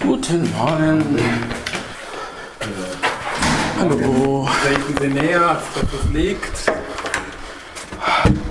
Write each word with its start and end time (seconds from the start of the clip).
Guten 0.00 0.52
Morgen. 0.52 1.02
Hallo. 3.78 4.48
Treten 4.62 4.96
Sie 5.00 5.08
näher, 5.08 5.48
als 5.50 5.62
dass 5.74 5.82
es 5.92 6.10
liegt. 6.12 6.72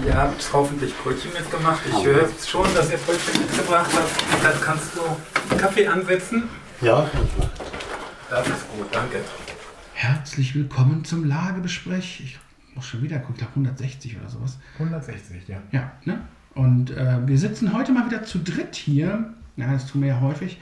Ihr 0.05 0.15
habt 0.17 0.49
hoffentlich 0.51 0.93
Brötchen 0.97 1.31
mitgemacht. 1.33 1.81
Ich 1.89 2.05
höre 2.05 2.27
schon, 2.45 2.67
dass 2.75 2.91
ihr 2.91 2.97
Brötchen 2.97 3.41
mitgebracht 3.41 3.89
habt. 3.93 4.43
Dann 4.43 4.61
kannst 4.61 4.91
du 4.95 5.55
Kaffee 5.57 5.87
ansetzen. 5.87 6.49
Ja, 6.81 7.09
Das 8.29 8.47
ist 8.47 8.67
gut, 8.75 8.87
danke. 8.91 9.19
herzlich 9.93 10.55
willkommen 10.55 11.05
zum 11.05 11.23
Lagebesprech. 11.25 12.21
Ich 12.21 12.39
muss 12.75 12.85
schon 12.85 13.01
wieder 13.01 13.19
gucken, 13.19 13.35
ich 13.35 13.39
glaube 13.39 13.53
160 13.55 14.17
oder 14.19 14.29
sowas. 14.29 14.57
160, 14.79 15.47
ja. 15.47 15.57
Ja, 15.71 15.91
ne? 16.03 16.21
Und 16.55 16.91
äh, 16.91 17.17
wir 17.25 17.37
sitzen 17.37 17.73
heute 17.73 17.91
mal 17.91 18.05
wieder 18.05 18.23
zu 18.23 18.39
dritt 18.39 18.75
hier. 18.75 19.33
Ja, 19.57 19.71
das 19.71 19.87
tun 19.87 20.01
wir 20.01 20.09
ja 20.09 20.21
häufig. 20.21 20.59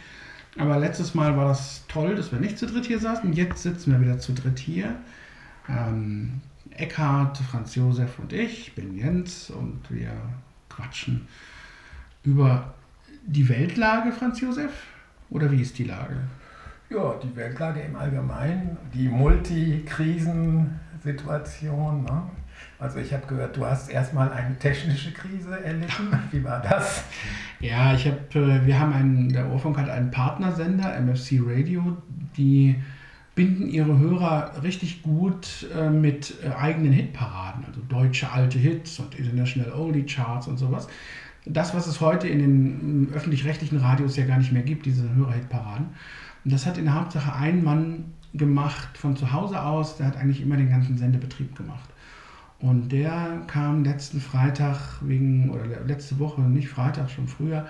Aber 0.58 0.78
letztes 0.78 1.16
Mal 1.16 1.38
war 1.38 1.50
das 1.50 1.86
toll, 1.88 2.16
dass 2.16 2.32
wir 2.32 2.40
nicht 2.40 2.58
zu 2.58 2.66
dritt 2.66 2.86
hier 2.86 3.00
saßen. 3.00 3.32
Jetzt 3.34 3.64
sitzen 3.64 3.92
wir 3.92 4.02
wieder 4.02 4.20
zu 4.20 4.34
dritt 4.34 4.60
hier. 4.60 4.96
Ähm, 5.70 6.42
Eckhard, 6.72 7.38
Franz 7.38 7.76
Josef 7.76 8.20
und 8.20 8.34
ich, 8.34 8.76
bin 8.76 8.94
Jens 8.96 9.50
und 9.50 9.80
wir 9.90 10.12
quatschen 10.70 11.28
über 12.24 12.74
die 13.26 13.48
Weltlage, 13.48 14.12
Franz 14.12 14.42
Josef? 14.42 14.72
Oder 15.30 15.50
wie 15.52 15.62
ist 15.62 15.78
die 15.78 15.86
Lage? 15.86 16.18
Ja, 16.90 17.14
die 17.24 17.34
Weltlage 17.36 17.82
im 17.82 17.96
Allgemeinen, 17.96 18.76
die 18.94 19.08
Multikrisensituation. 19.08 22.04
Ne? 22.04 22.24
Also 22.82 22.98
ich 22.98 23.14
habe 23.14 23.28
gehört, 23.28 23.56
du 23.58 23.64
hast 23.64 23.92
erstmal 23.92 24.32
eine 24.32 24.58
technische 24.58 25.12
Krise 25.12 25.64
erlitten. 25.64 26.12
Wie 26.32 26.44
war 26.44 26.64
das? 26.64 27.04
Ja, 27.60 27.94
ich 27.94 28.08
habe, 28.08 28.18
äh, 28.34 28.66
wir 28.66 28.80
haben 28.80 28.92
einen, 28.92 29.30
der 29.30 29.52
Ohrfunk 29.52 29.78
hat 29.78 29.88
einen 29.88 30.10
Partnersender, 30.10 31.00
MFC 31.00 31.42
Radio, 31.46 31.96
die 32.36 32.76
binden 33.36 33.68
ihre 33.70 34.00
Hörer 34.00 34.64
richtig 34.64 35.04
gut 35.04 35.68
äh, 35.78 35.92
mit 35.92 36.34
äh, 36.44 36.50
eigenen 36.50 36.92
Hitparaden, 36.92 37.66
also 37.66 37.82
deutsche 37.88 38.32
alte 38.32 38.58
Hits 38.58 38.98
und 38.98 39.14
International 39.14 39.72
Oldie 39.74 40.08
Charts 40.08 40.48
und 40.48 40.58
sowas. 40.58 40.88
Das, 41.46 41.76
was 41.76 41.86
es 41.86 42.02
heute 42.02 42.28
in 42.28 42.40
den 42.40 43.04
mm, 43.04 43.14
öffentlich-rechtlichen 43.14 43.78
Radios 43.78 44.18
ja 44.18 44.26
gar 44.26 44.40
nicht 44.40 44.54
mehr 44.54 44.64
gibt, 44.64 44.88
diese 44.88 45.08
Hörerhitparaden. 45.14 45.86
Und 46.44 46.52
das 46.52 46.66
hat 46.66 46.80
in 46.80 46.86
der 46.86 46.96
Hauptsache 46.96 47.36
ein 47.36 47.64
Mann 47.64 48.06
gemacht 48.34 48.98
von 48.98 49.16
zu 49.16 49.32
Hause 49.32 49.62
aus, 49.62 49.98
der 49.98 50.08
hat 50.08 50.18
eigentlich 50.18 50.42
immer 50.42 50.58
den 50.58 50.72
ganzen 50.72 50.98
Sendebetrieb 50.98 51.56
gemacht. 51.56 51.92
Und 52.62 52.92
der 52.92 53.42
kam 53.48 53.84
letzten 53.84 54.22
Freitag 54.22 55.02
wegen, 55.02 55.50
oder 55.50 55.66
letzte 55.86 56.20
Woche, 56.20 56.42
nicht 56.42 56.70
Freitag, 56.70 57.10
schon 57.10 57.28
früher, 57.28 57.66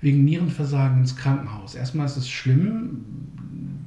wegen 0.00 0.24
Nierenversagen 0.24 0.98
ins 0.98 1.16
Krankenhaus. 1.16 1.74
Erstmal 1.74 2.06
ist 2.06 2.16
es 2.16 2.28
schlimm, 2.28 3.04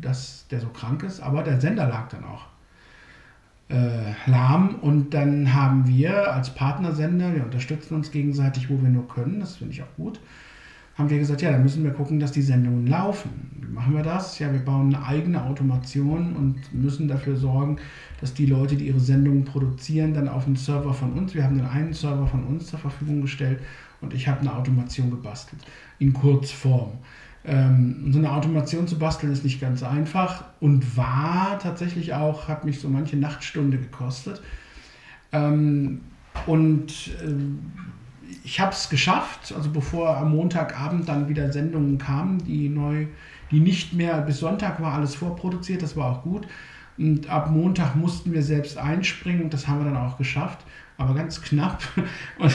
dass 0.01 0.47
der 0.49 0.59
so 0.59 0.67
krank 0.67 1.03
ist, 1.03 1.21
aber 1.21 1.43
der 1.43 1.61
Sender 1.61 1.87
lag 1.87 2.09
dann 2.09 2.25
auch 2.25 2.47
äh, 3.69 4.13
lahm. 4.25 4.75
Und 4.75 5.13
dann 5.13 5.53
haben 5.53 5.87
wir 5.87 6.33
als 6.33 6.53
Partnersender, 6.53 7.33
wir 7.33 7.45
unterstützen 7.45 7.95
uns 7.95 8.11
gegenseitig, 8.11 8.69
wo 8.69 8.81
wir 8.81 8.89
nur 8.89 9.07
können, 9.07 9.39
das 9.39 9.57
finde 9.57 9.73
ich 9.73 9.83
auch 9.83 9.95
gut, 9.95 10.19
haben 10.99 11.09
wir 11.09 11.17
gesagt, 11.17 11.41
ja, 11.41 11.51
dann 11.51 11.63
müssen 11.63 11.83
wir 11.85 11.91
gucken, 11.91 12.19
dass 12.19 12.33
die 12.33 12.41
Sendungen 12.41 12.85
laufen. 12.85 13.29
Wie 13.55 13.73
machen 13.73 13.95
wir 13.95 14.03
das? 14.03 14.37
Ja, 14.37 14.51
wir 14.51 14.59
bauen 14.59 14.93
eine 14.93 15.05
eigene 15.05 15.41
Automation 15.41 16.35
und 16.35 16.73
müssen 16.73 17.07
dafür 17.07 17.37
sorgen, 17.37 17.77
dass 18.19 18.33
die 18.33 18.45
Leute, 18.45 18.75
die 18.75 18.87
ihre 18.87 18.99
Sendungen 18.99 19.45
produzieren, 19.45 20.13
dann 20.13 20.27
auf 20.27 20.45
einen 20.45 20.57
Server 20.57 20.93
von 20.93 21.13
uns, 21.13 21.33
wir 21.33 21.45
haben 21.45 21.57
dann 21.57 21.69
einen 21.69 21.93
Server 21.93 22.27
von 22.27 22.43
uns 22.43 22.67
zur 22.67 22.79
Verfügung 22.79 23.21
gestellt 23.21 23.61
und 24.01 24.13
ich 24.13 24.27
habe 24.27 24.41
eine 24.41 24.53
Automation 24.53 25.09
gebastelt, 25.09 25.61
in 25.99 26.11
Kurzform. 26.11 26.91
Ähm, 27.45 28.11
so 28.11 28.19
eine 28.19 28.33
Automation 28.33 28.85
zu 28.85 28.99
basteln 28.99 29.31
ist 29.31 29.45
nicht 29.45 29.61
ganz 29.61 29.83
einfach 29.83 30.43
und 30.59 30.97
war 30.97 31.57
tatsächlich 31.59 32.13
auch, 32.13 32.49
hat 32.49 32.65
mich 32.65 32.81
so 32.81 32.89
manche 32.89 33.15
Nachtstunde 33.15 33.77
gekostet. 33.77 34.41
Ähm, 35.31 36.01
und 36.45 37.11
äh, 37.23 37.33
ich 38.43 38.59
habe 38.59 38.71
es 38.71 38.89
geschafft, 38.89 39.53
also 39.55 39.69
bevor 39.69 40.17
am 40.17 40.31
Montagabend 40.31 41.07
dann 41.07 41.29
wieder 41.29 41.51
Sendungen 41.51 41.97
kamen, 41.97 42.43
die 42.43 42.69
neu, 42.69 43.07
die 43.51 43.59
nicht 43.59 43.93
mehr, 43.93 44.21
bis 44.21 44.39
Sonntag 44.39 44.81
war 44.81 44.93
alles 44.93 45.15
vorproduziert, 45.15 45.81
das 45.81 45.95
war 45.95 46.11
auch 46.11 46.23
gut. 46.23 46.47
Und 46.97 47.29
ab 47.29 47.49
Montag 47.49 47.95
mussten 47.95 48.33
wir 48.33 48.43
selbst 48.43 48.77
einspringen 48.77 49.43
und 49.43 49.53
das 49.53 49.67
haben 49.67 49.79
wir 49.79 49.85
dann 49.85 49.97
auch 49.97 50.17
geschafft, 50.17 50.59
aber 50.97 51.13
ganz 51.13 51.41
knapp. 51.41 51.81
Und 52.39 52.53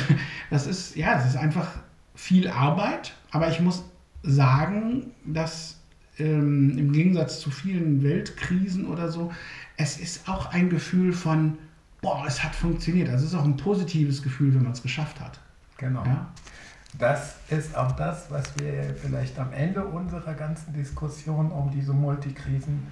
das 0.51 0.67
ist, 0.67 0.97
ja, 0.97 1.15
das 1.15 1.29
ist 1.29 1.37
einfach 1.37 1.69
viel 2.15 2.49
Arbeit, 2.49 3.15
aber 3.31 3.49
ich 3.49 3.61
muss 3.61 3.85
sagen, 4.23 5.13
dass 5.25 5.81
ähm, 6.19 6.77
im 6.77 6.93
Gegensatz 6.93 7.41
zu 7.41 7.51
vielen 7.51 8.03
Weltkrisen 8.03 8.87
oder 8.87 9.11
so, 9.11 9.33
es 9.79 9.99
ist 9.99 10.29
auch 10.29 10.53
ein 10.53 10.69
Gefühl 10.69 11.15
von, 11.15 11.57
boah, 12.03 12.25
es 12.27 12.45
hat 12.45 12.55
funktioniert. 12.55 13.09
Also 13.09 13.25
es 13.25 13.33
ist 13.33 13.39
auch 13.39 13.45
ein 13.45 13.57
positives 13.57 14.23
Gefühl, 14.23 14.55
wenn 14.55 14.63
man 14.63 14.73
es 14.73 14.83
geschafft 14.83 15.21
hat. 15.21 15.41
Genau. 15.85 16.05
Ja? 16.05 16.29
Das 16.99 17.37
ist 17.51 17.77
auch 17.77 17.93
das, 17.93 18.31
was 18.31 18.57
wir 18.59 18.95
vielleicht 18.95 19.39
am 19.39 19.53
Ende 19.53 19.85
unserer 19.85 20.35
ganzen 20.35 20.73
Diskussion 20.73 21.51
um 21.51 21.71
diese 21.71 21.93
Multikrisen 21.93 22.87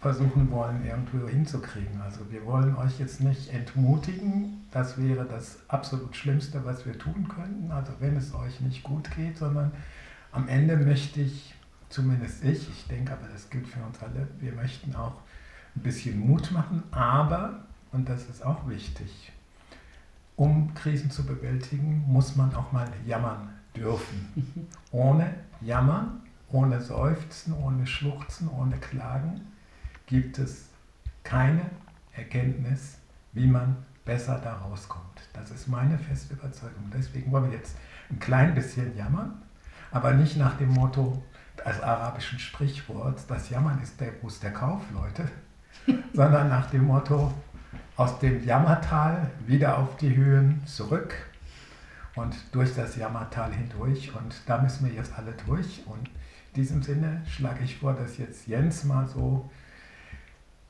versuchen 0.00 0.50
wollen, 0.50 0.84
irgendwo 0.84 1.28
hinzukriegen. 1.28 2.00
Also 2.00 2.20
wir 2.30 2.44
wollen 2.46 2.74
euch 2.76 2.98
jetzt 2.98 3.20
nicht 3.20 3.52
entmutigen, 3.52 4.64
das 4.70 4.96
wäre 4.96 5.24
das 5.24 5.58
absolut 5.68 6.16
Schlimmste, 6.16 6.64
was 6.64 6.86
wir 6.86 6.98
tun 6.98 7.28
könnten, 7.28 7.70
also 7.70 7.92
wenn 8.00 8.16
es 8.16 8.34
euch 8.34 8.60
nicht 8.60 8.82
gut 8.82 9.10
geht, 9.14 9.36
sondern 9.38 9.72
am 10.32 10.48
Ende 10.48 10.76
möchte 10.76 11.20
ich, 11.20 11.54
zumindest 11.88 12.42
ich, 12.42 12.68
ich 12.68 12.86
denke 12.88 13.12
aber, 13.12 13.28
das 13.32 13.50
gilt 13.50 13.68
für 13.68 13.80
uns 13.80 14.00
alle, 14.02 14.26
wir 14.40 14.52
möchten 14.52 14.96
auch 14.96 15.20
ein 15.76 15.82
bisschen 15.82 16.18
Mut 16.18 16.50
machen, 16.50 16.82
aber, 16.90 17.60
und 17.92 18.08
das 18.08 18.28
ist 18.28 18.44
auch 18.44 18.68
wichtig, 18.68 19.32
um 20.42 20.74
Krisen 20.74 21.08
zu 21.08 21.24
bewältigen, 21.24 22.02
muss 22.08 22.34
man 22.34 22.52
auch 22.56 22.72
mal 22.72 22.88
jammern 23.06 23.48
dürfen. 23.76 24.68
Ohne 24.90 25.32
Jammern, 25.60 26.20
ohne 26.50 26.80
Seufzen, 26.80 27.54
ohne 27.54 27.86
Schluchzen, 27.86 28.48
ohne 28.48 28.76
Klagen 28.78 29.40
gibt 30.06 30.40
es 30.40 30.68
keine 31.22 31.62
Erkenntnis, 32.12 32.98
wie 33.32 33.46
man 33.46 33.76
besser 34.04 34.40
da 34.42 34.54
rauskommt. 34.54 35.28
Das 35.32 35.52
ist 35.52 35.68
meine 35.68 35.96
feste 35.96 36.34
Überzeugung. 36.34 36.90
Deswegen 36.92 37.30
wollen 37.30 37.52
wir 37.52 37.56
jetzt 37.56 37.76
ein 38.10 38.18
klein 38.18 38.52
bisschen 38.56 38.96
jammern, 38.96 39.40
aber 39.92 40.12
nicht 40.12 40.36
nach 40.36 40.58
dem 40.58 40.70
Motto 40.70 41.22
des 41.64 41.80
arabischen 41.80 42.40
Sprichworts, 42.40 43.28
das 43.28 43.48
Jammern 43.48 43.80
ist 43.80 44.00
der 44.00 44.10
Gruß 44.10 44.40
der 44.40 44.52
Kaufleute, 44.52 45.30
sondern 46.12 46.48
nach 46.48 46.68
dem 46.68 46.86
Motto, 46.86 47.32
aus 47.96 48.18
dem 48.18 48.44
Jammertal 48.44 49.30
wieder 49.46 49.78
auf 49.78 49.96
die 49.96 50.16
Höhen 50.16 50.62
zurück 50.66 51.14
und 52.14 52.34
durch 52.52 52.74
das 52.74 52.96
Jammertal 52.96 53.52
hindurch. 53.52 54.14
Und 54.14 54.34
da 54.46 54.58
müssen 54.58 54.86
wir 54.86 54.94
jetzt 54.94 55.12
alle 55.16 55.32
durch. 55.46 55.82
Und 55.86 56.08
in 56.54 56.62
diesem 56.62 56.82
Sinne 56.82 57.22
schlage 57.28 57.64
ich 57.64 57.76
vor, 57.76 57.94
dass 57.94 58.18
jetzt 58.18 58.46
Jens 58.46 58.84
mal 58.84 59.06
so 59.06 59.48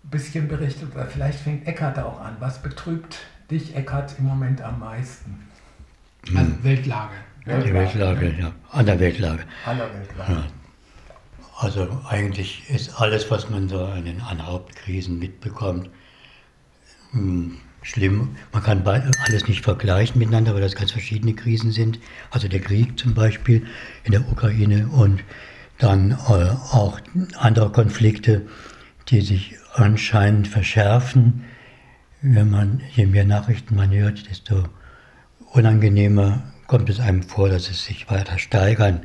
ein 0.04 0.10
bisschen 0.10 0.48
berichtet, 0.48 0.94
oder 0.94 1.06
vielleicht 1.06 1.38
fängt 1.38 1.66
Eckart 1.66 1.98
auch 1.98 2.20
an. 2.20 2.36
Was 2.40 2.60
betrübt 2.60 3.18
dich, 3.50 3.76
Eckart, 3.76 4.18
im 4.18 4.24
Moment 4.24 4.60
am 4.62 4.80
meisten? 4.80 5.48
Also 6.34 6.52
Weltlage. 6.62 7.14
Die 7.46 7.72
Weltlage, 7.72 8.34
ja. 8.38 8.52
An 8.70 8.86
der 8.86 9.00
Weltlage. 9.00 9.42
Aller 9.66 9.92
Weltlage. 9.92 10.32
Ja. 10.32 10.44
Also 11.58 12.00
eigentlich 12.08 12.68
ist 12.70 13.00
alles, 13.00 13.30
was 13.30 13.50
man 13.50 13.68
so 13.68 13.84
an 13.84 14.04
den 14.04 14.20
an 14.20 14.44
Hauptkrisen 14.46 15.18
mitbekommt, 15.18 15.90
schlimm. 17.82 18.36
Man 18.52 18.62
kann 18.62 18.86
alles 18.86 19.48
nicht 19.48 19.62
vergleichen 19.62 20.18
miteinander, 20.18 20.54
weil 20.54 20.60
das 20.60 20.74
ganz 20.74 20.92
verschiedene 20.92 21.34
Krisen 21.34 21.72
sind. 21.72 21.98
Also 22.30 22.48
der 22.48 22.60
Krieg 22.60 22.98
zum 22.98 23.14
Beispiel 23.14 23.66
in 24.04 24.12
der 24.12 24.28
Ukraine 24.30 24.88
und 24.88 25.22
dann 25.78 26.12
äh, 26.12 26.14
auch 26.14 27.00
andere 27.36 27.70
Konflikte, 27.70 28.46
die 29.08 29.20
sich 29.20 29.56
anscheinend 29.74 30.48
verschärfen. 30.48 31.44
Wenn 32.20 32.50
man, 32.50 32.80
je 32.94 33.06
mehr 33.06 33.24
Nachrichten 33.24 33.74
man 33.74 33.90
hört, 33.90 34.30
desto 34.30 34.64
unangenehmer 35.52 36.44
kommt 36.68 36.88
es 36.88 37.00
einem 37.00 37.22
vor, 37.22 37.48
dass 37.48 37.68
es 37.68 37.84
sich 37.84 38.08
weiter 38.08 38.38
steigern 38.38 39.00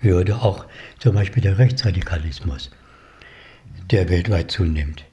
würde. 0.00 0.36
Auch 0.36 0.66
zum 0.98 1.14
Beispiel 1.14 1.42
der 1.42 1.58
Rechtsradikalismus, 1.58 2.70
der 3.90 4.08
weltweit 4.08 4.50
zunimmt. 4.50 5.04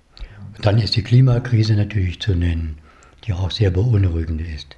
Dann 0.61 0.77
ist 0.77 0.95
die 0.95 1.03
Klimakrise 1.03 1.73
natürlich 1.73 2.19
zu 2.19 2.35
nennen, 2.35 2.77
die 3.25 3.33
auch 3.33 3.51
sehr 3.51 3.71
beunruhigend 3.71 4.41
ist. 4.41 4.75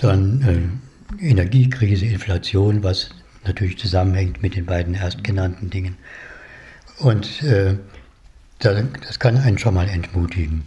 Dann 0.00 0.80
äh, 1.20 1.24
Energiekrise, 1.24 2.06
Inflation, 2.06 2.82
was 2.82 3.10
natürlich 3.44 3.78
zusammenhängt 3.78 4.42
mit 4.42 4.56
den 4.56 4.66
beiden 4.66 4.94
erstgenannten 4.94 5.70
Dingen. 5.70 5.96
Und 6.98 7.42
äh, 7.42 7.76
da- 8.58 8.82
das 9.06 9.18
kann 9.18 9.36
einen 9.38 9.58
schon 9.58 9.74
mal 9.74 9.88
entmutigen. 9.88 10.62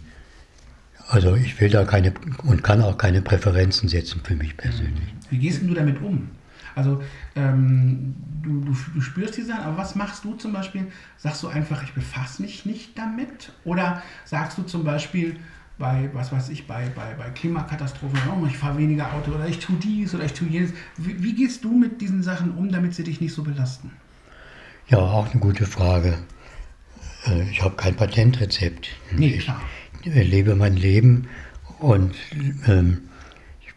Also 1.08 1.34
ich 1.34 1.60
will 1.60 1.68
da 1.68 1.84
keine 1.84 2.14
und 2.44 2.62
kann 2.64 2.80
auch 2.80 2.96
keine 2.96 3.20
Präferenzen 3.20 3.88
setzen 3.88 4.22
für 4.24 4.34
mich 4.34 4.56
persönlich. 4.56 5.14
Wie 5.28 5.38
gehst 5.38 5.60
du 5.62 5.74
damit 5.74 6.00
um? 6.00 6.30
Also 6.74 7.02
ähm, 7.36 8.14
du, 8.42 8.60
du, 8.60 8.76
du 8.94 9.00
spürst 9.00 9.36
die 9.36 9.42
Sachen, 9.42 9.64
aber 9.64 9.76
was 9.76 9.94
machst 9.94 10.24
du 10.24 10.34
zum 10.34 10.52
Beispiel? 10.52 10.90
Sagst 11.16 11.42
du 11.42 11.48
einfach, 11.48 11.82
ich 11.82 11.92
befasse 11.92 12.42
mich 12.42 12.66
nicht 12.66 12.98
damit? 12.98 13.52
Oder 13.64 14.02
sagst 14.24 14.58
du 14.58 14.62
zum 14.62 14.84
Beispiel 14.84 15.36
bei, 15.78 16.10
was 16.12 16.30
weiß 16.32 16.50
ich, 16.50 16.66
bei, 16.66 16.88
bei, 16.94 17.14
bei 17.14 17.30
Klimakatastrophen, 17.30 18.18
oh, 18.30 18.46
ich 18.46 18.56
fahre 18.56 18.78
weniger 18.78 19.12
Auto 19.12 19.32
oder 19.32 19.48
ich 19.48 19.58
tue 19.58 19.76
dies 19.76 20.14
oder 20.14 20.24
ich 20.24 20.32
tue 20.32 20.48
jenes. 20.48 20.72
Wie, 20.96 21.22
wie 21.22 21.34
gehst 21.34 21.64
du 21.64 21.76
mit 21.76 22.00
diesen 22.00 22.22
Sachen 22.22 22.52
um, 22.52 22.70
damit 22.70 22.94
sie 22.94 23.04
dich 23.04 23.20
nicht 23.20 23.34
so 23.34 23.42
belasten? 23.42 23.90
Ja, 24.88 24.98
auch 24.98 25.30
eine 25.30 25.40
gute 25.40 25.66
Frage. 25.66 26.18
Äh, 27.26 27.50
ich 27.50 27.62
habe 27.62 27.76
kein 27.76 27.94
Patentrezept. 27.94 28.88
Nee, 29.12 29.38
klar. 29.38 29.60
Ich 30.04 30.14
lebe 30.14 30.54
mein 30.56 30.76
Leben 30.76 31.28
und 31.78 32.14
ähm, 32.66 33.02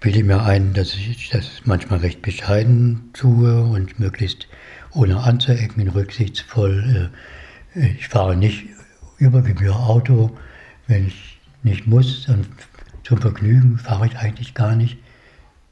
bilde 0.06 0.24
mir 0.24 0.44
ein, 0.44 0.74
dass 0.74 0.94
ich 0.94 1.30
das 1.32 1.62
manchmal 1.64 1.98
recht 1.98 2.22
bescheiden 2.22 3.10
tue 3.14 3.64
und 3.64 4.00
möglichst 4.00 4.48
ohne 4.92 5.18
anzuecken, 5.18 5.88
rücksichtsvoll. 5.88 7.10
Äh, 7.74 7.88
ich 7.98 8.08
fahre 8.08 8.38
nicht 8.38 8.66
über 9.18 9.42
Gebühr 9.42 9.76
Auto. 9.76 10.38
Wenn 10.86 11.08
ich 11.08 11.40
nicht 11.64 11.88
muss, 11.88 12.26
dann 12.28 12.46
zum 13.02 13.18
Vergnügen 13.18 13.80
fahre 13.80 14.06
ich 14.06 14.16
eigentlich 14.18 14.54
gar 14.54 14.76
nicht, 14.76 15.00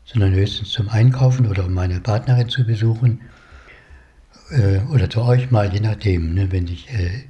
sondern 0.04 0.34
höchstens 0.34 0.72
zum 0.72 0.90
Einkaufen 0.90 1.46
oder 1.46 1.66
um 1.66 1.74
meine 1.76 2.00
Partnerin 2.00 2.50
zu 2.50 2.66
besuchen 2.66 3.22
äh, 4.50 4.80
oder 4.92 5.12
zu 5.12 5.22
euch 5.22 5.52
mal, 5.52 5.72
je 5.72 5.80
nachdem, 5.80 6.34
ne, 6.34 6.52
wenn 6.52 6.66
sich 6.66 6.90
äh, 6.90 7.26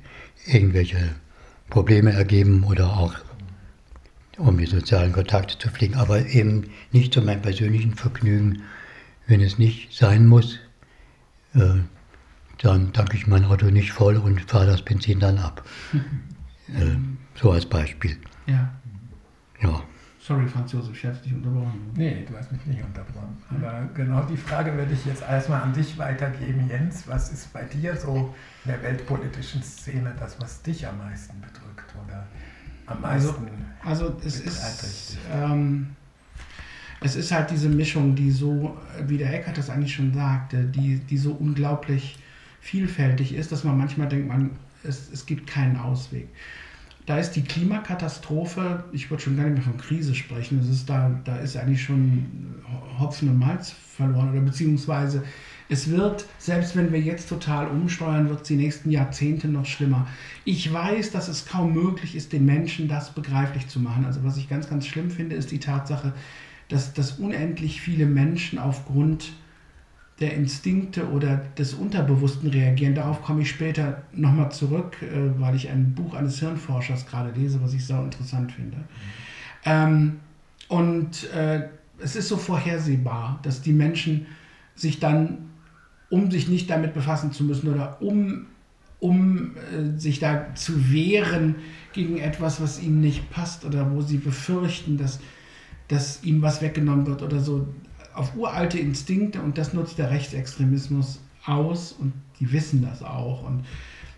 irgendwelche 0.45 1.09
Probleme 1.69 2.13
ergeben 2.13 2.63
oder 2.63 2.95
auch 2.95 3.13
um 4.37 4.57
die 4.57 4.65
sozialen 4.65 5.13
Kontakte 5.13 5.57
zu 5.57 5.69
pflegen, 5.69 5.95
aber 5.95 6.25
eben 6.27 6.69
nicht 6.91 7.13
zu 7.13 7.21
meinem 7.21 7.41
persönlichen 7.41 7.95
Vergnügen. 7.95 8.63
Wenn 9.27 9.41
es 9.41 9.57
nicht 9.57 9.93
sein 9.93 10.27
muss, 10.27 10.59
äh, 11.53 11.79
dann 12.61 12.93
tanke 12.93 13.15
ich 13.15 13.27
mein 13.27 13.45
Auto 13.45 13.67
nicht 13.67 13.91
voll 13.91 14.17
und 14.17 14.41
fahre 14.41 14.67
das 14.67 14.81
Benzin 14.81 15.19
dann 15.19 15.37
ab. 15.37 15.63
äh, 15.93 16.95
so 17.35 17.51
als 17.51 17.65
Beispiel. 17.65 18.17
Ja. 18.47 18.73
Ja. 19.61 19.81
Sorry, 20.19 20.47
Franz 20.47 20.71
Josef, 20.71 20.95
ich 20.95 21.05
habe 21.05 21.17
dich 21.17 21.33
unterbrochen. 21.33 21.91
Nee, 21.97 22.25
du 22.25 22.37
hast 22.37 22.49
mich 22.49 22.65
nicht 22.65 22.81
unterbrochen. 22.81 23.37
Aber 23.49 23.89
genau 23.93 24.23
die 24.23 24.37
Frage 24.37 24.73
würde 24.73 24.93
ich 24.93 25.05
jetzt 25.05 25.21
erstmal 25.21 25.61
an 25.61 25.73
dich 25.73 25.97
weitergeben, 25.97 26.69
Jens. 26.69 27.05
Was 27.07 27.29
ist 27.33 27.51
bei 27.51 27.63
dir 27.63 27.97
so 27.97 28.33
in 28.63 28.71
der 28.71 28.81
weltpolitischen 28.81 29.61
Szene 29.61 30.15
das, 30.17 30.39
was 30.39 30.61
dich 30.61 30.87
am 30.87 30.97
meisten 30.97 31.41
bedrückt 31.41 31.93
oder 32.05 32.25
am 32.85 33.01
meisten 33.01 33.47
Also, 33.83 34.05
also 34.05 34.17
es 34.25 34.39
ist. 34.39 35.17
Ähm, 35.31 35.87
es 37.03 37.15
ist 37.17 37.31
halt 37.31 37.51
diese 37.51 37.67
Mischung, 37.67 38.15
die 38.15 38.31
so, 38.31 38.77
wie 39.05 39.17
der 39.17 39.33
Eckert 39.33 39.57
das 39.57 39.69
eigentlich 39.69 39.93
schon 39.93 40.13
sagte, 40.13 40.63
die, 40.63 40.99
die 40.99 41.17
so 41.17 41.33
unglaublich 41.33 42.17
vielfältig 42.61 43.35
ist, 43.35 43.51
dass 43.51 43.65
man 43.65 43.77
manchmal 43.77 44.07
denkt, 44.07 44.29
man, 44.29 44.51
es, 44.83 45.11
es 45.11 45.25
gibt 45.25 45.45
keinen 45.47 45.75
Ausweg. 45.75 46.29
Da 47.05 47.17
ist 47.17 47.31
die 47.31 47.43
Klimakatastrophe, 47.43 48.85
ich 48.93 49.09
würde 49.11 49.21
schon 49.21 49.35
gar 49.35 49.43
nicht 49.43 49.55
mehr 49.55 49.63
von 49.63 49.77
Krise 49.77 50.15
sprechen, 50.15 50.59
es 50.59 50.69
ist 50.69 50.89
da, 50.89 51.11
da 51.25 51.35
ist 51.37 51.57
eigentlich 51.57 51.83
schon 51.83 52.63
Hopfen 52.97 53.27
und 53.27 53.37
Malz 53.37 53.71
verloren 53.71 54.31
oder 54.31 54.39
beziehungsweise 54.39 55.23
es 55.69 55.89
wird, 55.89 56.25
selbst 56.37 56.75
wenn 56.75 56.91
wir 56.91 56.99
jetzt 56.99 57.29
total 57.29 57.67
umsteuern, 57.67 58.29
wird 58.29 58.41
es 58.41 58.47
die 58.47 58.55
nächsten 58.55 58.91
Jahrzehnte 58.91 59.47
noch 59.47 59.65
schlimmer. 59.65 60.07
Ich 60.45 60.71
weiß, 60.71 61.11
dass 61.11 61.27
es 61.27 61.45
kaum 61.45 61.73
möglich 61.73 62.15
ist, 62.15 62.33
den 62.33 62.45
Menschen 62.45 62.87
das 62.87 63.11
begreiflich 63.11 63.67
zu 63.67 63.79
machen. 63.79 64.05
Also 64.05 64.23
was 64.23 64.37
ich 64.37 64.49
ganz, 64.49 64.69
ganz 64.69 64.85
schlimm 64.85 65.09
finde, 65.09 65.35
ist 65.35 65.51
die 65.51 65.59
Tatsache, 65.59 66.13
dass, 66.69 66.93
dass 66.93 67.13
unendlich 67.13 67.81
viele 67.81 68.05
Menschen 68.05 68.59
aufgrund 68.59 69.31
der 70.19 70.33
Instinkte 70.35 71.09
oder 71.09 71.37
des 71.57 71.73
Unterbewussten 71.73 72.49
reagieren. 72.49 72.95
Darauf 72.95 73.21
komme 73.23 73.41
ich 73.41 73.49
später 73.49 74.03
nochmal 74.13 74.51
zurück, 74.51 74.97
äh, 75.01 75.39
weil 75.39 75.55
ich 75.55 75.69
ein 75.69 75.93
Buch 75.95 76.13
eines 76.13 76.39
Hirnforschers 76.39 77.07
gerade 77.07 77.31
lese, 77.37 77.61
was 77.61 77.73
ich 77.73 77.85
sehr 77.85 77.99
interessant 78.01 78.51
finde. 78.51 78.77
Mhm. 78.77 78.83
Ähm, 79.65 80.19
und 80.67 81.31
äh, 81.33 81.67
es 81.99 82.15
ist 82.15 82.27
so 82.27 82.37
vorhersehbar, 82.37 83.39
dass 83.43 83.61
die 83.61 83.73
Menschen 83.73 84.25
sich 84.75 84.99
dann, 84.99 85.49
um 86.13 86.29
sich 86.29 86.47
nicht 86.47 86.69
damit 86.69 86.93
befassen 86.93 87.31
zu 87.31 87.43
müssen 87.43 87.73
oder 87.73 87.99
um, 87.99 88.45
um 88.99 89.55
äh, 89.55 89.99
sich 89.99 90.19
da 90.19 90.53
zu 90.53 90.93
wehren 90.93 91.55
gegen 91.91 92.19
etwas, 92.19 92.61
was 92.61 92.79
ihnen 92.79 93.01
nicht 93.01 93.31
passt 93.31 93.65
oder 93.65 93.89
wo 93.89 94.01
sie 94.01 94.19
befürchten, 94.19 94.99
dass, 94.99 95.19
dass 95.87 96.23
ihnen 96.23 96.43
was 96.43 96.61
weggenommen 96.61 97.07
wird 97.07 97.23
oder 97.23 97.39
so, 97.39 97.67
auf 98.13 98.35
uralte 98.35 98.77
Instinkte 98.77 99.41
und 99.41 99.57
das 99.57 99.73
nutzt 99.73 99.97
der 99.97 100.11
Rechtsextremismus 100.11 101.19
aus 101.47 101.93
und 101.93 102.13
die 102.39 102.51
wissen 102.51 102.83
das 102.83 103.01
auch. 103.01 103.41
Und 103.41 103.65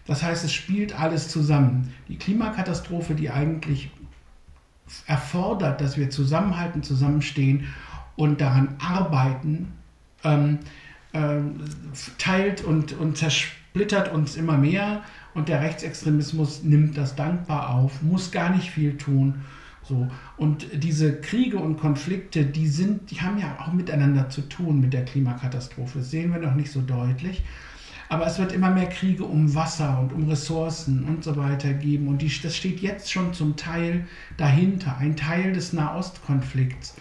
das 0.06 0.22
heißt, 0.22 0.44
es 0.44 0.52
spielt 0.52 1.00
alles 1.00 1.30
zusammen. 1.30 1.94
Die 2.10 2.18
Klimakatastrophe, 2.18 3.16
die 3.16 3.30
eigentlich 3.30 3.90
erfordert, 5.08 5.80
dass 5.80 5.96
wir 5.96 6.10
zusammenhalten, 6.10 6.84
zusammenstehen 6.84 7.68
und 8.18 8.42
daran 8.42 8.76
arbeiten, 8.80 9.72
ähm, 10.26 10.60
äh, 10.62 10.85
teilt 12.18 12.64
und, 12.64 12.94
und 12.94 13.18
zersplittert 13.18 14.14
uns 14.14 14.36
immer 14.36 14.58
mehr 14.58 15.04
und 15.34 15.50
der 15.50 15.62
Rechtsextremismus 15.62 16.64
nimmt 16.64 16.98
das 16.98 17.16
dankbar 17.16 17.70
auf, 17.70 18.02
muss 18.02 18.32
gar 18.32 18.56
nicht 18.56 18.72
viel 18.72 18.98
tun 18.98 19.44
so. 19.88 20.08
Und 20.38 20.68
diese 20.74 21.22
Kriege 21.22 21.58
und 21.58 21.78
Konflikte, 21.78 22.46
die 22.46 22.68
sind, 22.68 23.12
die 23.12 23.22
haben 23.22 23.38
ja 23.38 23.60
auch 23.60 23.72
miteinander 23.72 24.30
zu 24.30 24.42
tun 24.42 24.82
mit 24.82 24.94
der 24.94 25.06
Klimakatastrophe. 25.06 26.00
Das 26.00 26.12
sehen 26.12 26.32
wir 26.32 26.40
noch 26.40 26.56
nicht 26.56 26.72
so 26.72 26.82
deutlich. 26.82 27.44
Aber 28.08 28.28
es 28.28 28.38
wird 28.38 28.52
immer 28.52 28.70
mehr 28.70 28.88
Kriege 28.88 29.24
um 29.24 29.56
Wasser 29.56 30.00
und 30.00 30.14
um 30.14 30.30
Ressourcen 30.30 31.06
und 31.06 31.24
so 31.24 31.38
weiter 31.38 31.74
geben. 31.74 32.08
Und 32.08 32.22
die, 32.22 32.32
das 32.42 32.56
steht 32.56 32.80
jetzt 32.80 33.12
schon 33.12 33.34
zum 33.34 33.56
Teil 33.56 34.06
dahinter. 34.38 34.98
Ein 34.98 35.16
Teil 35.16 35.54
des 35.54 35.74
Nahostkonflikts 35.74 36.96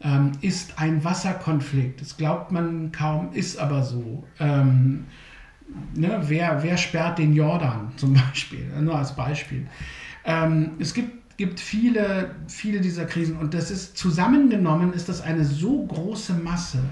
ähm, 0.00 0.32
ist 0.40 0.78
ein 0.78 1.04
Wasserkonflikt. 1.04 2.00
Das 2.00 2.16
glaubt 2.16 2.52
man 2.52 2.92
kaum, 2.92 3.32
ist 3.32 3.58
aber 3.58 3.82
so. 3.82 4.24
Ähm, 4.38 5.06
ne, 5.94 6.22
wer, 6.26 6.62
wer 6.62 6.76
sperrt 6.76 7.18
den 7.18 7.34
Jordan 7.34 7.92
zum 7.96 8.14
Beispiel? 8.14 8.66
Nur 8.80 8.96
als 8.98 9.14
Beispiel. 9.14 9.66
Ähm, 10.24 10.72
es 10.78 10.94
gibt 10.94 11.20
gibt 11.40 11.58
viele, 11.58 12.34
viele 12.48 12.82
dieser 12.82 13.06
Krisen 13.06 13.38
und 13.38 13.54
das 13.54 13.70
ist 13.70 13.96
zusammengenommen, 13.96 14.92
ist 14.92 15.08
das 15.08 15.22
eine 15.22 15.46
so 15.46 15.86
große 15.86 16.34
Masse, 16.34 16.82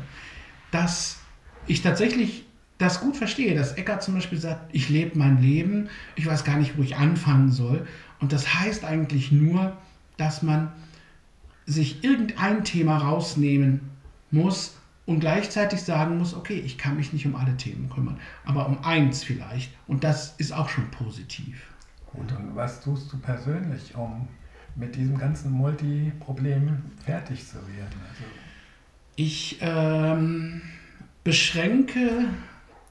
dass 0.71 1.19
ich 1.67 1.83
tatsächlich 1.83 2.47
das 2.79 3.03
gut 3.03 3.15
verstehe, 3.15 3.55
dass 3.55 3.73
Eckart 3.75 4.03
zum 4.03 4.15
Beispiel 4.15 4.39
sagt, 4.39 4.75
ich 4.75 4.89
lebe 4.89 5.19
mein 5.19 5.43
Leben, 5.43 5.91
ich 6.17 6.25
weiß 6.25 6.45
gar 6.45 6.57
nicht, 6.57 6.79
wo 6.79 6.83
ich 6.83 6.97
anfangen 6.97 7.53
soll. 7.53 7.87
Und 8.21 8.33
das 8.33 8.55
heißt 8.55 8.87
eigentlich 8.87 9.33
nur, 9.33 9.77
dass 10.17 10.43
man 10.43 10.73
sich 11.69 12.03
irgendein 12.03 12.65
Thema 12.65 12.97
rausnehmen 12.99 13.81
muss 14.31 14.77
und 15.05 15.21
gleichzeitig 15.21 15.83
sagen 15.83 16.19
muss, 16.19 16.35
okay, 16.35 16.59
ich 16.59 16.79
kann 16.79 16.97
mich 16.97 17.13
nicht 17.13 17.27
um 17.27 17.37
alle 17.37 17.57
Themen 17.57 17.91
kümmern, 17.91 18.19
aber 18.45 18.67
um 18.67 18.83
eins 18.85 19.23
vielleicht. 19.23 19.73
Und 19.87 20.03
das 20.03 20.35
ist 20.39 20.53
auch 20.53 20.69
schon 20.71 20.91
positiv. 20.91 21.63
Gut, 22.07 22.33
und 22.33 22.57
was 22.57 22.81
tust 22.81 23.13
du 23.13 23.19
persönlich, 23.19 23.95
um 23.95 24.29
mit 24.77 24.97
diesem 24.97 25.19
ganzen 25.19 25.53
Multiproblem 25.53 26.79
fertig 27.05 27.47
zu 27.47 27.57
werden? 27.57 28.01
Also 28.09 28.25
ich 29.17 29.59
ähm, 29.61 30.63
beschränke 31.23 32.27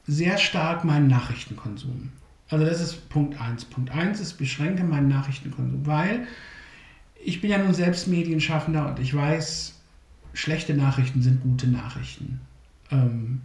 sehr 0.06 0.38
stark 0.38 0.84
meinen 0.84 1.08
Nachrichtenkonsum. 1.08 2.12
Also 2.50 2.66
das 2.66 2.80
ist 2.80 3.10
Punkt 3.10 3.42
1. 3.42 3.66
Punkt 3.66 3.92
1 3.92 4.20
ist, 4.20 4.34
beschränke 4.36 4.84
meinen 4.84 5.08
Nachrichtenkonsum, 5.08 5.86
weil 5.86 6.28
ich 7.28 7.42
bin 7.42 7.52
ja 7.52 7.58
nun 7.58 7.74
selbst 7.74 8.08
Medienschaffender 8.08 8.88
und 8.88 9.00
ich 9.00 9.14
weiß, 9.14 9.76
schlechte 10.32 10.74
Nachrichten 10.74 11.22
sind 11.22 11.42
gute 11.42 11.68
Nachrichten. 11.68 12.40
Ähm, 12.90 13.42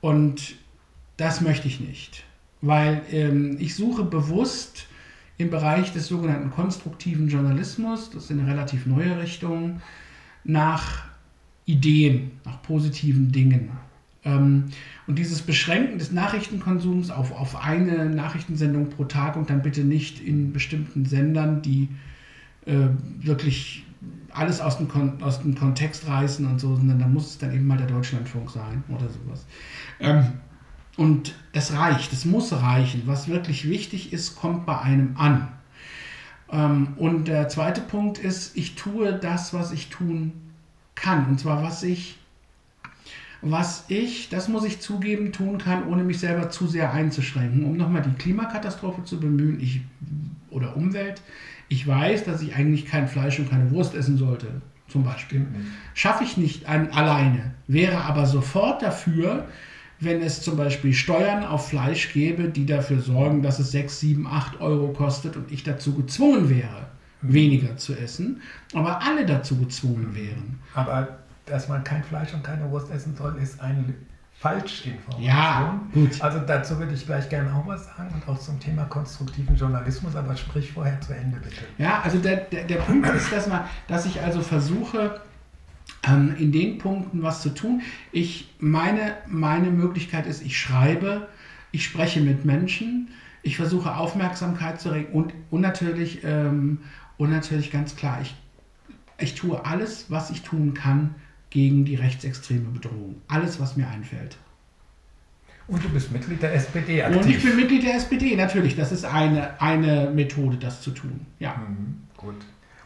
und 0.00 0.54
das 1.16 1.40
möchte 1.40 1.66
ich 1.66 1.80
nicht, 1.80 2.22
weil 2.60 3.02
ähm, 3.10 3.56
ich 3.58 3.74
suche 3.74 4.04
bewusst 4.04 4.86
im 5.36 5.50
Bereich 5.50 5.92
des 5.92 6.06
sogenannten 6.06 6.52
konstruktiven 6.52 7.28
Journalismus, 7.28 8.10
das 8.10 8.24
ist 8.24 8.30
eine 8.30 8.46
relativ 8.46 8.86
neue 8.86 9.20
Richtung, 9.20 9.82
nach 10.44 11.06
Ideen, 11.66 12.30
nach 12.44 12.62
positiven 12.62 13.32
Dingen. 13.32 13.70
Ähm, 14.22 14.66
und 15.08 15.18
dieses 15.18 15.42
Beschränken 15.42 15.98
des 15.98 16.12
Nachrichtenkonsums 16.12 17.10
auf, 17.10 17.32
auf 17.32 17.56
eine 17.64 18.08
Nachrichtensendung 18.10 18.90
pro 18.90 19.06
Tag 19.06 19.34
und 19.34 19.50
dann 19.50 19.62
bitte 19.62 19.82
nicht 19.82 20.20
in 20.20 20.52
bestimmten 20.52 21.04
Sendern, 21.04 21.62
die 21.62 21.88
wirklich 23.20 23.84
alles 24.32 24.60
aus 24.60 24.78
dem, 24.78 24.88
aus 25.22 25.40
dem 25.40 25.54
Kontext 25.54 26.06
reißen 26.06 26.46
und 26.46 26.58
so, 26.58 26.76
sondern 26.76 26.98
da 26.98 27.06
muss 27.06 27.30
es 27.30 27.38
dann 27.38 27.52
eben 27.52 27.66
mal 27.66 27.78
der 27.78 27.86
Deutschlandfunk 27.86 28.50
sein 28.50 28.84
oder 28.88 29.08
sowas. 29.08 29.46
Ähm, 30.00 30.24
und 30.96 31.34
das 31.52 31.72
reicht, 31.72 32.12
es 32.12 32.24
muss 32.24 32.52
reichen. 32.52 33.02
Was 33.06 33.28
wirklich 33.28 33.68
wichtig 33.68 34.12
ist, 34.12 34.36
kommt 34.36 34.66
bei 34.66 34.78
einem 34.80 35.16
an. 35.16 35.48
Ähm, 36.50 36.88
und 36.96 37.28
der 37.28 37.48
zweite 37.48 37.80
Punkt 37.80 38.18
ist, 38.18 38.56
ich 38.56 38.74
tue 38.74 39.14
das, 39.14 39.54
was 39.54 39.72
ich 39.72 39.88
tun 39.88 40.32
kann. 40.94 41.26
Und 41.26 41.40
zwar, 41.40 41.62
was 41.62 41.82
ich, 41.82 42.18
was 43.40 43.84
ich, 43.88 44.28
das 44.28 44.48
muss 44.48 44.64
ich 44.64 44.80
zugeben, 44.80 45.32
tun 45.32 45.58
kann, 45.58 45.86
ohne 45.86 46.02
mich 46.02 46.18
selber 46.18 46.50
zu 46.50 46.66
sehr 46.66 46.92
einzuschränken. 46.92 47.64
Um 47.64 47.76
nochmal 47.76 48.02
die 48.02 48.16
Klimakatastrophe 48.18 49.04
zu 49.04 49.20
bemühen 49.20 49.60
ich, 49.60 49.82
oder 50.50 50.76
Umwelt. 50.76 51.22
Ich 51.68 51.86
weiß, 51.86 52.24
dass 52.24 52.42
ich 52.42 52.54
eigentlich 52.54 52.86
kein 52.86 53.08
Fleisch 53.08 53.38
und 53.38 53.50
keine 53.50 53.70
Wurst 53.70 53.94
essen 53.94 54.16
sollte, 54.16 54.62
zum 54.88 55.04
Beispiel. 55.04 55.46
Schaffe 55.94 56.24
ich 56.24 56.36
nicht 56.36 56.68
an, 56.68 56.90
alleine, 56.90 57.54
wäre 57.66 58.02
aber 58.02 58.26
sofort 58.26 58.82
dafür, 58.82 59.46
wenn 60.00 60.22
es 60.22 60.42
zum 60.42 60.56
Beispiel 60.56 60.94
Steuern 60.94 61.44
auf 61.44 61.68
Fleisch 61.68 62.12
gäbe, 62.12 62.48
die 62.48 62.66
dafür 62.66 63.00
sorgen, 63.00 63.42
dass 63.42 63.58
es 63.58 63.72
6, 63.72 64.00
7, 64.00 64.26
8 64.26 64.60
Euro 64.60 64.92
kostet 64.92 65.36
und 65.36 65.50
ich 65.50 65.64
dazu 65.64 65.94
gezwungen 65.94 66.48
wäre, 66.48 66.86
weniger 67.20 67.76
zu 67.76 67.94
essen, 67.94 68.40
aber 68.74 69.02
alle 69.02 69.26
dazu 69.26 69.56
gezwungen 69.56 70.14
wären. 70.14 70.60
Aber 70.74 71.18
dass 71.46 71.68
man 71.68 71.82
kein 71.82 72.04
Fleisch 72.04 72.32
und 72.32 72.44
keine 72.44 72.70
Wurst 72.70 72.90
essen 72.92 73.16
soll, 73.16 73.36
ist 73.42 73.60
eine 73.60 73.94
Falschinformation. 74.38 75.24
Ja, 75.24 75.80
gut. 75.92 76.22
Also 76.22 76.38
dazu 76.38 76.78
würde 76.78 76.94
ich 76.94 77.04
gleich 77.04 77.28
gerne 77.28 77.52
auch 77.52 77.66
was 77.66 77.86
sagen 77.86 78.08
und 78.14 78.32
auch 78.32 78.38
zum 78.38 78.60
Thema 78.60 78.84
konstruktiven 78.84 79.56
Journalismus, 79.56 80.14
aber 80.14 80.36
sprich 80.36 80.70
vorher 80.70 81.00
zu 81.00 81.12
Ende 81.12 81.38
bitte. 81.40 81.62
Ja, 81.76 82.00
also 82.02 82.18
der, 82.18 82.36
der, 82.36 82.64
der 82.64 82.76
Punkt 82.76 83.08
ist, 83.08 83.32
dass, 83.32 83.48
man, 83.48 83.64
dass 83.88 84.06
ich 84.06 84.20
also 84.20 84.40
versuche, 84.40 85.20
ähm, 86.06 86.36
in 86.38 86.52
den 86.52 86.78
Punkten 86.78 87.20
was 87.22 87.42
zu 87.42 87.52
tun. 87.52 87.82
Ich, 88.12 88.54
meine, 88.60 89.14
meine 89.26 89.70
Möglichkeit 89.70 90.26
ist, 90.26 90.42
ich 90.42 90.56
schreibe, 90.56 91.26
ich 91.72 91.84
spreche 91.84 92.20
mit 92.20 92.44
Menschen, 92.44 93.08
ich 93.42 93.56
versuche 93.56 93.96
Aufmerksamkeit 93.96 94.80
zu 94.80 94.90
regen 94.90 95.12
und, 95.12 95.34
und, 95.50 95.62
natürlich, 95.62 96.22
ähm, 96.22 96.78
und 97.16 97.30
natürlich 97.30 97.72
ganz 97.72 97.96
klar, 97.96 98.20
ich, 98.22 98.36
ich 99.18 99.34
tue 99.34 99.64
alles, 99.64 100.06
was 100.10 100.30
ich 100.30 100.42
tun 100.42 100.74
kann 100.74 101.16
gegen 101.50 101.84
die 101.84 101.94
rechtsextreme 101.94 102.68
Bedrohung. 102.70 103.22
Alles, 103.28 103.60
was 103.60 103.76
mir 103.76 103.88
einfällt. 103.88 104.36
Und 105.66 105.84
du 105.84 105.88
bist 105.90 106.10
Mitglied 106.10 106.42
der 106.42 106.54
SPD 106.54 107.02
aktiv. 107.02 107.22
Und 107.22 107.28
ich 107.28 107.42
bin 107.42 107.56
Mitglied 107.56 107.84
der 107.84 107.96
SPD, 107.96 108.36
natürlich. 108.36 108.74
Das 108.74 108.90
ist 108.90 109.04
eine, 109.04 109.60
eine 109.60 110.10
Methode, 110.10 110.56
das 110.56 110.80
zu 110.80 110.90
tun. 110.92 111.26
Ja. 111.38 111.56
Mhm, 111.56 112.04
gut. 112.16 112.36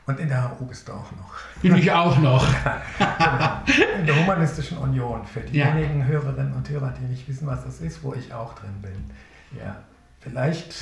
Und 0.05 0.19
in 0.19 0.29
der 0.29 0.59
HU 0.59 0.65
bist 0.65 0.89
du 0.89 0.93
auch 0.93 1.13
noch. 1.13 1.35
Bin 1.63 1.77
ich 1.77 1.93
auch 1.93 2.19
noch. 2.19 2.45
in 3.99 4.07
der 4.07 4.21
Humanistischen 4.21 4.79
Union. 4.79 5.25
Für 5.25 5.41
diejenigen 5.41 6.01
ja. 6.01 6.07
Hörerinnen 6.07 6.53
und 6.55 6.69
Hörer, 6.69 6.93
die 7.01 7.05
nicht 7.05 7.29
wissen, 7.29 7.47
was 7.47 7.65
das 7.65 7.81
ist, 7.81 8.03
wo 8.03 8.15
ich 8.15 8.35
auch 8.35 8.55
drin 8.55 8.75
bin. 8.83 9.61
Ja. 9.61 9.77
Vielleicht 10.19 10.75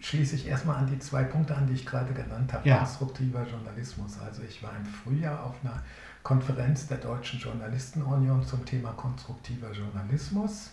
schließe 0.00 0.36
ich 0.36 0.48
erstmal 0.48 0.76
an 0.76 0.86
die 0.86 0.98
zwei 0.98 1.24
Punkte 1.24 1.54
an, 1.54 1.66
die 1.66 1.74
ich 1.74 1.84
gerade 1.84 2.14
genannt 2.14 2.54
habe. 2.54 2.66
Ja. 2.66 2.78
Konstruktiver 2.78 3.44
Journalismus. 3.44 4.18
Also 4.24 4.42
ich 4.48 4.62
war 4.62 4.72
im 4.78 4.86
Frühjahr 4.86 5.44
auf 5.44 5.56
einer 5.62 5.82
Konferenz 6.26 6.88
der 6.88 6.96
Deutschen 6.96 7.38
Journalistenunion 7.38 8.42
zum 8.42 8.64
Thema 8.64 8.90
konstruktiver 8.94 9.70
Journalismus 9.70 10.70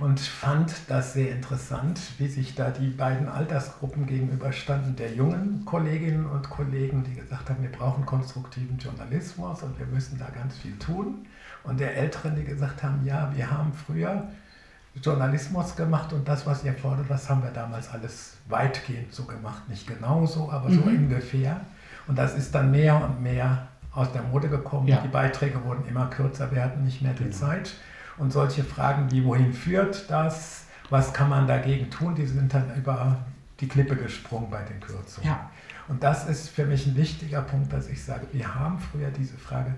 und 0.00 0.18
fand 0.18 0.72
das 0.88 1.12
sehr 1.12 1.32
interessant, 1.32 2.00
wie 2.16 2.26
sich 2.26 2.54
da 2.54 2.70
die 2.70 2.88
beiden 2.88 3.28
Altersgruppen 3.28 4.06
gegenüberstanden, 4.06 4.96
der 4.96 5.12
jungen 5.12 5.66
Kolleginnen 5.66 6.24
und 6.24 6.48
Kollegen, 6.48 7.04
die 7.04 7.12
gesagt 7.12 7.50
haben, 7.50 7.62
wir 7.62 7.70
brauchen 7.70 8.06
konstruktiven 8.06 8.78
Journalismus 8.78 9.62
und 9.62 9.78
wir 9.78 9.84
müssen 9.84 10.18
da 10.18 10.30
ganz 10.30 10.56
viel 10.56 10.78
tun, 10.78 11.26
und 11.64 11.78
der 11.78 11.94
Älteren, 11.94 12.36
die 12.36 12.44
gesagt 12.44 12.82
haben, 12.82 13.04
ja, 13.04 13.30
wir 13.36 13.50
haben 13.50 13.74
früher 13.74 14.28
Journalismus 14.94 15.76
gemacht 15.76 16.14
und 16.14 16.26
das, 16.26 16.46
was 16.46 16.64
ihr 16.64 16.72
fordert, 16.72 17.10
das 17.10 17.28
haben 17.28 17.42
wir 17.42 17.50
damals 17.50 17.90
alles 17.90 18.38
weitgehend 18.48 19.12
so 19.12 19.24
gemacht, 19.24 19.68
nicht 19.68 19.86
genauso, 19.86 20.50
aber 20.50 20.70
so 20.70 20.80
mhm. 20.80 21.04
ungefähr. 21.04 21.60
Und 22.06 22.16
das 22.16 22.34
ist 22.34 22.54
dann 22.54 22.70
mehr 22.70 23.04
und 23.04 23.22
mehr 23.22 23.68
aus 23.96 24.12
der 24.12 24.22
Mode 24.22 24.48
gekommen. 24.48 24.86
Ja. 24.86 25.00
Die 25.00 25.08
Beiträge 25.08 25.64
wurden 25.64 25.88
immer 25.88 26.06
kürzer, 26.06 26.52
wir 26.52 26.62
hatten 26.62 26.84
nicht 26.84 27.02
mehr 27.02 27.14
die 27.14 27.24
genau. 27.24 27.36
Zeit. 27.36 27.72
Und 28.18 28.32
solche 28.32 28.62
Fragen 28.62 29.10
wie, 29.10 29.24
wohin 29.24 29.52
führt 29.52 30.10
das? 30.10 30.66
Was 30.90 31.12
kann 31.12 31.28
man 31.28 31.46
dagegen 31.46 31.90
tun? 31.90 32.14
Die 32.14 32.26
sind 32.26 32.54
dann 32.54 32.74
über 32.76 33.18
die 33.60 33.68
Klippe 33.68 33.96
gesprungen 33.96 34.50
bei 34.50 34.62
den 34.62 34.80
Kürzungen. 34.80 35.28
Ja. 35.28 35.50
Und 35.88 36.02
das 36.02 36.28
ist 36.28 36.48
für 36.50 36.66
mich 36.66 36.86
ein 36.86 36.96
wichtiger 36.96 37.42
Punkt, 37.42 37.72
dass 37.72 37.88
ich 37.88 38.02
sage, 38.02 38.26
wir 38.32 38.54
haben 38.54 38.78
früher 38.78 39.10
diese 39.10 39.36
Frage, 39.36 39.74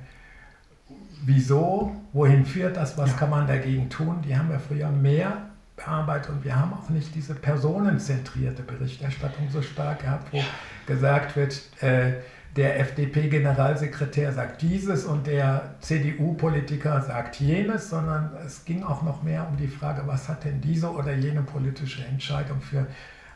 wieso, 1.24 1.94
wohin 2.12 2.44
führt 2.44 2.76
das, 2.76 2.96
was 2.98 3.10
ja. 3.10 3.16
kann 3.16 3.30
man 3.30 3.46
dagegen 3.46 3.88
tun? 3.88 4.22
Die 4.22 4.36
haben 4.36 4.50
wir 4.50 4.58
früher 4.58 4.90
mehr 4.90 5.48
bearbeitet 5.76 6.30
und 6.30 6.44
wir 6.44 6.58
haben 6.58 6.72
auch 6.72 6.88
nicht 6.88 7.14
diese 7.14 7.34
personenzentrierte 7.34 8.62
Berichterstattung 8.62 9.48
so 9.50 9.62
stark 9.62 10.00
gehabt, 10.00 10.32
wo 10.32 10.42
gesagt 10.86 11.36
wird, 11.36 11.60
äh, 11.82 12.14
der 12.58 12.80
FDP-Generalsekretär 12.80 14.32
sagt 14.32 14.62
dieses 14.62 15.04
und 15.04 15.28
der 15.28 15.76
CDU-Politiker 15.78 17.00
sagt 17.02 17.38
jenes, 17.38 17.88
sondern 17.88 18.32
es 18.44 18.64
ging 18.64 18.82
auch 18.82 19.02
noch 19.02 19.22
mehr 19.22 19.46
um 19.48 19.56
die 19.56 19.68
Frage, 19.68 20.02
was 20.06 20.28
hat 20.28 20.44
denn 20.44 20.60
diese 20.60 20.90
oder 20.92 21.14
jene 21.14 21.42
politische 21.42 22.04
Entscheidung 22.04 22.60
für 22.60 22.88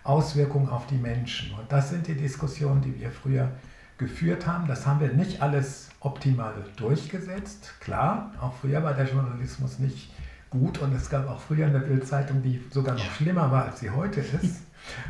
Auswirkungen 0.02 0.69
auf 0.69 0.88
die 0.88 0.97
Menschen. 0.97 1.55
Und 1.55 1.71
das 1.71 1.91
sind 1.91 2.09
die 2.09 2.17
Diskussionen, 2.17 2.83
die 2.83 2.99
wir 2.99 3.12
früher 3.12 3.52
geführt 3.97 4.49
haben. 4.49 4.67
Das 4.67 4.88
haben 4.88 4.99
wir 4.99 5.12
nicht 5.12 5.41
alles 5.41 5.91
optimal 6.00 6.55
durchgesetzt. 6.75 7.75
Klar, 7.79 8.33
auch 8.41 8.55
früher 8.55 8.83
war 8.83 8.95
der 8.95 9.07
Journalismus 9.07 9.79
nicht 9.79 10.11
gut 10.50 10.79
und 10.79 10.93
es 10.97 11.09
gab 11.09 11.29
auch 11.29 11.41
früher 11.41 11.67
eine 11.67 11.79
Bildzeitung, 11.79 12.43
die 12.43 12.61
sogar 12.73 12.97
noch 12.97 13.12
schlimmer 13.12 13.52
war, 13.52 13.67
als 13.67 13.79
sie 13.79 13.91
heute 13.91 14.19
ist. 14.19 14.62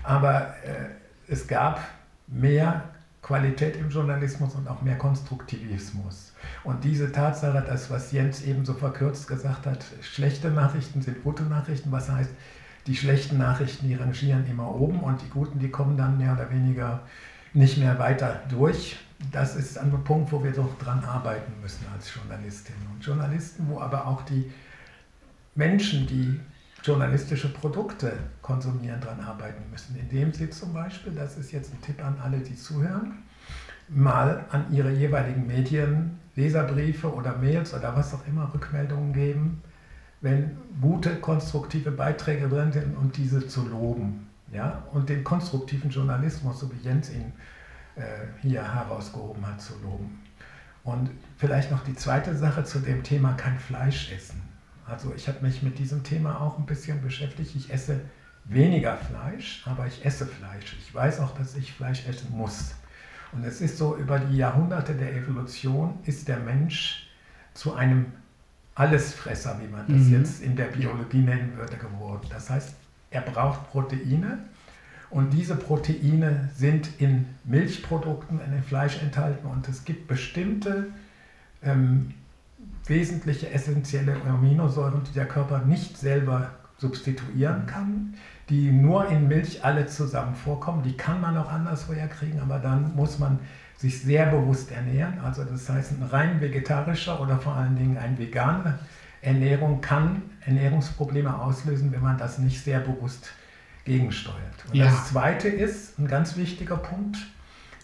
Aber 0.03 0.49
äh, 0.65 0.91
es 1.29 1.49
gab 1.49 1.81
mehr 2.27 2.92
Qualität 3.23 3.77
im 3.77 3.89
Journalismus 3.89 4.55
und 4.55 4.69
auch 4.69 4.83
mehr 4.83 4.99
Konstruktivismus. 4.99 6.33
Und 6.65 6.83
diese 6.83 7.13
Tatsache, 7.13 7.65
das, 7.67 7.89
was 7.89 8.11
Jens 8.11 8.43
eben 8.43 8.65
so 8.65 8.75
verkürzt 8.75 9.29
gesagt 9.29 9.67
hat, 9.67 9.85
schlechte 10.01 10.51
Nachrichten 10.51 11.03
sind 11.03 11.23
gute 11.23 11.45
Nachrichten, 11.45 11.93
was 11.93 12.11
heißt, 12.11 12.31
die 12.89 12.97
schlechten 12.97 13.39
Nachrichten, 13.39 13.87
die 13.87 13.95
rangieren 13.95 14.45
immer 14.51 14.75
oben 14.75 15.01
und 15.01 15.23
die 15.23 15.29
guten, 15.29 15.61
die 15.61 15.71
kommen 15.71 15.97
dann 15.97 16.19
mehr 16.19 16.33
oder 16.33 16.51
weniger 16.51 17.03
nicht 17.55 17.79
mehr 17.79 17.99
weiter 18.01 18.43
durch. 18.49 18.97
Das 19.31 19.55
ist 19.55 19.79
ein 19.79 19.93
Punkt, 20.03 20.33
wo 20.33 20.43
wir 20.43 20.51
doch 20.51 20.77
dran 20.79 21.05
arbeiten 21.05 21.53
müssen 21.63 21.87
als 21.95 22.13
Journalistinnen 22.13 22.83
und 22.93 23.05
Journalisten, 23.05 23.69
wo 23.69 23.81
aber 23.81 24.09
auch 24.09 24.23
die 24.23 24.51
Menschen, 25.55 26.09
die 26.09 26.41
journalistische 26.83 27.53
Produkte 27.53 28.13
konsumieren, 28.41 29.01
daran 29.01 29.21
arbeiten 29.21 29.63
müssen. 29.71 29.97
Indem 29.97 30.33
sie 30.33 30.51
zum 30.51 30.73
Beispiel, 30.73 31.13
das 31.13 31.37
ist 31.39 31.53
jetzt 31.53 31.73
ein 31.73 31.81
Tipp 31.81 32.05
an 32.05 32.17
alle, 32.23 32.39
die 32.39 32.57
zuhören, 32.57 33.23
mal 33.89 34.45
an 34.51 34.73
ihre 34.73 34.91
jeweiligen 34.91 35.47
Medien 35.47 36.19
Leserbriefe 36.35 37.13
oder 37.13 37.37
Mails 37.37 37.75
oder 37.75 37.95
was 37.95 38.15
auch 38.15 38.27
immer 38.27 38.53
Rückmeldungen 38.53 39.13
geben, 39.13 39.63
wenn 40.21 40.57
gute, 40.81 41.17
konstruktive 41.17 41.91
Beiträge 41.91 42.49
drin 42.49 42.73
sind 42.73 42.97
und 42.97 43.17
diese 43.17 43.47
zu 43.47 43.67
loben. 43.69 44.29
Ja? 44.53 44.85
Und 44.93 45.09
den 45.09 45.25
konstruktiven 45.25 45.91
Journalismus, 45.91 46.61
so 46.61 46.71
wie 46.73 46.79
Jens 46.83 47.11
ihn 47.11 47.33
äh, 47.97 48.03
hier 48.41 48.63
herausgehoben 48.75 49.47
hat, 49.47 49.61
zu 49.61 49.75
loben. 49.83 50.21
Und 50.85 51.11
vielleicht 51.37 51.71
noch 51.71 51.85
die 51.85 51.95
zweite 51.95 52.37
Sache 52.37 52.65
zu 52.65 52.81
dem 52.81 53.03
Thema 53.03 53.35
kein 53.35 53.59
Fleisch 53.59 54.11
essen. 54.13 54.52
Also 54.87 55.13
ich 55.15 55.29
habe 55.29 55.41
mich 55.43 55.63
mit 55.63 55.79
diesem 55.79 56.03
Thema 56.03 56.41
auch 56.41 56.59
ein 56.59 56.67
bisschen 56.67 57.03
beschäftigt. 57.03 57.55
Ich 57.55 57.73
esse 57.73 58.01
weniger 58.45 58.97
Fleisch, 58.97 59.63
aber 59.67 59.87
ich 59.87 60.05
esse 60.05 60.27
Fleisch. 60.27 60.77
Ich 60.79 60.95
weiß 60.95 61.21
auch, 61.21 61.35
dass 61.37 61.55
ich 61.57 61.73
Fleisch 61.73 62.07
essen 62.07 62.37
muss. 62.37 62.75
Und 63.33 63.45
es 63.45 63.61
ist 63.61 63.79
so, 63.79 63.97
über 63.97 64.19
die 64.19 64.37
Jahrhunderte 64.37 64.95
der 64.95 65.15
Evolution 65.15 65.99
ist 66.05 66.29
der 66.29 66.39
Mensch 66.39 67.09
zu 67.55 67.75
einem 67.75 68.07
Allesfresser, 68.75 69.61
wie 69.63 69.69
man 69.69 69.87
das 69.87 70.07
mhm. 70.07 70.13
jetzt 70.13 70.43
in 70.43 70.57
der 70.57 70.67
Biologie 70.67 71.21
nennen 71.21 71.57
würde, 71.57 71.77
geworden. 71.77 72.27
Das 72.31 72.51
heißt, 72.51 72.75
er 73.11 73.21
braucht 73.23 73.71
Proteine 73.71 74.39
und 75.11 75.31
diese 75.31 75.57
Proteine 75.57 76.49
sind 76.57 76.89
in 76.99 77.27
Milchprodukten, 77.45 78.41
in 78.41 78.53
dem 78.53 78.63
Fleisch 78.63 79.01
enthalten 79.03 79.47
und 79.47 79.69
es 79.69 79.85
gibt 79.85 80.09
bestimmte 80.09 80.87
ähm, 81.63 82.15
wesentliche 82.87 83.51
essentielle 83.51 84.17
Aminosäuren, 84.29 85.03
die 85.05 85.13
der 85.13 85.27
Körper 85.27 85.61
nicht 85.61 85.97
selber 85.97 86.51
substituieren 86.79 87.67
kann, 87.67 88.15
die 88.49 88.71
nur 88.71 89.09
in 89.09 89.29
Milch 89.29 89.65
alle 89.65 89.87
zusammen 89.87 90.35
vorkommen. 90.35 90.83
Die 90.83 90.97
kann 90.97 91.21
man 91.21 91.37
auch 91.37 91.51
anderswo 91.51 91.93
herkriegen, 91.93 92.41
aber 92.41 92.59
dann 92.59 92.95
muss 92.97 93.19
man 93.19 93.39
sich 93.77 94.03
sehr 94.03 94.27
bewusst 94.27 94.71
ernähren. 94.73 95.19
Also 95.21 95.45
das 95.45 95.69
heißt, 95.69 95.93
ein 95.93 96.03
rein 96.03 96.41
vegetarischer 96.41 97.21
oder 97.21 97.39
vor 97.39 97.55
allen 97.55 97.77
Dingen 97.77 97.97
eine 97.99 98.19
vegane 98.19 98.79
Ernährung 99.23 99.81
kann 99.81 100.23
Ernährungsprobleme 100.45 101.41
auslösen, 101.41 101.93
wenn 101.93 102.03
man 102.03 102.19
das 102.19 102.39
nicht 102.39 102.63
sehr 102.63 102.81
bewusst 102.81 103.31
gegensteuert. 103.85 104.37
Und 104.69 104.75
ja. 104.75 104.87
das 104.87 105.09
Zweite 105.09 105.49
ist, 105.49 105.99
ein 105.99 106.09
ganz 106.09 106.37
wichtiger 106.37 106.77
Punkt, 106.77 107.19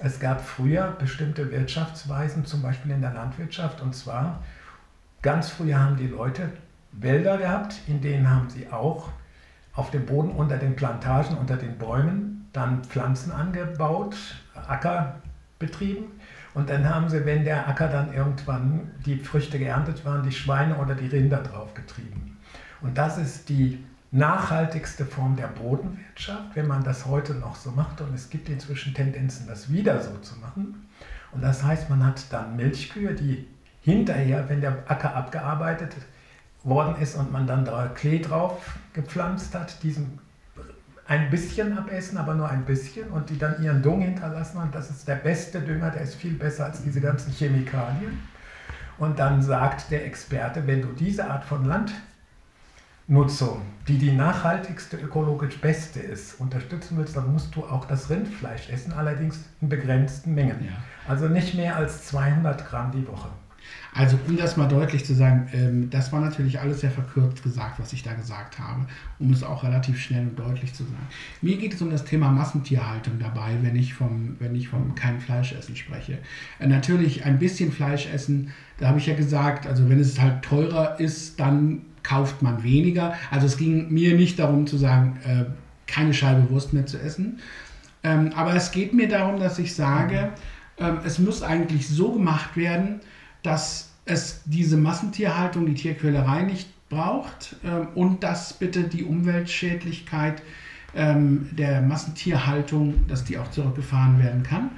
es 0.00 0.20
gab 0.20 0.40
früher 0.40 0.96
bestimmte 0.98 1.50
Wirtschaftsweisen, 1.50 2.44
zum 2.44 2.62
Beispiel 2.62 2.92
in 2.92 3.00
der 3.00 3.12
Landwirtschaft, 3.12 3.80
und 3.80 3.94
zwar 3.94 4.42
Ganz 5.22 5.50
früher 5.50 5.80
haben 5.80 5.96
die 5.96 6.06
Leute 6.06 6.50
Wälder 6.92 7.38
gehabt, 7.38 7.80
in 7.86 8.00
denen 8.00 8.30
haben 8.30 8.48
sie 8.48 8.70
auch 8.70 9.10
auf 9.72 9.90
dem 9.90 10.06
Boden 10.06 10.30
unter 10.30 10.56
den 10.56 10.76
Plantagen, 10.76 11.36
unter 11.36 11.56
den 11.56 11.78
Bäumen 11.78 12.48
dann 12.52 12.82
Pflanzen 12.84 13.32
angebaut, 13.32 14.16
Acker 14.54 15.16
betrieben. 15.58 16.04
Und 16.54 16.70
dann 16.70 16.88
haben 16.88 17.08
sie, 17.08 17.24
wenn 17.24 17.44
der 17.44 17.68
Acker 17.68 17.88
dann 17.88 18.12
irgendwann 18.12 18.90
die 19.04 19.18
Früchte 19.18 19.58
geerntet 19.58 20.04
waren, 20.04 20.22
die 20.22 20.32
Schweine 20.32 20.76
oder 20.78 20.94
die 20.94 21.06
Rinder 21.06 21.42
draufgetrieben. 21.42 22.36
Und 22.80 22.96
das 22.96 23.18
ist 23.18 23.48
die 23.48 23.84
nachhaltigste 24.10 25.04
Form 25.04 25.36
der 25.36 25.48
Bodenwirtschaft, 25.48 26.54
wenn 26.54 26.66
man 26.66 26.82
das 26.82 27.06
heute 27.06 27.34
noch 27.34 27.56
so 27.56 27.70
macht. 27.70 28.00
Und 28.00 28.14
es 28.14 28.30
gibt 28.30 28.48
inzwischen 28.48 28.94
Tendenzen, 28.94 29.46
das 29.46 29.70
wieder 29.70 30.00
so 30.00 30.16
zu 30.18 30.38
machen. 30.38 30.88
Und 31.32 31.42
das 31.42 31.62
heißt, 31.62 31.90
man 31.90 32.04
hat 32.04 32.32
dann 32.32 32.56
Milchkühe, 32.56 33.14
die 33.14 33.46
hinterher, 33.88 34.48
wenn 34.48 34.60
der 34.60 34.84
Acker 34.86 35.14
abgearbeitet 35.14 35.96
worden 36.62 37.00
ist 37.00 37.16
und 37.16 37.32
man 37.32 37.46
dann 37.46 37.64
da 37.64 37.88
Klee 37.94 38.20
drauf 38.20 38.78
gepflanzt 38.92 39.54
hat, 39.54 39.82
diesen 39.82 40.18
ein 41.06 41.30
bisschen 41.30 41.78
abessen, 41.78 42.18
aber 42.18 42.34
nur 42.34 42.50
ein 42.50 42.66
bisschen 42.66 43.08
und 43.08 43.30
die 43.30 43.38
dann 43.38 43.62
ihren 43.62 43.82
Dung 43.82 44.02
hinterlassen 44.02 44.58
und 44.58 44.74
das 44.74 44.90
ist 44.90 45.08
der 45.08 45.14
beste 45.14 45.62
Dünger, 45.62 45.90
der 45.90 46.02
ist 46.02 46.16
viel 46.16 46.34
besser 46.34 46.66
als 46.66 46.82
diese 46.82 47.00
ganzen 47.00 47.32
Chemikalien. 47.32 48.20
Und 48.98 49.18
dann 49.18 49.40
sagt 49.40 49.90
der 49.90 50.04
Experte, 50.04 50.66
wenn 50.66 50.82
du 50.82 50.88
diese 50.88 51.30
Art 51.30 51.44
von 51.44 51.64
Landnutzung, 51.64 53.62
die 53.86 53.96
die 53.96 54.12
nachhaltigste, 54.12 54.98
ökologisch 54.98 55.58
beste 55.62 56.00
ist, 56.00 56.38
unterstützen 56.40 56.98
willst, 56.98 57.16
dann 57.16 57.32
musst 57.32 57.56
du 57.56 57.64
auch 57.64 57.86
das 57.86 58.10
Rindfleisch 58.10 58.68
essen, 58.68 58.92
allerdings 58.92 59.38
in 59.62 59.70
begrenzten 59.70 60.34
Mengen. 60.34 60.62
Ja. 60.62 60.72
Also 61.08 61.28
nicht 61.28 61.54
mehr 61.54 61.76
als 61.76 62.04
200 62.08 62.68
Gramm 62.68 62.90
die 62.92 63.06
Woche. 63.08 63.28
Also 63.94 64.18
um 64.28 64.36
das 64.36 64.56
mal 64.56 64.68
deutlich 64.68 65.04
zu 65.04 65.14
sagen, 65.14 65.48
ähm, 65.52 65.90
das 65.90 66.12
war 66.12 66.20
natürlich 66.20 66.60
alles 66.60 66.80
sehr 66.80 66.90
verkürzt 66.90 67.42
gesagt, 67.42 67.78
was 67.78 67.92
ich 67.92 68.02
da 68.02 68.12
gesagt 68.12 68.58
habe, 68.58 68.86
um 69.18 69.32
es 69.32 69.42
auch 69.42 69.64
relativ 69.64 70.00
schnell 70.00 70.22
und 70.22 70.38
deutlich 70.38 70.72
zu 70.74 70.84
sagen. 70.84 71.06
Mir 71.42 71.56
geht 71.56 71.74
es 71.74 71.82
um 71.82 71.90
das 71.90 72.04
Thema 72.04 72.30
Massentierhaltung 72.30 73.18
dabei, 73.18 73.56
wenn 73.62 73.76
ich 73.76 73.94
vom, 73.94 74.36
wenn 74.38 74.54
ich 74.54 74.68
vom 74.68 74.94
kein 74.94 75.20
Fleischessen 75.20 75.74
spreche. 75.74 76.18
Äh, 76.58 76.66
natürlich 76.66 77.24
ein 77.24 77.38
bisschen 77.38 77.72
Fleisch 77.72 78.06
essen, 78.12 78.52
da 78.78 78.88
habe 78.88 78.98
ich 78.98 79.06
ja 79.06 79.14
gesagt, 79.14 79.66
also 79.66 79.88
wenn 79.88 79.98
es 79.98 80.20
halt 80.20 80.42
teurer 80.42 81.00
ist, 81.00 81.40
dann 81.40 81.82
kauft 82.02 82.42
man 82.42 82.62
weniger. 82.62 83.14
Also 83.30 83.46
es 83.46 83.56
ging 83.56 83.92
mir 83.92 84.16
nicht 84.16 84.38
darum 84.38 84.66
zu 84.66 84.76
sagen, 84.76 85.18
äh, 85.24 85.44
keine 85.86 86.14
Scheibe 86.14 86.48
Wurst 86.50 86.72
mehr 86.72 86.86
zu 86.86 86.98
essen. 86.98 87.40
Ähm, 88.04 88.32
aber 88.34 88.54
es 88.54 88.70
geht 88.70 88.94
mir 88.94 89.08
darum, 89.08 89.40
dass 89.40 89.58
ich 89.58 89.74
sage, 89.74 90.32
ähm, 90.78 90.98
es 91.04 91.18
muss 91.18 91.42
eigentlich 91.42 91.88
so 91.88 92.12
gemacht 92.12 92.56
werden, 92.56 93.00
dass 93.42 93.90
es 94.04 94.42
diese 94.46 94.76
Massentierhaltung, 94.76 95.66
die 95.66 95.74
Tierquälerei 95.74 96.42
nicht 96.42 96.68
braucht 96.88 97.56
ähm, 97.64 97.88
und 97.94 98.22
dass 98.22 98.54
bitte 98.54 98.84
die 98.84 99.04
Umweltschädlichkeit 99.04 100.42
ähm, 100.94 101.48
der 101.52 101.82
Massentierhaltung, 101.82 103.06
dass 103.06 103.24
die 103.24 103.38
auch 103.38 103.50
zurückgefahren 103.50 104.18
werden 104.18 104.42
kann. 104.42 104.70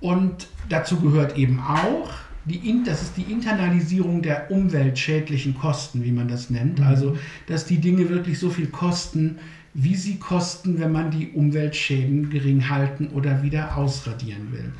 Und 0.00 0.48
dazu 0.68 1.00
gehört 1.00 1.36
eben 1.36 1.60
auch, 1.60 2.10
die, 2.46 2.82
das 2.84 3.02
ist 3.02 3.16
die 3.16 3.30
Internalisierung 3.30 4.22
der 4.22 4.50
umweltschädlichen 4.50 5.54
Kosten, 5.54 6.04
wie 6.04 6.12
man 6.12 6.28
das 6.28 6.48
nennt. 6.50 6.78
Mhm. 6.78 6.86
Also, 6.86 7.18
dass 7.46 7.66
die 7.66 7.78
Dinge 7.78 8.08
wirklich 8.08 8.38
so 8.38 8.50
viel 8.50 8.68
kosten, 8.68 9.38
wie 9.74 9.94
sie 9.94 10.18
kosten, 10.18 10.80
wenn 10.80 10.92
man 10.92 11.10
die 11.10 11.30
Umweltschäden 11.30 12.30
gering 12.30 12.68
halten 12.70 13.08
oder 13.08 13.42
wieder 13.42 13.76
ausradieren 13.76 14.52
will. 14.52 14.72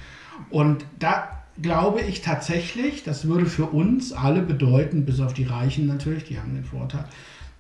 Und 0.49 0.85
da 0.99 1.40
glaube 1.63 2.01
ich 2.01 2.23
tatsächlich, 2.23 3.03
das 3.03 3.27
würde 3.27 3.47
für 3.47 3.67
uns 3.67 4.13
alle 4.13 4.43
bedeuten, 4.43 5.05
bis 5.05 5.21
auf 5.21 5.35
die 5.35 5.45
Reichen 5.45 5.87
natürlich, 5.87 6.25
die 6.25 6.39
haben 6.39 6.55
den 6.55 6.65
Vorteil, 6.65 7.05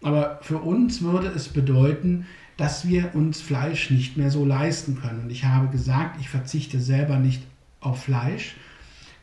aber 0.02 0.38
für 0.42 0.59
uns 0.59 1.02
würde 1.02 1.28
es 1.28 1.49
bedeuten, 1.49 2.26
dass 2.57 2.87
wir 2.87 3.14
uns 3.14 3.40
Fleisch 3.40 3.90
nicht 3.90 4.16
mehr 4.16 4.30
so 4.30 4.45
leisten 4.45 5.00
können. 5.00 5.23
Und 5.25 5.30
ich 5.30 5.45
habe 5.45 5.69
gesagt, 5.69 6.21
ich 6.21 6.28
verzichte 6.28 6.78
selber 6.78 7.19
nicht 7.19 7.42
auf 7.80 8.02
Fleisch, 8.02 8.54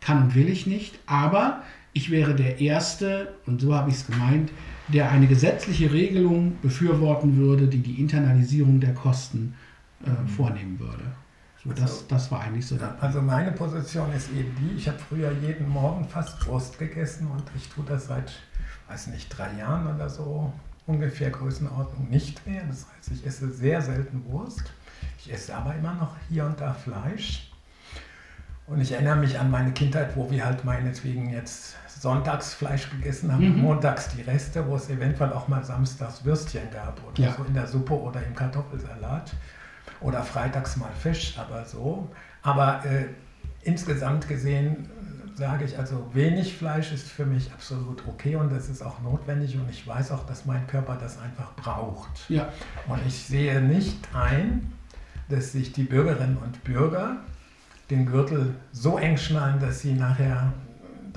kann 0.02 0.24
und 0.24 0.36
will 0.36 0.50
ich 0.50 0.66
nicht, 0.66 0.98
aber 1.06 1.64
ich 1.94 2.12
wäre 2.12 2.36
der 2.36 2.60
Erste, 2.60 3.34
und 3.46 3.62
so 3.62 3.74
habe 3.76 3.90
ich 3.90 3.96
es 3.96 4.08
gemeint, 4.08 4.52
der 4.88 5.12
eine 5.12 5.28
gesetzliche 5.28 5.92
Regelung 5.92 6.58
befürworten 6.62 7.38
würde, 7.38 7.68
die 7.68 7.80
die 7.80 8.00
Internalisierung 8.00 8.80
der 8.80 8.94
Kosten 8.94 9.56
äh, 10.06 10.28
vornehmen 10.28 10.80
würde. 10.80 11.04
So, 11.64 11.72
das, 11.72 11.82
also, 11.82 12.06
das 12.10 12.32
war 12.32 12.42
eigentlich 12.42 12.68
so 12.68 12.78
der 12.78 12.96
Also 13.02 13.22
meine 13.22 13.52
Position 13.52 14.12
ist 14.14 14.30
eben 14.32 14.56
die, 14.60 14.76
ich 14.76 14.88
habe 14.88 15.00
früher 15.00 15.32
jeden 15.32 15.68
Morgen 15.68 16.08
fast 16.08 16.46
Wurst 16.48 16.78
gegessen 16.78 17.28
und 17.28 17.44
ich 17.56 17.68
tue 17.70 17.84
das 17.86 18.08
seit, 18.08 18.32
weiß 18.88 19.08
nicht, 19.08 19.30
drei 19.36 19.52
Jahren 19.58 19.94
oder 19.94 20.10
so, 20.10 20.54
ungefähr 20.86 21.30
Größenordnung 21.32 22.10
nicht 22.10 22.46
mehr. 22.48 22.64
Das 22.68 22.86
heißt, 22.98 23.12
ich 23.12 23.26
esse 23.26 23.52
sehr 23.52 23.82
selten 23.82 24.24
Wurst. 24.26 24.72
Ich 25.20 25.34
esse 25.34 25.56
aber 25.56 25.76
immer 25.76 25.94
noch 25.94 26.16
hier 26.30 26.46
und 26.46 26.60
da 26.62 26.74
Fleisch. 26.74 27.52
Und 28.68 28.82
ich 28.82 28.92
erinnere 28.92 29.16
mich 29.16 29.40
an 29.40 29.50
meine 29.50 29.72
Kindheit, 29.72 30.16
wo 30.16 30.30
wir 30.30 30.46
halt 30.46 30.66
meinetwegen 30.66 31.30
jetzt 31.32 31.76
sonntags 32.02 32.54
Fleisch 32.54 32.90
gegessen 32.90 33.32
haben, 33.32 33.56
mhm. 33.56 33.62
montags 33.62 34.10
die 34.10 34.22
Reste, 34.22 34.68
wo 34.68 34.76
es 34.76 34.90
eventuell 34.90 35.34
auch 35.34 35.48
mal 35.48 35.64
samstags 35.64 36.24
Würstchen 36.24 36.70
gab 36.72 37.00
oder 37.08 37.28
ja. 37.28 37.34
so 37.34 37.44
in 37.44 37.54
der 37.54 37.66
Suppe 37.66 37.94
oder 37.94 38.22
im 38.24 38.36
Kartoffelsalat 38.36 39.34
oder 40.02 40.24
freitags 40.24 40.78
mal 40.78 40.92
Fisch, 41.02 41.38
aber 41.38 41.66
so. 41.66 42.10
Aber 42.42 42.86
äh, 42.86 43.06
insgesamt 43.64 44.28
gesehen 44.28 44.86
äh, 44.86 45.38
sage 45.38 45.66
ich 45.66 45.78
also, 45.78 46.10
wenig 46.14 46.58
Fleisch 46.58 46.92
ist 46.92 47.10
für 47.10 47.26
mich 47.26 47.52
absolut 47.52 48.08
okay 48.08 48.36
und 48.36 48.52
das 48.52 48.70
ist 48.70 48.82
auch 48.82 49.02
notwendig 49.02 49.56
und 49.56 49.70
ich 49.70 49.86
weiß 49.86 50.12
auch, 50.12 50.26
dass 50.26 50.46
mein 50.46 50.66
Körper 50.68 50.98
das 51.00 51.20
einfach 51.20 51.56
braucht. 51.56 52.30
Ja. 52.30 52.50
Und 52.88 53.00
ich 53.06 53.16
sehe 53.16 53.62
nicht 53.62 54.08
ein, 54.14 54.74
dass 55.30 55.52
sich 55.52 55.74
die 55.74 55.84
Bürgerinnen 55.84 56.38
und 56.38 56.64
Bürger 56.64 57.18
den 57.90 58.06
Gürtel 58.06 58.56
so 58.72 58.98
eng 58.98 59.18
schnallen, 59.18 59.60
dass 59.60 59.80
sie 59.82 59.94
nachher 59.94 60.54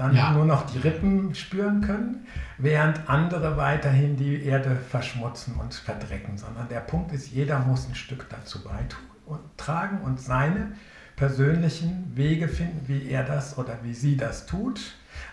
dann 0.01 0.17
ja. 0.17 0.33
nur 0.33 0.47
noch 0.47 0.65
die 0.65 0.79
Rippen 0.79 1.35
spüren 1.35 1.83
können, 1.83 2.27
während 2.57 3.07
andere 3.07 3.59
weiterhin 3.59 4.17
die 4.17 4.43
Erde 4.45 4.75
verschmutzen 4.75 5.57
und 5.57 5.75
verdrecken. 5.75 6.39
Sondern 6.39 6.69
der 6.71 6.81
Punkt 6.81 7.13
ist, 7.13 7.31
jeder 7.31 7.59
muss 7.59 7.87
ein 7.87 7.95
Stück 7.95 8.27
dazu 8.31 8.61
beitragen 8.65 10.01
und 10.01 10.19
seine 10.19 10.73
persönlichen 11.17 12.17
Wege 12.17 12.49
finden, 12.49 12.89
wie 12.89 13.11
er 13.11 13.25
das 13.25 13.59
oder 13.59 13.77
wie 13.83 13.93
sie 13.93 14.17
das 14.17 14.47
tut. 14.47 14.81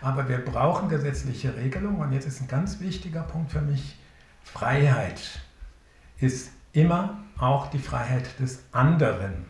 Aber 0.02 0.28
wir 0.28 0.44
brauchen 0.44 0.90
gesetzliche 0.90 1.56
Regelungen 1.56 2.02
und 2.02 2.12
jetzt 2.12 2.28
ist 2.28 2.42
ein 2.42 2.50
ganz 2.50 2.82
wichtiger 2.82 3.22
Punkt 3.22 3.54
für 3.54 3.62
mich, 3.62 3.98
Freiheit 4.44 5.40
ist 6.18 6.52
immer 6.74 7.20
auch 7.38 7.68
die 7.68 7.80
Freiheit 7.80 8.38
des 8.42 8.64
anderen. 8.74 9.46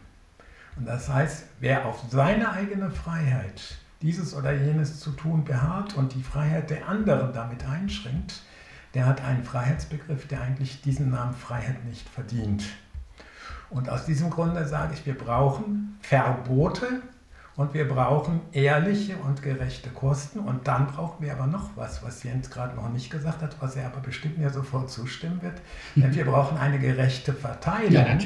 Und 0.76 0.86
das 0.86 1.10
heißt, 1.10 1.48
wer 1.60 1.86
auf 1.88 2.04
seine 2.08 2.52
eigene 2.52 2.92
Freiheit 2.92 3.80
dieses 4.02 4.36
oder 4.36 4.54
jenes 4.54 5.00
zu 5.00 5.12
tun 5.12 5.44
beharrt 5.44 5.96
und 5.96 6.14
die 6.14 6.24
Freiheit 6.24 6.70
der 6.70 6.88
anderen 6.88 7.34
damit 7.34 7.66
einschränkt, 7.66 8.42
der 8.94 9.06
hat 9.06 9.24
einen 9.24 9.44
Freiheitsbegriff, 9.44 10.28
der 10.28 10.42
eigentlich 10.42 10.82
diesen 10.82 11.12
Namen 11.12 11.34
Freiheit 11.34 11.84
nicht 11.86 12.08
verdient. 12.08 12.64
Und 13.70 13.90
aus 13.90 14.06
diesem 14.06 14.30
Grunde 14.30 14.66
sage 14.68 14.94
ich, 14.94 15.06
wir 15.06 15.18
brauchen 15.18 15.98
Verbote 16.02 17.02
und 17.58 17.74
wir 17.74 17.88
brauchen 17.88 18.42
ehrliche 18.52 19.18
und 19.18 19.42
gerechte 19.42 19.90
Kosten. 19.90 20.40
Und 20.40 20.68
dann 20.68 20.88
brauchen 20.88 21.26
wir 21.26 21.34
aber 21.34 21.48
noch 21.48 21.72
was, 21.76 22.02
was 22.04 22.24
Jens 22.24 22.50
gerade 22.50 22.76
noch 22.76 22.90
nicht 22.90 23.10
gesagt 23.10 23.42
hat, 23.42 23.58
was 23.60 23.76
er 23.76 23.88
aber 23.88 24.00
bestimmt 24.00 24.38
mir 24.38 24.52
sofort 24.52 24.90
zustimmen 24.90 25.42
wird. 25.42 25.60
Denn 25.96 26.16
wir 26.16 26.26
brauchen 26.26 26.58
eine 26.58 26.80
gerechte 26.80 27.34
Verteilung 27.34 27.92
ja, 27.92 28.18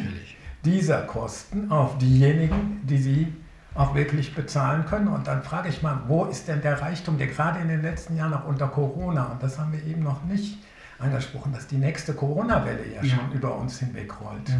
dieser 0.63 1.03
Kosten 1.03 1.71
auf 1.71 1.97
diejenigen, 1.97 2.81
die 2.83 2.97
sie 2.97 3.33
auch 3.73 3.95
wirklich 3.95 4.35
bezahlen 4.35 4.85
können. 4.85 5.07
Und 5.07 5.27
dann 5.27 5.43
frage 5.43 5.69
ich 5.69 5.81
mal, 5.81 6.01
wo 6.07 6.25
ist 6.25 6.47
denn 6.47 6.61
der 6.61 6.81
Reichtum, 6.81 7.17
der 7.17 7.27
gerade 7.27 7.59
in 7.59 7.67
den 7.67 7.81
letzten 7.81 8.15
Jahren 8.15 8.33
auch 8.33 8.45
unter 8.45 8.67
Corona, 8.67 9.27
und 9.27 9.41
das 9.41 9.57
haben 9.57 9.71
wir 9.71 9.83
eben 9.85 10.03
noch 10.03 10.23
nicht 10.25 10.57
angesprochen, 10.99 11.53
dass 11.53 11.67
die 11.67 11.77
nächste 11.77 12.13
Corona-Welle 12.13 12.85
ja, 12.93 13.01
ja, 13.01 13.15
schon 13.15 13.31
über 13.31 13.55
uns 13.55 13.79
hinwegrollt. 13.79 14.49
Ja. 14.49 14.55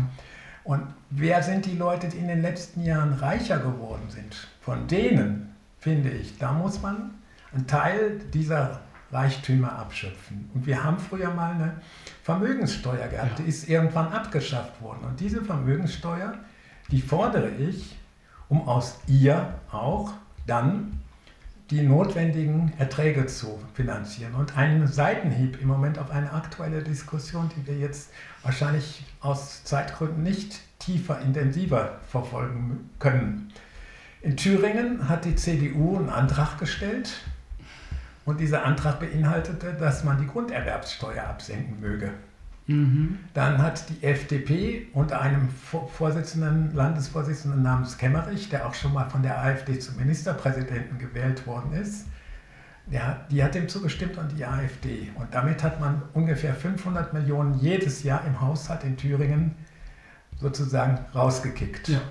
Und 0.64 0.84
wer 1.10 1.44
sind 1.44 1.66
die 1.66 1.76
Leute, 1.76 2.08
die 2.08 2.18
in 2.18 2.28
den 2.28 2.42
letzten 2.42 2.84
Jahren 2.84 3.14
reicher 3.14 3.58
geworden 3.60 4.10
sind? 4.10 4.48
Von 4.62 4.88
denen, 4.88 5.56
finde 5.80 6.10
ich, 6.10 6.38
da 6.38 6.54
muss 6.54 6.82
man 6.82 7.12
einen 7.54 7.68
Teil 7.68 8.20
dieser 8.34 8.82
Reichtümer 9.12 9.78
abschöpfen. 9.78 10.50
Und 10.54 10.66
wir 10.66 10.84
haben 10.84 10.98
früher 10.98 11.32
mal 11.32 11.54
eine 11.54 11.82
Vermögenssteuer 12.24 13.08
gehabt, 13.08 13.40
ja. 13.40 13.44
die 13.44 13.50
ist 13.50 13.68
irgendwann 13.68 14.08
abgeschafft 14.14 14.82
worden. 14.82 15.04
Und 15.04 15.20
diese 15.20 15.44
Vermögenssteuer, 15.44 16.36
die 16.92 17.02
fordere 17.02 17.50
ich 17.50 17.98
um 18.52 18.68
aus 18.68 19.00
ihr 19.08 19.54
auch 19.72 20.12
dann 20.46 21.00
die 21.70 21.82
notwendigen 21.82 22.74
Erträge 22.78 23.26
zu 23.26 23.58
finanzieren. 23.74 24.36
Und 24.36 24.58
einen 24.58 24.88
Seitenhieb 24.88 25.62
im 25.62 25.70
Moment 25.70 25.98
auf 25.98 26.12
eine 26.12 26.34
aktuelle 26.34 26.84
Diskussion, 26.84 27.50
die 27.56 27.66
wir 27.66 27.78
jetzt 27.78 28.10
wahrscheinlich 28.44 29.06
aus 29.22 29.64
Zeitgründen 29.64 30.22
nicht 30.22 30.60
tiefer, 30.80 31.22
intensiver 31.22 32.00
verfolgen 32.10 32.90
können. 33.00 33.54
In 34.22 34.36
Thüringen 34.36 35.08
hat 35.08 35.24
die 35.24 35.38
CDU 35.38 35.98
einen 35.98 36.10
Antrag 36.10 36.60
gestellt 36.60 37.22
und 38.26 38.42
dieser 38.42 38.66
Antrag 38.66 39.00
beinhaltete, 39.00 39.74
dass 39.76 40.04
man 40.04 40.20
die 40.20 40.28
Grunderwerbssteuer 40.28 41.24
absenken 41.24 41.80
möge. 41.80 42.12
Mhm. 42.72 43.20
Dann 43.34 43.58
hat 43.58 43.90
die 43.90 44.04
FDP 44.04 44.88
unter 44.94 45.22
einem 45.22 45.50
Vorsitzenden, 45.50 46.74
Landesvorsitzenden 46.74 47.62
namens 47.62 47.98
Kemmerich, 47.98 48.50
der 48.50 48.68
auch 48.68 48.74
schon 48.74 48.94
mal 48.94 49.10
von 49.10 49.24
der 49.24 49.40
AfD 49.40 49.80
zum 49.80 49.98
Ministerpräsidenten 49.98 50.98
gewählt 50.98 51.46
worden 51.48 51.74
ist, 51.74 52.06
ja, 52.90 53.26
die 53.30 53.44
hat 53.44 53.56
dem 53.56 53.70
zugestimmt 53.70 54.18
und 54.18 54.38
die 54.38 54.46
AfD. 54.46 55.12
Und 55.16 55.34
damit 55.34 55.64
hat 55.64 55.80
man 55.80 56.02
ungefähr 56.14 56.54
500 56.54 57.14
Millionen 57.14 57.60
jedes 57.60 58.04
Jahr 58.04 58.26
im 58.26 58.42
Haushalt 58.42 58.84
in 58.84 58.98
Thüringen 58.98 59.56
sozusagen 60.38 61.00
rausgekickt. 61.14 61.88
Ja. 61.88 62.02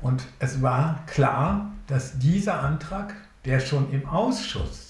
Und 0.00 0.24
es 0.38 0.62
war 0.62 1.04
klar, 1.06 1.72
dass 1.86 2.18
dieser 2.18 2.60
Antrag, 2.60 3.14
der 3.44 3.60
schon 3.60 3.90
im 3.90 4.06
Ausschuss 4.08 4.85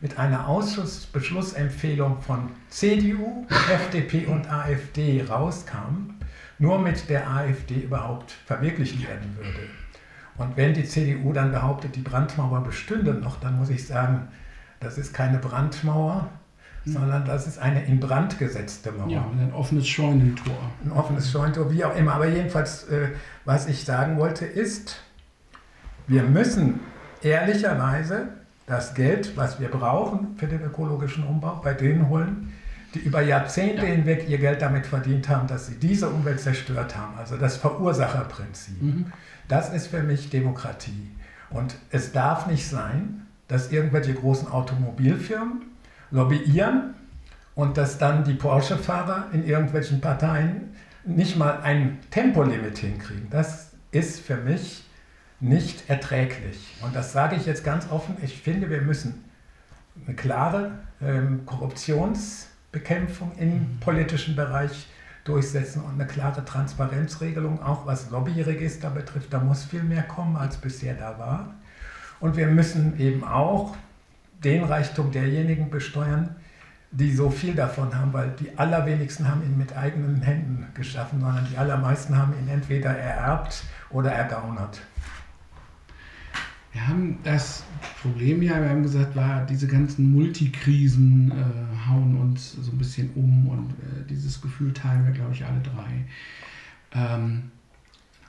mit 0.00 0.18
einer 0.18 0.48
Ausschussbeschlussempfehlung 0.48 2.20
von 2.20 2.50
CDU, 2.68 3.46
FDP 3.72 4.26
und 4.26 4.50
AfD 4.50 5.24
rauskam, 5.28 6.14
nur 6.58 6.78
mit 6.78 7.08
der 7.08 7.28
AfD 7.28 7.80
überhaupt 7.80 8.32
verwirklicht 8.46 9.02
werden 9.02 9.36
würde. 9.36 9.68
Und 10.36 10.56
wenn 10.56 10.72
die 10.72 10.84
CDU 10.84 11.32
dann 11.32 11.50
behauptet, 11.50 11.96
die 11.96 12.00
Brandmauer 12.00 12.62
bestünde 12.62 13.12
noch, 13.12 13.40
dann 13.40 13.58
muss 13.58 13.70
ich 13.70 13.86
sagen, 13.86 14.28
das 14.78 14.96
ist 14.96 15.12
keine 15.12 15.38
Brandmauer, 15.38 16.28
hm. 16.84 16.92
sondern 16.92 17.24
das 17.24 17.48
ist 17.48 17.58
eine 17.58 17.84
in 17.84 17.98
Brand 17.98 18.38
gesetzte 18.38 18.92
Mauer. 18.92 19.08
Ja, 19.08 19.26
ein 19.32 19.52
offenes 19.52 19.88
Scheunentor. 19.88 20.56
Ein 20.84 20.92
offenes 20.92 21.30
Scheunentor, 21.32 21.72
wie 21.72 21.84
auch 21.84 21.96
immer. 21.96 22.14
Aber 22.14 22.28
jedenfalls, 22.28 22.84
äh, 22.84 23.08
was 23.44 23.66
ich 23.66 23.84
sagen 23.84 24.16
wollte, 24.18 24.44
ist, 24.44 25.02
wir 26.06 26.22
müssen 26.22 26.78
ehrlicherweise 27.22 28.28
das 28.68 28.94
Geld, 28.94 29.36
was 29.36 29.58
wir 29.58 29.68
brauchen 29.68 30.36
für 30.36 30.46
den 30.46 30.62
ökologischen 30.62 31.24
Umbau, 31.24 31.60
bei 31.64 31.72
denen 31.74 32.08
holen, 32.08 32.52
die 32.94 33.00
über 33.00 33.22
Jahrzehnte 33.22 33.82
ja. 33.82 33.92
hinweg 33.92 34.28
ihr 34.28 34.38
Geld 34.38 34.62
damit 34.62 34.86
verdient 34.86 35.28
haben, 35.28 35.48
dass 35.48 35.66
sie 35.66 35.76
diese 35.76 36.08
Umwelt 36.08 36.40
zerstört 36.40 36.96
haben. 36.96 37.18
Also 37.18 37.36
das 37.36 37.56
Verursacherprinzip. 37.56 38.80
Mhm. 38.80 39.12
Das 39.48 39.72
ist 39.72 39.88
für 39.88 40.02
mich 40.02 40.30
Demokratie. 40.30 41.10
Und 41.50 41.74
es 41.90 42.12
darf 42.12 42.46
nicht 42.46 42.68
sein, 42.68 43.26
dass 43.48 43.72
irgendwelche 43.72 44.14
großen 44.14 44.48
Automobilfirmen 44.48 45.62
lobbyieren 46.10 46.94
und 47.54 47.78
dass 47.78 47.98
dann 47.98 48.24
die 48.24 48.34
Porsche-Fahrer 48.34 49.28
in 49.32 49.46
irgendwelchen 49.46 50.00
Parteien 50.00 50.74
nicht 51.04 51.36
mal 51.36 51.60
ein 51.62 51.98
Tempolimit 52.10 52.78
hinkriegen. 52.78 53.28
Das 53.30 53.72
ist 53.90 54.20
für 54.20 54.36
mich 54.36 54.84
nicht 55.40 55.88
erträglich. 55.88 56.76
Und 56.82 56.94
das 56.94 57.12
sage 57.12 57.36
ich 57.36 57.46
jetzt 57.46 57.64
ganz 57.64 57.90
offen. 57.90 58.16
Ich 58.22 58.40
finde, 58.40 58.70
wir 58.70 58.82
müssen 58.82 59.24
eine 60.06 60.16
klare 60.16 60.72
ähm, 61.00 61.46
Korruptionsbekämpfung 61.46 63.32
im 63.38 63.48
mhm. 63.48 63.80
politischen 63.80 64.36
Bereich 64.36 64.88
durchsetzen 65.24 65.82
und 65.82 65.94
eine 65.94 66.06
klare 66.06 66.44
Transparenzregelung, 66.44 67.62
auch 67.62 67.86
was 67.86 68.10
Lobbyregister 68.10 68.90
betrifft. 68.90 69.32
Da 69.32 69.38
muss 69.38 69.64
viel 69.64 69.82
mehr 69.82 70.02
kommen, 70.02 70.36
als 70.36 70.56
bisher 70.56 70.94
da 70.94 71.18
war. 71.18 71.54
Und 72.20 72.36
wir 72.36 72.46
müssen 72.46 72.98
eben 72.98 73.22
auch 73.24 73.76
den 74.42 74.64
Reichtum 74.64 75.12
derjenigen 75.12 75.70
besteuern, 75.70 76.36
die 76.90 77.12
so 77.12 77.28
viel 77.28 77.54
davon 77.54 77.94
haben, 77.94 78.12
weil 78.12 78.30
die 78.40 78.56
allerwenigsten 78.56 79.28
haben 79.28 79.42
ihn 79.42 79.58
mit 79.58 79.76
eigenen 79.76 80.22
Händen 80.22 80.66
geschaffen, 80.74 81.20
sondern 81.20 81.46
die 81.50 81.58
allermeisten 81.58 82.16
haben 82.16 82.32
ihn 82.40 82.48
entweder 82.48 82.90
ererbt 82.90 83.64
oder 83.90 84.10
ergaunert. 84.10 84.80
Wir 86.72 86.86
haben 86.86 87.18
das 87.24 87.64
Problem 88.02 88.42
ja, 88.42 88.60
wir 88.60 88.68
haben 88.68 88.82
gesagt, 88.82 89.16
war 89.16 89.46
diese 89.46 89.66
ganzen 89.66 90.12
Multikrisen 90.12 91.32
äh, 91.32 91.88
hauen 91.88 92.16
uns 92.18 92.52
so 92.52 92.70
ein 92.70 92.78
bisschen 92.78 93.10
um 93.14 93.48
und 93.48 93.70
äh, 93.70 94.06
dieses 94.08 94.40
Gefühl 94.40 94.72
teilen 94.72 95.04
wir, 95.04 95.12
glaube 95.12 95.32
ich, 95.32 95.44
alle 95.44 95.60
drei. 95.60 96.04
Ähm, 96.92 97.50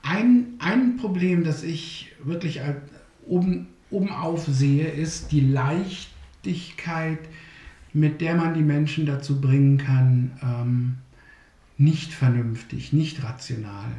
ein, 0.02 0.46
ein 0.60 0.98
Problem, 0.98 1.44
das 1.44 1.64
ich 1.64 2.14
wirklich 2.24 2.62
oben, 3.26 3.68
oben 3.90 4.10
auf 4.10 4.46
sehe, 4.48 4.88
ist 4.88 5.32
die 5.32 5.42
Leichtigkeit, 5.42 7.20
mit 7.92 8.22
der 8.22 8.36
man 8.36 8.54
die 8.54 8.64
Menschen 8.64 9.06
dazu 9.06 9.42
bringen 9.42 9.78
kann, 9.78 10.32
ähm, 10.42 10.98
nicht 11.78 12.14
vernünftig, 12.14 12.94
nicht 12.94 13.24
rational 13.24 13.90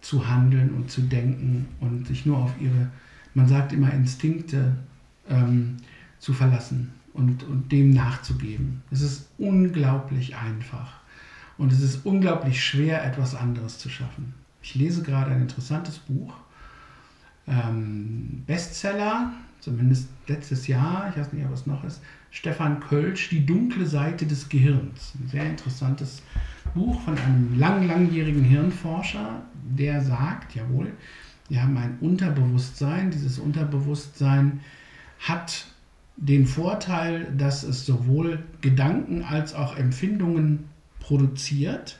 zu 0.00 0.28
handeln 0.28 0.70
und 0.70 0.90
zu 0.90 1.02
denken 1.02 1.66
und 1.80 2.06
sich 2.06 2.26
nur 2.26 2.38
auf 2.38 2.52
ihre 2.60 2.90
man 3.34 3.48
sagt 3.48 3.72
immer 3.72 3.92
Instinkte 3.92 4.76
ähm, 5.28 5.76
zu 6.18 6.32
verlassen 6.32 6.92
und, 7.12 7.42
und 7.44 7.70
dem 7.72 7.90
nachzugeben. 7.90 8.82
Es 8.90 9.00
ist 9.00 9.28
unglaublich 9.38 10.36
einfach 10.36 10.98
und 11.56 11.72
es 11.72 11.80
ist 11.80 12.06
unglaublich 12.06 12.64
schwer, 12.64 13.04
etwas 13.04 13.34
anderes 13.34 13.78
zu 13.78 13.88
schaffen. 13.88 14.34
Ich 14.62 14.74
lese 14.74 15.02
gerade 15.02 15.30
ein 15.32 15.42
interessantes 15.42 15.98
Buch, 15.98 16.34
ähm, 17.46 18.42
Bestseller, 18.46 19.32
zumindest 19.60 20.08
letztes 20.26 20.66
Jahr, 20.66 21.08
ich 21.10 21.18
weiß 21.18 21.32
nicht, 21.32 21.50
was 21.50 21.66
noch 21.66 21.84
ist, 21.84 22.00
Stefan 22.30 22.80
Kölsch, 22.80 23.30
Die 23.30 23.44
dunkle 23.44 23.86
Seite 23.86 24.26
des 24.26 24.48
Gehirns. 24.48 25.14
Ein 25.18 25.28
sehr 25.28 25.46
interessantes 25.46 26.22
Buch 26.74 27.00
von 27.00 27.16
einem 27.16 27.58
lang, 27.58 27.86
langjährigen 27.86 28.44
Hirnforscher, 28.44 29.42
der 29.54 30.02
sagt, 30.02 30.54
jawohl, 30.54 30.92
wir 31.48 31.62
haben 31.62 31.76
ein 31.76 31.98
Unterbewusstsein. 32.00 33.10
Dieses 33.10 33.38
Unterbewusstsein 33.38 34.60
hat 35.18 35.66
den 36.16 36.46
Vorteil, 36.46 37.32
dass 37.36 37.62
es 37.62 37.86
sowohl 37.86 38.42
Gedanken 38.60 39.22
als 39.22 39.54
auch 39.54 39.76
Empfindungen 39.76 40.68
produziert, 41.00 41.98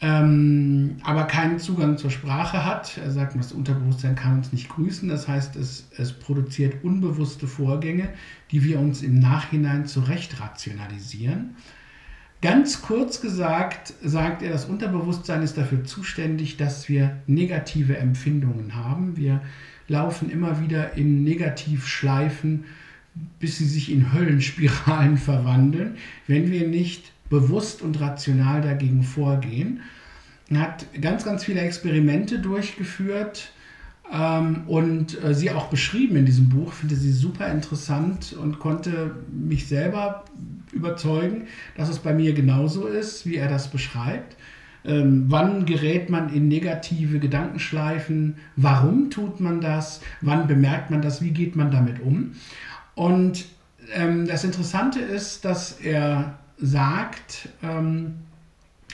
ähm, 0.00 0.98
aber 1.02 1.24
keinen 1.24 1.58
Zugang 1.58 1.98
zur 1.98 2.10
Sprache 2.10 2.64
hat. 2.64 2.98
Er 2.98 3.10
sagt, 3.10 3.36
das 3.36 3.52
Unterbewusstsein 3.52 4.14
kann 4.14 4.38
uns 4.38 4.52
nicht 4.52 4.68
grüßen. 4.68 5.08
Das 5.08 5.26
heißt, 5.26 5.56
es, 5.56 5.88
es 5.96 6.12
produziert 6.12 6.84
unbewusste 6.84 7.46
Vorgänge, 7.46 8.10
die 8.50 8.62
wir 8.62 8.78
uns 8.78 9.02
im 9.02 9.18
Nachhinein 9.18 9.86
zurecht 9.86 10.40
rationalisieren. 10.40 11.56
Ganz 12.42 12.82
kurz 12.82 13.20
gesagt, 13.20 13.94
sagt 14.02 14.42
er, 14.42 14.50
das 14.50 14.66
Unterbewusstsein 14.66 15.42
ist 15.42 15.56
dafür 15.56 15.84
zuständig, 15.84 16.56
dass 16.56 16.88
wir 16.88 17.16
negative 17.26 17.96
Empfindungen 17.96 18.74
haben. 18.74 19.16
Wir 19.16 19.40
laufen 19.88 20.30
immer 20.30 20.60
wieder 20.60 20.94
in 20.94 21.24
Negativschleifen, 21.24 22.64
bis 23.40 23.58
sie 23.58 23.64
sich 23.64 23.90
in 23.90 24.12
Höllenspiralen 24.12 25.16
verwandeln, 25.16 25.96
wenn 26.26 26.50
wir 26.50 26.68
nicht 26.68 27.12
bewusst 27.30 27.82
und 27.82 28.00
rational 28.00 28.60
dagegen 28.60 29.02
vorgehen. 29.02 29.80
Er 30.50 30.60
hat 30.60 30.86
ganz, 31.00 31.24
ganz 31.24 31.44
viele 31.44 31.60
Experimente 31.60 32.38
durchgeführt 32.38 33.50
ähm, 34.12 34.62
und 34.66 35.22
äh, 35.22 35.34
sie 35.34 35.50
auch 35.50 35.66
beschrieben 35.66 36.16
in 36.16 36.26
diesem 36.26 36.48
Buch. 36.48 36.72
Ich 36.72 36.78
finde 36.78 36.96
sie 36.96 37.12
super 37.12 37.48
interessant 37.48 38.34
und 38.40 38.58
konnte 38.58 39.16
mich 39.30 39.66
selber 39.66 40.24
überzeugen, 40.72 41.46
dass 41.76 41.88
es 41.88 41.98
bei 41.98 42.12
mir 42.12 42.32
genauso 42.32 42.86
ist, 42.86 43.26
wie 43.26 43.36
er 43.36 43.48
das 43.48 43.68
beschreibt. 43.68 44.36
Ähm, 44.84 45.24
wann 45.28 45.66
gerät 45.66 46.10
man 46.10 46.32
in 46.32 46.46
negative 46.48 47.18
Gedankenschleifen? 47.18 48.36
Warum 48.54 49.10
tut 49.10 49.40
man 49.40 49.60
das? 49.60 50.00
Wann 50.20 50.46
bemerkt 50.46 50.90
man 50.90 51.02
das? 51.02 51.22
Wie 51.22 51.32
geht 51.32 51.56
man 51.56 51.72
damit 51.72 52.00
um? 52.00 52.32
Und 52.94 53.46
ähm, 53.94 54.26
das 54.26 54.44
Interessante 54.44 55.00
ist, 55.00 55.44
dass 55.44 55.80
er 55.80 56.38
sagt, 56.58 57.48
ähm, 57.62 58.14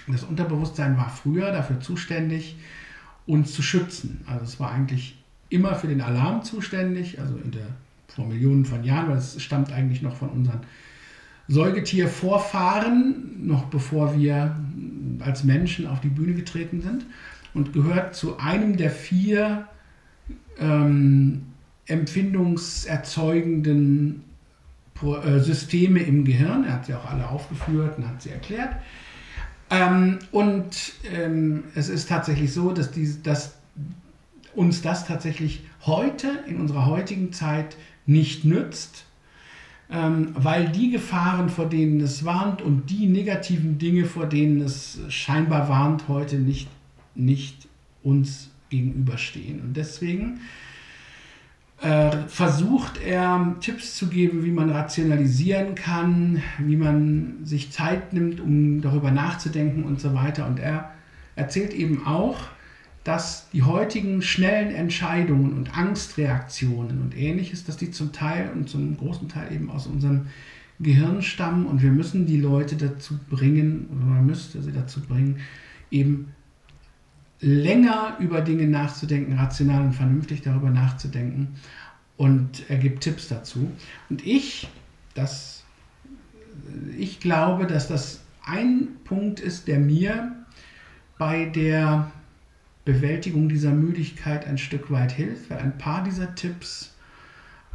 das 0.08 0.24
Unterbewusstsein 0.24 0.96
war 0.96 1.10
früher 1.10 1.52
dafür 1.52 1.80
zuständig, 1.80 2.56
uns 3.26 3.52
zu 3.52 3.62
schützen. 3.62 4.20
Also 4.26 4.44
es 4.44 4.60
war 4.60 4.72
eigentlich 4.72 5.16
immer 5.48 5.74
für 5.74 5.88
den 5.88 6.00
Alarm 6.00 6.42
zuständig, 6.42 7.20
also 7.20 7.34
der, 7.34 7.66
vor 8.08 8.26
Millionen 8.26 8.64
von 8.64 8.84
Jahren, 8.84 9.08
weil 9.08 9.18
es 9.18 9.42
stammt 9.42 9.72
eigentlich 9.72 10.02
noch 10.02 10.16
von 10.16 10.30
unseren 10.30 10.60
Säugetiervorfahren, 11.48 13.46
noch 13.46 13.64
bevor 13.64 14.16
wir 14.18 14.56
als 15.20 15.44
Menschen 15.44 15.86
auf 15.86 16.00
die 16.00 16.08
Bühne 16.08 16.34
getreten 16.34 16.80
sind 16.80 17.04
und 17.54 17.72
gehört 17.72 18.14
zu 18.14 18.38
einem 18.38 18.76
der 18.76 18.90
vier 18.90 19.66
ähm, 20.58 21.42
empfindungserzeugenden 21.86 24.24
äh, 25.02 25.38
Systeme 25.40 26.00
im 26.00 26.24
Gehirn. 26.24 26.64
Er 26.64 26.74
hat 26.74 26.86
sie 26.86 26.94
auch 26.94 27.10
alle 27.10 27.28
aufgeführt 27.28 27.98
und 27.98 28.08
hat 28.08 28.22
sie 28.22 28.30
erklärt. 28.30 28.76
Ähm, 29.72 30.18
und 30.32 30.92
ähm, 31.10 31.64
es 31.74 31.88
ist 31.88 32.08
tatsächlich 32.10 32.52
so, 32.52 32.72
dass, 32.72 32.90
die, 32.90 33.22
dass 33.22 33.54
uns 34.54 34.82
das 34.82 35.06
tatsächlich 35.06 35.62
heute, 35.86 36.28
in 36.46 36.60
unserer 36.60 36.84
heutigen 36.84 37.32
Zeit, 37.32 37.76
nicht 38.04 38.44
nützt, 38.44 39.06
ähm, 39.90 40.32
weil 40.34 40.68
die 40.68 40.90
Gefahren, 40.90 41.48
vor 41.48 41.66
denen 41.66 42.00
es 42.00 42.24
warnt 42.26 42.60
und 42.60 42.90
die 42.90 43.06
negativen 43.06 43.78
Dinge, 43.78 44.04
vor 44.04 44.26
denen 44.26 44.60
es 44.60 44.98
scheinbar 45.08 45.70
warnt, 45.70 46.06
heute 46.06 46.36
nicht, 46.36 46.68
nicht 47.14 47.66
uns 48.02 48.50
gegenüberstehen. 48.68 49.60
Und 49.60 49.76
deswegen 49.76 50.40
versucht 52.28 53.02
er 53.02 53.56
Tipps 53.60 53.96
zu 53.96 54.06
geben, 54.06 54.44
wie 54.44 54.52
man 54.52 54.70
rationalisieren 54.70 55.74
kann, 55.74 56.40
wie 56.58 56.76
man 56.76 57.44
sich 57.44 57.72
Zeit 57.72 58.12
nimmt, 58.12 58.40
um 58.40 58.80
darüber 58.80 59.10
nachzudenken 59.10 59.82
und 59.82 60.00
so 60.00 60.14
weiter. 60.14 60.46
Und 60.46 60.60
er 60.60 60.92
erzählt 61.34 61.74
eben 61.74 62.06
auch, 62.06 62.38
dass 63.04 63.50
die 63.50 63.64
heutigen 63.64 64.22
schnellen 64.22 64.72
Entscheidungen 64.72 65.54
und 65.54 65.76
Angstreaktionen 65.76 67.00
und 67.02 67.16
ähnliches, 67.16 67.64
dass 67.64 67.76
die 67.76 67.90
zum 67.90 68.12
Teil 68.12 68.50
und 68.54 68.68
zum 68.68 68.96
großen 68.96 69.28
Teil 69.28 69.52
eben 69.52 69.68
aus 69.68 69.88
unserem 69.88 70.26
Gehirn 70.78 71.22
stammen 71.22 71.66
und 71.66 71.82
wir 71.82 71.90
müssen 71.90 72.26
die 72.26 72.40
Leute 72.40 72.76
dazu 72.76 73.18
bringen, 73.28 73.88
oder 73.90 74.04
man 74.04 74.26
müsste 74.26 74.62
sie 74.62 74.72
dazu 74.72 75.00
bringen, 75.00 75.38
eben 75.90 76.28
länger 77.42 78.16
über 78.20 78.40
Dinge 78.40 78.66
nachzudenken, 78.66 79.34
rational 79.34 79.82
und 79.82 79.92
vernünftig 79.92 80.42
darüber 80.42 80.70
nachzudenken. 80.70 81.56
Und 82.16 82.70
er 82.70 82.78
gibt 82.78 83.02
Tipps 83.02 83.28
dazu. 83.28 83.70
Und 84.08 84.24
ich, 84.24 84.68
das, 85.14 85.64
ich 86.96 87.20
glaube, 87.20 87.66
dass 87.66 87.88
das 87.88 88.20
ein 88.44 88.88
Punkt 89.04 89.40
ist, 89.40 89.66
der 89.68 89.80
mir 89.80 90.36
bei 91.18 91.46
der 91.46 92.10
Bewältigung 92.84 93.48
dieser 93.48 93.72
Müdigkeit 93.72 94.46
ein 94.46 94.58
Stück 94.58 94.90
weit 94.90 95.12
hilft, 95.12 95.50
weil 95.50 95.58
ein 95.58 95.78
paar 95.78 96.04
dieser 96.04 96.34
Tipps 96.34 96.94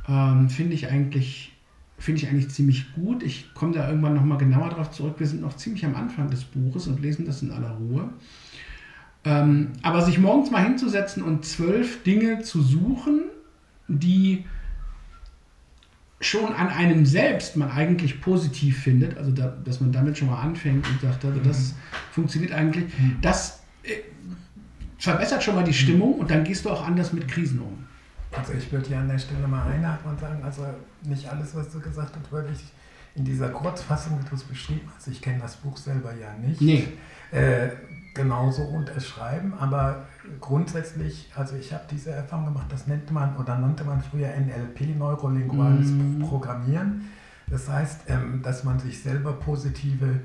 ähm, 0.07 0.49
finde 0.49 0.73
ich 0.73 0.89
eigentlich 0.89 1.53
finde 1.99 2.21
ich 2.21 2.29
eigentlich 2.29 2.49
ziemlich 2.49 2.93
gut. 2.93 3.23
Ich 3.23 3.53
komme 3.55 3.73
da 3.73 3.87
irgendwann 3.87 4.13
nochmal 4.13 4.37
genauer 4.37 4.69
darauf 4.69 4.91
zurück. 4.91 5.15
Wir 5.17 5.27
sind 5.27 5.41
noch 5.41 5.57
ziemlich 5.57 5.83
am 5.83 5.95
Anfang 5.95 6.29
des 6.29 6.43
Buches 6.43 6.87
und 6.87 7.01
lesen 7.01 7.25
das 7.25 7.41
in 7.41 7.51
aller 7.51 7.71
Ruhe. 7.71 8.09
Ähm, 9.27 9.73
aber 9.81 10.03
sich 10.03 10.19
morgens 10.19 10.51
mal 10.51 10.63
hinzusetzen 10.63 11.21
und 11.21 11.43
zwölf 11.43 12.01
Dinge 12.03 12.43
zu 12.43 12.61
suchen, 12.61 13.23
die 13.89 14.45
schon 16.21 16.53
an 16.53 16.69
einem 16.69 17.05
selbst 17.05 17.57
man 17.57 17.69
eigentlich 17.69 18.21
positiv 18.21 18.81
findet, 18.81 19.17
also 19.17 19.31
da, 19.31 19.53
dass 19.65 19.81
man 19.81 19.91
damit 19.91 20.17
schon 20.17 20.29
mal 20.29 20.39
anfängt 20.39 20.87
und 20.89 21.01
sagt, 21.01 21.25
also 21.25 21.39
das 21.41 21.73
mhm. 21.73 21.75
funktioniert 22.11 22.53
eigentlich, 22.53 22.85
mhm. 22.97 23.17
das 23.21 23.63
äh, 23.83 23.97
verbessert 24.97 25.43
schon 25.43 25.55
mal 25.55 25.65
die 25.65 25.73
Stimmung 25.73 26.13
und 26.13 26.31
dann 26.31 26.45
gehst 26.45 26.63
du 26.63 26.69
auch 26.69 26.87
anders 26.87 27.11
mit 27.11 27.27
Krisen 27.27 27.59
um. 27.59 27.85
Also 28.31 28.53
ich 28.53 28.71
würde 28.71 28.87
hier 28.87 28.99
an 28.99 29.09
der 29.09 29.19
Stelle 29.19 29.45
mal 29.45 29.69
einhaken 29.69 30.09
und 30.09 30.19
sagen, 30.19 30.41
also 30.41 30.65
nicht 31.03 31.27
alles, 31.29 31.53
was 31.53 31.69
du 31.69 31.81
gesagt 31.81 32.15
hast, 32.17 32.31
würde 32.31 32.49
ich 32.53 32.63
in 33.17 33.25
dieser 33.25 33.49
Kurzfassung, 33.49 34.19
wie 34.19 34.29
du 34.29 34.35
es 34.35 34.43
beschrieben 34.43 34.89
hast, 34.95 35.07
ich 35.07 35.21
kenne 35.21 35.39
das 35.41 35.55
Buch 35.57 35.75
selber 35.75 36.13
ja 36.13 36.33
nicht, 36.33 36.61
nee. 36.61 36.87
äh, 37.31 37.69
genauso 38.13 38.63
unterschreiben, 38.63 39.53
aber 39.59 40.05
grundsätzlich, 40.39 41.31
also 41.35 41.55
ich 41.55 41.73
habe 41.73 41.83
diese 41.89 42.11
Erfahrung 42.11 42.45
gemacht, 42.45 42.67
das 42.69 42.87
nennt 42.87 43.11
man 43.11 43.35
oder 43.37 43.57
nannte 43.57 43.83
man 43.83 44.01
früher 44.01 44.29
NLP, 44.29 44.97
neurolinguales 44.97 45.91
mm. 45.91 46.21
Programmieren. 46.21 47.09
Das 47.49 47.69
heißt, 47.69 48.01
ähm, 48.07 48.41
dass 48.43 48.63
man 48.63 48.79
sich 48.79 49.01
selber 49.01 49.33
positive 49.33 50.19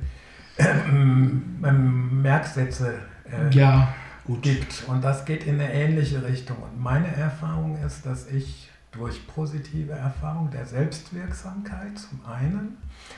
ähm, 0.58 1.60
ähm, 1.64 2.22
Merksätze 2.22 2.94
äh, 3.30 3.54
ja, 3.54 3.94
gibt. 4.40 4.84
Und 4.88 5.04
das 5.04 5.24
geht 5.24 5.44
in 5.44 5.54
eine 5.54 5.72
ähnliche 5.72 6.24
Richtung. 6.24 6.56
Und 6.56 6.80
meine 6.80 7.14
Erfahrung 7.14 7.78
ist, 7.84 8.04
dass 8.06 8.26
ich 8.28 8.68
durch 8.92 9.26
positive 9.26 9.92
Erfahrung 9.92 10.50
der 10.50 10.66
Selbstwirksamkeit 10.66 11.98
zum 11.98 12.20
einen 12.26 12.76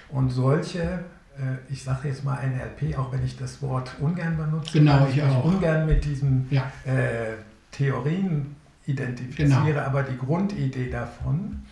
und 0.08 0.30
solche 0.30 1.04
äh, 1.36 1.72
ich 1.72 1.82
sage 1.82 2.08
jetzt 2.08 2.24
mal 2.24 2.38
NLP, 2.46 2.96
auch 2.98 3.12
wenn 3.12 3.24
ich 3.24 3.36
das 3.36 3.60
Wort 3.60 3.90
ungern 4.00 4.36
benutze, 4.36 4.78
genau, 4.78 5.00
weil 5.00 5.10
ich, 5.10 5.16
ich 5.16 5.22
auch. 5.22 5.44
ungern 5.44 5.86
mit 5.86 6.04
diesen 6.04 6.46
ja. 6.50 6.62
äh, 6.84 7.34
Theorien 7.72 8.54
identifiziere, 8.86 9.64
genau. 9.64 9.80
aber 9.80 10.02
die 10.04 10.16
Grundidee 10.16 10.90
davon, 10.90 11.62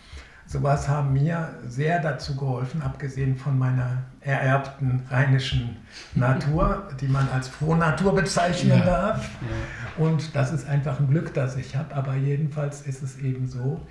sowas 0.45 0.87
haben 0.89 1.13
mir 1.13 1.55
sehr 1.67 2.01
dazu 2.01 2.35
geholfen, 2.35 2.81
abgesehen 2.81 3.37
von 3.37 3.57
meiner 3.57 4.03
ererbten 4.19 5.03
rheinischen 5.09 5.77
Natur, 6.15 6.89
die 6.99 7.07
man 7.07 7.29
als 7.29 7.47
Frohnatur 7.47 8.15
bezeichnen 8.15 8.79
ja. 8.79 8.85
darf. 8.85 9.29
Ja. 9.41 9.82
Und 9.97 10.35
das 10.35 10.51
ist 10.51 10.67
einfach 10.67 10.99
ein 10.99 11.09
Glück, 11.09 11.33
das 11.33 11.55
ich 11.55 11.75
habe, 11.75 11.93
aber 11.95 12.15
jedenfalls 12.15 12.81
ist 12.81 13.03
es 13.03 13.19
eben 13.19 13.47
so, 13.47 13.81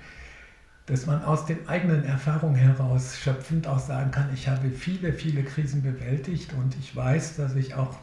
dass 0.85 1.05
man 1.05 1.23
aus 1.23 1.45
den 1.45 1.67
eigenen 1.67 2.03
Erfahrungen 2.03 2.55
heraus 2.55 3.17
schöpfend 3.17 3.67
auch 3.67 3.79
sagen 3.79 4.11
kann, 4.11 4.29
ich 4.33 4.49
habe 4.49 4.69
viele, 4.69 5.13
viele 5.13 5.43
Krisen 5.43 5.81
bewältigt 5.81 6.51
und 6.53 6.75
ich 6.77 6.93
weiß, 6.93 7.37
dass 7.37 7.55
ich 7.55 7.75
auch 7.75 7.97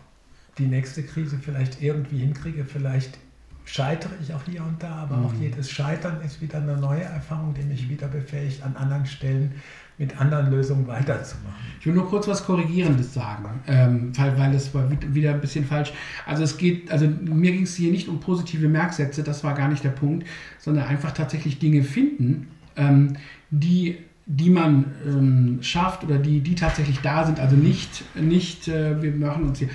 die 0.57 0.67
nächste 0.67 1.03
Krise 1.03 1.39
vielleicht 1.39 1.83
irgendwie 1.83 2.19
hinkriege. 2.19 2.65
Vielleicht 2.65 3.19
scheitere 3.67 4.13
ich 4.23 4.33
auch 4.33 4.43
hier 4.45 4.63
und 4.63 4.83
da, 4.83 4.97
aber 4.97 5.19
mhm. 5.19 5.27
auch 5.27 5.35
jedes 5.35 5.71
Scheitern 5.71 6.23
ist 6.23 6.41
wieder 6.41 6.59
eine 6.59 6.77
neue 6.77 7.05
Erfahrung, 7.05 7.53
die 7.55 7.63
mich 7.63 7.89
wieder 7.89 8.09
befähigt, 8.09 8.63
an 8.63 8.77
anderen 8.77 9.07
Stellen 9.07 9.53
mit 10.01 10.19
anderen 10.19 10.51
Lösungen 10.51 10.87
weiterzumachen. 10.87 11.61
Ich 11.79 11.87
will 11.87 11.93
nur 11.93 12.09
kurz 12.09 12.27
was 12.27 12.47
Korrigierendes 12.47 13.13
sagen, 13.13 13.61
ähm, 13.67 14.13
weil, 14.17 14.39
weil 14.39 14.55
es 14.55 14.75
war 14.75 14.91
wieder 15.13 15.35
ein 15.35 15.43
bisschen 15.43 15.67
falsch. 15.67 15.93
Also 16.25 16.43
es 16.43 16.57
geht, 16.57 16.91
also 16.91 17.07
mir 17.07 17.53
ging 17.53 17.65
es 17.65 17.77
hier 17.77 17.93
nicht 17.93 18.09
um 18.09 18.19
positive 18.19 18.67
Merksätze, 18.67 19.23
das 19.23 19.45
war 19.45 19.55
gar 19.55 19.69
nicht 19.69 19.85
der 19.85 19.91
Punkt, 19.91 20.27
sondern 20.59 20.87
einfach 20.87 21.13
tatsächlich 21.13 21.59
Dinge 21.59 21.83
finden, 21.83 22.49
ähm, 22.77 23.19
die, 23.51 23.99
die 24.33 24.51
man 24.51 24.85
ähm, 25.05 25.59
schafft 25.61 26.05
oder 26.05 26.16
die, 26.16 26.38
die 26.38 26.55
tatsächlich 26.55 27.01
da 27.01 27.27
sind. 27.27 27.40
Also 27.40 27.57
nicht, 27.57 28.05
nicht 28.14 28.69
äh, 28.69 29.03
wir 29.03 29.11
machen 29.12 29.49
uns 29.49 29.59
hier 29.59 29.71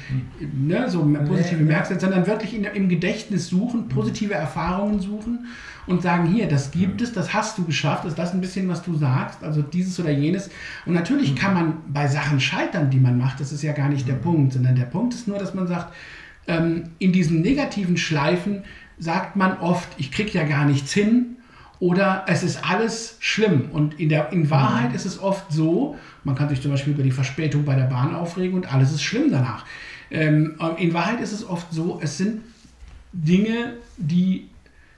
ne, 0.53 0.89
so 0.89 1.01
positive 1.27 1.61
Merksätze, 1.61 2.05
sondern 2.05 2.25
wirklich 2.25 2.55
in, 2.55 2.63
im 2.63 2.87
Gedächtnis 2.87 3.47
suchen, 3.47 3.89
positive 3.89 4.33
Erfahrungen 4.33 5.01
suchen 5.01 5.47
und 5.87 6.01
sagen, 6.01 6.31
hier, 6.31 6.47
das 6.47 6.71
gibt 6.71 7.01
es, 7.01 7.11
das 7.11 7.33
hast 7.33 7.57
du 7.57 7.65
geschafft, 7.65 8.05
ist 8.05 8.17
das 8.17 8.33
ein 8.33 8.39
bisschen, 8.39 8.69
was 8.69 8.81
du 8.81 8.95
sagst, 8.95 9.43
also 9.43 9.61
dieses 9.61 9.99
oder 9.99 10.11
jenes. 10.11 10.49
Und 10.85 10.93
natürlich 10.93 11.35
kann 11.35 11.53
man 11.53 11.73
bei 11.89 12.07
Sachen 12.07 12.39
scheitern, 12.39 12.89
die 12.89 12.99
man 12.99 13.17
macht, 13.17 13.41
das 13.41 13.51
ist 13.51 13.61
ja 13.61 13.73
gar 13.73 13.89
nicht 13.89 14.07
der 14.07 14.13
Punkt, 14.13 14.53
sondern 14.53 14.77
der 14.77 14.85
Punkt 14.85 15.13
ist 15.13 15.27
nur, 15.27 15.37
dass 15.37 15.53
man 15.53 15.67
sagt, 15.67 15.93
ähm, 16.47 16.91
in 16.99 17.11
diesen 17.11 17.41
negativen 17.41 17.97
Schleifen 17.97 18.63
sagt 18.99 19.35
man 19.35 19.57
oft, 19.57 19.89
ich 19.97 20.13
kriege 20.13 20.31
ja 20.31 20.45
gar 20.45 20.63
nichts 20.63 20.93
hin, 20.93 21.35
oder 21.79 22.25
es 22.27 22.43
ist 22.43 22.69
alles 22.69 23.17
schlimm. 23.19 23.69
Und 23.71 23.99
in, 23.99 24.09
der, 24.09 24.31
in 24.31 24.49
Wahrheit 24.49 24.89
mhm. 24.89 24.95
ist 24.95 25.05
es 25.05 25.19
oft 25.19 25.51
so, 25.51 25.95
man 26.23 26.35
kann 26.35 26.49
sich 26.49 26.61
zum 26.61 26.71
Beispiel 26.71 26.93
über 26.93 27.03
die 27.03 27.11
Verspätung 27.11 27.65
bei 27.65 27.75
der 27.75 27.85
Bahn 27.85 28.15
aufregen 28.15 28.55
und 28.55 28.73
alles 28.73 28.91
ist 28.91 29.03
schlimm 29.03 29.31
danach. 29.31 29.65
Ähm, 30.11 30.55
in 30.77 30.93
Wahrheit 30.93 31.19
ist 31.21 31.31
es 31.31 31.47
oft 31.47 31.73
so, 31.73 31.99
es 32.01 32.17
sind 32.17 32.41
Dinge, 33.11 33.73
die 33.97 34.49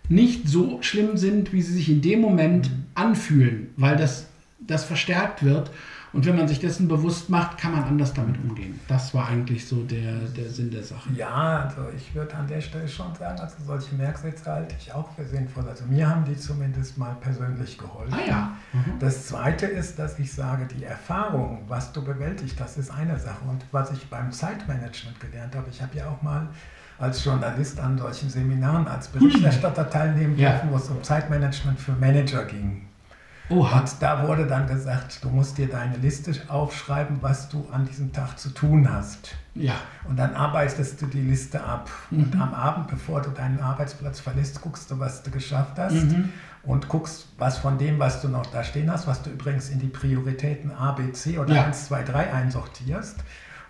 nicht 0.10 0.48
so 0.48 0.82
schlimm 0.82 1.18
sind, 1.18 1.54
wie 1.54 1.62
sie 1.62 1.74
sich 1.74 1.90
in 1.90 2.02
dem 2.02 2.22
Moment 2.22 2.70
mhm. 2.70 2.86
anfühlen, 2.96 3.70
weil 3.78 3.96
das, 3.96 4.28
das 4.60 4.86
verstärkt 4.86 5.44
wird. 5.44 5.72
Und 6.18 6.26
wenn 6.26 6.36
man 6.36 6.48
sich 6.48 6.60
dessen 6.60 6.88
bewusst 6.88 7.30
macht, 7.30 7.60
kann 7.60 7.74
man 7.74 7.84
anders 7.84 8.12
damit 8.12 8.38
umgehen. 8.44 8.80
Das 8.88 9.14
war 9.14 9.28
eigentlich 9.28 9.68
so 9.68 9.84
der, 9.84 10.14
der 10.36 10.50
Sinn 10.50 10.72
der 10.72 10.82
Sache. 10.82 11.12
Ja, 11.14 11.68
also 11.68 11.90
ich 11.96 12.16
würde 12.16 12.34
an 12.34 12.48
der 12.48 12.60
Stelle 12.60 12.88
schon 12.88 13.14
sagen, 13.14 13.40
also 13.40 13.56
solche 13.64 13.94
Merksätze 13.94 14.52
halte 14.52 14.76
ich 14.80 14.92
auch 14.92 15.12
für 15.12 15.24
sinnvoll. 15.24 15.70
Also 15.70 15.86
mir 15.86 16.10
haben 16.10 16.26
die 16.26 16.36
zumindest 16.36 16.98
mal 16.98 17.16
persönlich 17.22 17.78
geholfen. 17.78 18.16
Ah 18.16 18.28
ja. 18.28 18.58
Mhm. 18.74 18.98
Das 19.00 19.28
Zweite 19.28 19.68
ist, 19.68 20.00
dass 20.00 20.18
ich 20.18 20.34
sage, 20.34 20.66
die 20.66 20.84
Erfahrung, 20.84 21.62
was 21.68 21.94
du 21.94 22.04
bewältigt 22.04 22.60
hast, 22.60 22.80
ist 22.80 22.90
eine 22.90 23.20
Sache. 23.20 23.46
Und 23.48 23.64
was 23.72 23.92
ich 23.92 24.10
beim 24.10 24.32
Zeitmanagement 24.32 25.20
gelernt 25.20 25.56
habe, 25.56 25.70
ich 25.70 25.84
habe 25.84 25.96
ja 25.96 26.10
auch 26.10 26.24
mal 26.24 26.50
als 26.98 27.24
Journalist 27.24 27.80
an 27.80 27.96
solchen 27.96 28.32
Seminaren 28.32 28.88
als 28.88 29.08
Berichterstatter 29.10 29.88
teilnehmen 29.88 30.36
dürfen, 30.36 30.68
ja. 30.68 30.72
wo 30.72 30.78
es 30.78 30.90
um 30.90 31.04
Zeitmanagement 31.04 31.80
für 31.80 31.92
Manager 31.92 32.44
ging. 32.46 32.87
Oha. 33.50 33.80
Und 33.80 33.96
da 34.00 34.28
wurde 34.28 34.46
dann 34.46 34.68
gesagt, 34.68 35.24
du 35.24 35.30
musst 35.30 35.58
dir 35.58 35.68
deine 35.68 35.98
Liste 35.98 36.34
aufschreiben, 36.50 37.18
was 37.22 37.50
du 37.50 37.68
an 37.72 37.86
diesem 37.86 38.12
Tag 38.12 38.38
zu 38.38 38.50
tun 38.50 38.92
hast. 38.92 39.36
Ja. 39.56 39.76
Und 40.08 40.18
dann 40.18 40.36
arbeitest 40.36 41.02
du 41.02 41.06
die 41.06 41.22
Liste 41.22 41.64
ab. 41.64 41.90
Mhm. 42.12 42.24
Und 42.24 42.42
am 42.42 42.54
Abend, 42.54 42.88
bevor 42.88 43.22
du 43.22 43.30
deinen 43.30 43.60
Arbeitsplatz 43.60 44.20
verlässt, 44.20 44.62
guckst 44.62 44.92
du, 44.92 45.00
was 45.00 45.24
du 45.24 45.32
geschafft 45.32 45.78
hast. 45.78 45.94
Mhm. 45.94 46.30
Und 46.64 46.90
guckst, 46.90 47.28
was 47.38 47.58
von 47.58 47.78
dem, 47.78 47.98
was 48.00 48.22
du 48.22 48.28
noch 48.28 48.46
da 48.48 48.64
stehen 48.64 48.92
hast, 48.92 49.08
was 49.08 49.22
du 49.22 49.30
übrigens 49.30 49.70
in 49.70 49.80
die 49.80 49.88
Prioritäten 49.88 50.72
A, 50.72 50.92
B, 50.92 51.12
C 51.14 51.40
oder 51.40 51.56
ja. 51.56 51.64
1, 51.64 51.88
2, 51.88 52.04
3 52.04 52.34
einsortierst. 52.34 53.16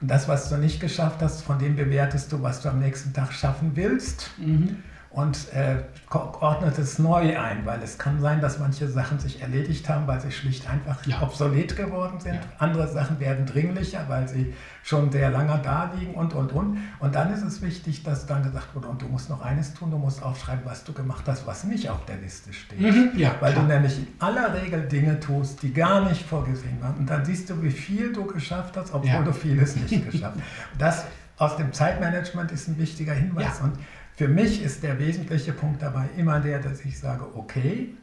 Und 0.02 0.10
das, 0.10 0.28
was 0.28 0.50
du 0.50 0.58
nicht 0.58 0.80
geschafft 0.80 1.22
hast, 1.22 1.44
von 1.44 1.60
dem 1.60 1.76
bewertest 1.76 2.32
du, 2.32 2.42
was 2.42 2.62
du 2.62 2.70
am 2.70 2.80
nächsten 2.80 3.14
Tag 3.14 3.32
schaffen 3.34 3.72
willst. 3.76 4.32
Mhm 4.38 4.78
und 5.18 5.52
äh, 5.52 5.78
ordnet 6.12 6.78
es 6.78 7.00
neu 7.00 7.40
ein, 7.40 7.66
weil 7.66 7.82
es 7.82 7.98
kann 7.98 8.22
sein, 8.22 8.40
dass 8.40 8.60
manche 8.60 8.88
Sachen 8.88 9.18
sich 9.18 9.42
erledigt 9.42 9.90
haben, 9.90 10.06
weil 10.06 10.22
sie 10.22 10.32
schlicht 10.32 10.70
einfach 10.70 11.04
ja. 11.08 11.24
obsolet 11.24 11.76
geworden 11.76 12.20
sind. 12.20 12.36
Ja. 12.36 12.42
Andere 12.60 12.88
Sachen 12.88 13.20
werden 13.20 13.48
dringlicher, 13.48 14.06
weil 14.08 14.28
sie 14.28 14.54
schon 14.84 15.12
sehr 15.12 15.32
lange 15.32 15.60
da 15.64 15.92
liegen 15.98 16.14
und, 16.14 16.36
und, 16.36 16.52
und. 16.52 16.78
Und 17.00 17.16
dann 17.16 17.34
ist 17.34 17.42
es 17.42 17.64
wichtig, 17.64 18.04
dass 18.04 18.28
dann 18.28 18.44
gesagt 18.44 18.76
wurde, 18.76 18.90
und 18.90 19.02
du 19.02 19.08
musst 19.08 19.28
noch 19.32 19.42
eines 19.42 19.74
tun, 19.74 19.90
du 19.90 19.98
musst 19.98 20.22
aufschreiben, 20.22 20.64
was 20.66 20.84
du 20.84 20.94
gemacht 20.94 21.24
hast, 21.26 21.48
was 21.48 21.64
nicht 21.64 21.90
auf 21.90 22.06
der 22.06 22.18
Liste 22.18 22.54
steht. 22.54 22.80
Mhm, 22.80 23.14
ja, 23.16 23.34
weil 23.40 23.54
klar. 23.54 23.66
du 23.66 23.74
nämlich 23.74 23.98
in 23.98 24.08
aller 24.20 24.54
Regel 24.54 24.88
Dinge 24.88 25.20
tust, 25.20 25.64
die 25.64 25.74
gar 25.74 26.08
nicht 26.08 26.22
vorgesehen 26.22 26.80
waren. 26.80 26.96
Und 26.96 27.10
dann 27.10 27.26
siehst 27.26 27.50
du, 27.50 27.60
wie 27.64 27.72
viel 27.72 28.14
du 28.14 28.28
geschafft 28.28 28.78
hast, 28.78 28.94
obwohl 28.94 29.24
du 29.24 29.34
vieles 29.34 29.76
nicht 29.78 30.12
geschafft 30.12 30.36
hast. 30.36 30.46
Das 30.78 31.06
aus 31.38 31.58
dem 31.58 31.74
Zeitmanagement 31.74 32.52
ist 32.52 32.68
ein 32.68 32.78
wichtiger 32.78 33.14
Hinweis. 33.14 33.62
Und 33.62 33.74
für 34.18 34.28
mich 34.28 34.64
ist 34.64 34.82
der 34.82 34.98
wesentliche 34.98 35.54
Punkt 35.54 35.84
dabei 35.84 36.10
immer 36.18 36.40
der, 36.40 36.58
dass 36.58 36.84
ich 36.84 37.00
sage, 37.00 37.24
okay, 37.36 37.94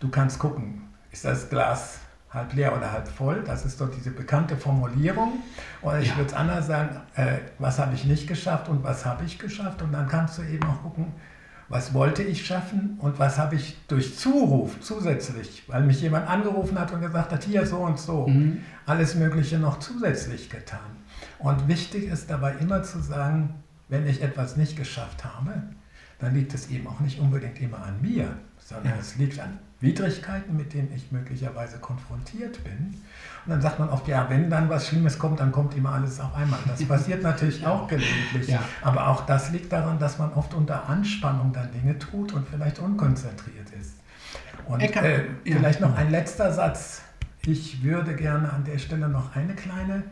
du 0.00 0.08
kannst 0.08 0.40
gucken, 0.40 0.82
ist 1.12 1.24
das 1.24 1.48
Glas 1.48 2.00
halb 2.28 2.52
leer 2.54 2.76
oder 2.76 2.90
halb 2.90 3.06
voll. 3.06 3.40
Das 3.46 3.64
ist 3.64 3.80
doch 3.80 3.88
diese 3.88 4.10
bekannte 4.10 4.56
Formulierung. 4.56 5.44
Oder 5.80 6.00
ich 6.00 6.08
ja. 6.08 6.16
würde 6.16 6.30
es 6.30 6.34
anders 6.34 6.66
sagen, 6.66 6.96
äh, 7.14 7.36
was 7.60 7.78
habe 7.78 7.94
ich 7.94 8.04
nicht 8.04 8.26
geschafft 8.26 8.68
und 8.68 8.82
was 8.82 9.06
habe 9.06 9.24
ich 9.24 9.38
geschafft. 9.38 9.80
Und 9.80 9.92
dann 9.92 10.08
kannst 10.08 10.38
du 10.38 10.42
eben 10.42 10.64
auch 10.64 10.82
gucken, 10.82 11.12
was 11.68 11.94
wollte 11.94 12.24
ich 12.24 12.44
schaffen 12.44 12.98
und 12.98 13.20
was 13.20 13.38
habe 13.38 13.54
ich 13.54 13.78
durch 13.86 14.18
Zuruf 14.18 14.80
zusätzlich, 14.80 15.62
weil 15.68 15.84
mich 15.84 16.00
jemand 16.00 16.28
angerufen 16.28 16.76
hat 16.80 16.92
und 16.92 17.00
gesagt 17.00 17.30
hat, 17.30 17.44
hier 17.44 17.64
so 17.64 17.76
und 17.76 18.00
so, 18.00 18.26
mhm. 18.26 18.58
alles 18.86 19.14
Mögliche 19.14 19.58
noch 19.58 19.78
zusätzlich 19.78 20.50
getan. 20.50 20.80
Und 21.38 21.68
wichtig 21.68 22.08
ist 22.08 22.28
dabei 22.28 22.56
immer 22.60 22.82
zu 22.82 23.00
sagen, 23.00 23.54
wenn 23.88 24.06
ich 24.06 24.22
etwas 24.22 24.56
nicht 24.56 24.76
geschafft 24.76 25.24
habe, 25.24 25.62
dann 26.18 26.34
liegt 26.34 26.54
es 26.54 26.70
eben 26.70 26.86
auch 26.86 27.00
nicht 27.00 27.18
unbedingt 27.18 27.60
immer 27.60 27.82
an 27.84 28.00
mir, 28.00 28.36
sondern 28.58 28.94
ja. 28.94 28.98
es 29.00 29.16
liegt 29.16 29.38
an 29.40 29.58
Widrigkeiten, 29.80 30.56
mit 30.56 30.72
denen 30.72 30.90
ich 30.94 31.12
möglicherweise 31.12 31.78
konfrontiert 31.78 32.62
bin. 32.64 32.94
Und 33.44 33.50
dann 33.50 33.60
sagt 33.60 33.78
man 33.78 33.90
oft, 33.90 34.08
ja, 34.08 34.28
wenn 34.30 34.48
dann 34.48 34.68
was 34.70 34.88
Schlimmes 34.88 35.18
kommt, 35.18 35.40
dann 35.40 35.52
kommt 35.52 35.76
immer 35.76 35.92
alles 35.92 36.18
auf 36.20 36.34
einmal. 36.34 36.58
Das 36.66 36.82
passiert 36.88 37.22
natürlich 37.22 37.66
auch 37.66 37.86
gelegentlich. 37.86 38.48
Ja. 38.48 38.60
Aber 38.80 39.08
auch 39.08 39.26
das 39.26 39.50
liegt 39.50 39.72
daran, 39.72 39.98
dass 39.98 40.18
man 40.18 40.32
oft 40.32 40.54
unter 40.54 40.88
Anspannung 40.88 41.52
dann 41.52 41.70
Dinge 41.72 41.98
tut 41.98 42.32
und 42.32 42.48
vielleicht 42.48 42.78
unkonzentriert 42.78 43.68
ist. 43.78 43.94
Und 44.66 44.80
äh, 44.80 45.24
vielleicht 45.44 45.80
noch 45.80 45.94
ein 45.94 46.10
letzter 46.10 46.52
Satz. 46.52 47.02
Ich 47.44 47.82
würde 47.82 48.16
gerne 48.16 48.50
an 48.50 48.64
der 48.64 48.78
Stelle 48.78 49.08
noch 49.08 49.36
eine 49.36 49.54
kleine 49.54 50.04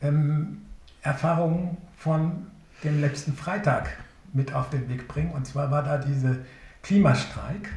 ähm, 0.00 0.62
Erfahrung 1.02 1.76
von 1.96 2.46
dem 2.84 3.00
letzten 3.00 3.34
Freitag 3.34 3.90
mit 4.32 4.54
auf 4.54 4.70
den 4.70 4.88
Weg 4.88 5.08
bringen. 5.08 5.30
Und 5.30 5.46
zwar 5.46 5.70
war 5.70 5.82
da 5.82 5.98
diese 5.98 6.38
Klimastreik. 6.82 7.70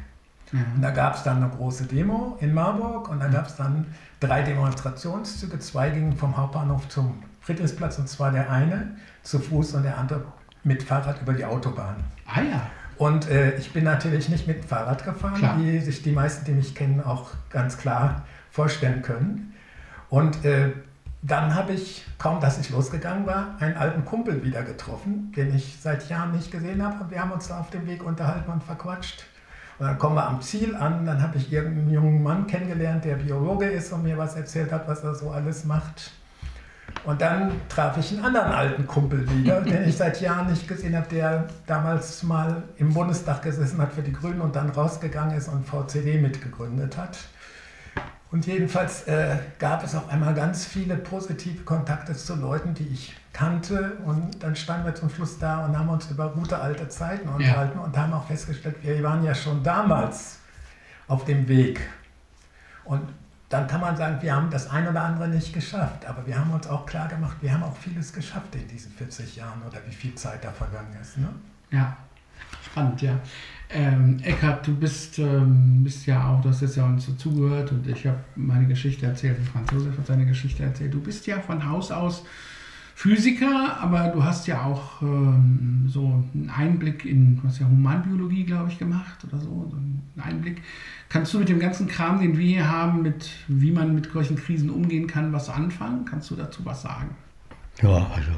Mhm. 0.52 0.64
Und 0.76 0.82
da 0.82 0.90
gab 0.90 1.16
es 1.16 1.22
dann 1.22 1.42
eine 1.42 1.50
große 1.50 1.84
Demo 1.84 2.36
in 2.40 2.54
Marburg 2.54 3.08
und 3.08 3.20
da 3.20 3.28
gab 3.28 3.46
es 3.46 3.56
dann 3.56 3.86
drei 4.20 4.42
Demonstrationszüge. 4.42 5.58
Zwei 5.58 5.90
gingen 5.90 6.16
vom 6.16 6.36
Hauptbahnhof 6.36 6.88
zum 6.88 7.22
Friedrichsplatz 7.40 7.98
und 7.98 8.08
zwar 8.08 8.32
der 8.32 8.50
eine 8.50 8.96
zu 9.22 9.38
Fuß 9.38 9.74
und 9.74 9.82
der 9.84 9.98
andere 9.98 10.22
mit 10.64 10.82
Fahrrad 10.82 11.22
über 11.22 11.32
die 11.32 11.44
Autobahn. 11.44 11.96
Ah 12.26 12.40
ja. 12.40 12.70
Und 12.98 13.28
äh, 13.28 13.54
ich 13.56 13.72
bin 13.72 13.84
natürlich 13.84 14.28
nicht 14.28 14.46
mit 14.46 14.62
dem 14.62 14.68
Fahrrad 14.68 15.04
gefahren, 15.04 15.34
klar. 15.34 15.58
wie 15.60 15.78
sich 15.80 16.02
die 16.02 16.12
meisten, 16.12 16.44
die 16.44 16.52
mich 16.52 16.74
kennen, 16.74 17.02
auch 17.02 17.30
ganz 17.50 17.76
klar 17.76 18.24
vorstellen 18.50 19.02
können. 19.02 19.54
Und 20.08 20.44
äh, 20.44 20.72
dann 21.22 21.54
habe 21.54 21.72
ich, 21.72 22.04
kaum 22.18 22.40
dass 22.40 22.58
ich 22.58 22.70
losgegangen 22.70 23.26
war, 23.26 23.56
einen 23.58 23.76
alten 23.76 24.04
Kumpel 24.04 24.44
wieder 24.44 24.62
getroffen, 24.62 25.32
den 25.36 25.54
ich 25.54 25.78
seit 25.80 26.08
Jahren 26.08 26.32
nicht 26.32 26.50
gesehen 26.50 26.82
habe. 26.82 27.04
Und 27.04 27.10
wir 27.10 27.20
haben 27.20 27.32
uns 27.32 27.48
da 27.48 27.60
auf 27.60 27.70
dem 27.70 27.86
Weg 27.86 28.04
unterhalten 28.04 28.50
und 28.50 28.62
verquatscht. 28.62 29.24
Und 29.78 29.86
dann 29.86 29.98
kommen 29.98 30.16
wir 30.16 30.26
am 30.26 30.40
Ziel 30.40 30.74
an, 30.74 31.04
dann 31.04 31.22
habe 31.22 31.36
ich 31.36 31.52
irgendeinen 31.52 31.90
jungen 31.90 32.22
Mann 32.22 32.46
kennengelernt, 32.46 33.04
der 33.04 33.16
Biologe 33.16 33.66
ist 33.66 33.92
und 33.92 34.04
mir 34.04 34.16
was 34.16 34.34
erzählt 34.34 34.72
hat, 34.72 34.88
was 34.88 35.04
er 35.04 35.14
so 35.14 35.30
alles 35.30 35.64
macht. 35.64 36.12
Und 37.04 37.20
dann 37.20 37.52
traf 37.68 37.96
ich 37.98 38.12
einen 38.12 38.24
anderen 38.24 38.52
alten 38.52 38.86
Kumpel 38.86 39.28
wieder, 39.30 39.60
den 39.60 39.86
ich 39.88 39.96
seit 39.96 40.20
Jahren 40.20 40.48
nicht 40.48 40.66
gesehen 40.66 40.96
habe, 40.96 41.08
der 41.08 41.46
damals 41.66 42.22
mal 42.22 42.62
im 42.78 42.94
Bundestag 42.94 43.42
gesessen 43.42 43.80
hat 43.80 43.92
für 43.92 44.02
die 44.02 44.12
Grünen 44.12 44.40
und 44.40 44.56
dann 44.56 44.70
rausgegangen 44.70 45.36
ist 45.36 45.48
und 45.48 45.66
VCD 45.66 46.20
mitgegründet 46.20 46.96
hat. 46.96 47.18
Und 48.36 48.46
jedenfalls 48.46 49.04
äh, 49.04 49.38
gab 49.58 49.82
es 49.82 49.94
auf 49.94 50.10
einmal 50.10 50.34
ganz 50.34 50.66
viele 50.66 50.94
positive 50.98 51.64
Kontakte 51.64 52.12
zu 52.12 52.34
Leuten, 52.34 52.74
die 52.74 52.86
ich 52.86 53.16
kannte. 53.32 53.92
Und 54.04 54.42
dann 54.42 54.54
standen 54.54 54.84
wir 54.84 54.94
zum 54.94 55.08
Schluss 55.08 55.38
da 55.38 55.64
und 55.64 55.78
haben 55.78 55.88
uns 55.88 56.10
über 56.10 56.28
gute 56.28 56.58
alte 56.58 56.86
Zeiten 56.90 57.30
unterhalten 57.30 57.78
ja. 57.78 57.84
und 57.84 57.96
haben 57.96 58.12
auch 58.12 58.26
festgestellt, 58.26 58.76
wir 58.82 59.02
waren 59.02 59.24
ja 59.24 59.34
schon 59.34 59.62
damals 59.62 60.40
auf 61.08 61.24
dem 61.24 61.48
Weg. 61.48 61.80
Und 62.84 63.08
dann 63.48 63.66
kann 63.68 63.80
man 63.80 63.96
sagen, 63.96 64.18
wir 64.20 64.36
haben 64.36 64.50
das 64.50 64.68
ein 64.68 64.86
oder 64.86 65.00
andere 65.00 65.28
nicht 65.28 65.54
geschafft, 65.54 66.04
aber 66.04 66.26
wir 66.26 66.38
haben 66.38 66.50
uns 66.50 66.66
auch 66.66 66.84
klar 66.84 67.08
gemacht, 67.08 67.38
wir 67.40 67.54
haben 67.54 67.62
auch 67.62 67.76
vieles 67.78 68.12
geschafft 68.12 68.54
in 68.54 68.68
diesen 68.68 68.92
40 68.92 69.34
Jahren 69.36 69.62
oder 69.66 69.78
wie 69.88 69.94
viel 69.94 70.14
Zeit 70.14 70.44
da 70.44 70.50
vergangen 70.50 70.94
ist. 71.00 71.16
Ne? 71.16 71.30
Ja, 71.70 71.96
spannend, 72.62 73.00
ja. 73.00 73.18
Ähm, 73.68 74.20
Eckhard, 74.22 74.66
du 74.66 74.74
bist, 74.74 75.18
ähm, 75.18 75.82
bist 75.82 76.06
ja 76.06 76.28
auch, 76.28 76.40
du 76.40 76.50
hast 76.50 76.62
jetzt 76.62 76.76
ja 76.76 76.86
uns 76.86 77.06
so 77.06 77.12
zugehört 77.14 77.72
und 77.72 77.86
ich 77.88 78.06
habe 78.06 78.18
meine 78.36 78.66
Geschichte 78.68 79.06
erzählt 79.06 79.38
Franz 79.52 79.72
Josef 79.72 79.98
hat 79.98 80.06
seine 80.06 80.24
Geschichte 80.24 80.62
erzählt. 80.62 80.94
Du 80.94 81.00
bist 81.00 81.26
ja 81.26 81.40
von 81.40 81.68
Haus 81.68 81.90
aus 81.90 82.24
Physiker, 82.94 83.76
aber 83.80 84.08
du 84.08 84.24
hast 84.24 84.46
ja 84.46 84.62
auch 84.62 85.02
ähm, 85.02 85.84
so 85.86 86.24
einen 86.32 86.50
Einblick 86.56 87.04
in, 87.04 87.36
du 87.36 87.42
hast 87.42 87.58
ja 87.58 87.66
Humanbiologie, 87.66 88.44
glaube 88.44 88.70
ich, 88.70 88.78
gemacht 88.78 89.22
oder 89.26 89.38
so, 89.38 89.68
so 89.70 89.76
einen 89.76 90.02
Einblick. 90.16 90.62
Kannst 91.08 91.34
du 91.34 91.38
mit 91.38 91.48
dem 91.48 91.58
ganzen 91.58 91.88
Kram, 91.88 92.20
den 92.20 92.38
wir 92.38 92.46
hier 92.46 92.70
haben, 92.70 93.02
mit 93.02 93.30
wie 93.48 93.72
man 93.72 93.94
mit 93.94 94.12
solchen 94.12 94.36
Krisen 94.36 94.70
umgehen 94.70 95.06
kann, 95.06 95.32
was 95.32 95.50
anfangen? 95.50 96.04
Kannst 96.06 96.30
du 96.30 96.36
dazu 96.36 96.64
was 96.64 96.82
sagen? 96.82 97.10
Ja, 97.82 98.10
also 98.14 98.30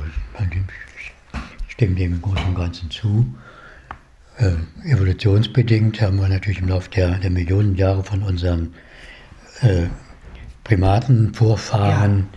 ich 1.66 1.72
stimme 1.72 1.94
dem 1.94 2.14
im 2.14 2.22
Großen 2.22 2.46
und 2.46 2.56
Ganzen 2.56 2.90
zu. 2.90 3.32
Äh, 4.38 4.52
evolutionsbedingt 4.88 6.00
haben 6.00 6.20
wir 6.20 6.28
natürlich 6.28 6.60
im 6.60 6.68
Laufe 6.68 6.88
der, 6.90 7.18
der 7.18 7.30
Millionen 7.30 7.74
Jahre 7.74 8.04
von 8.04 8.22
unseren 8.22 8.72
äh, 9.62 9.86
Primatenvorfahren 10.62 12.28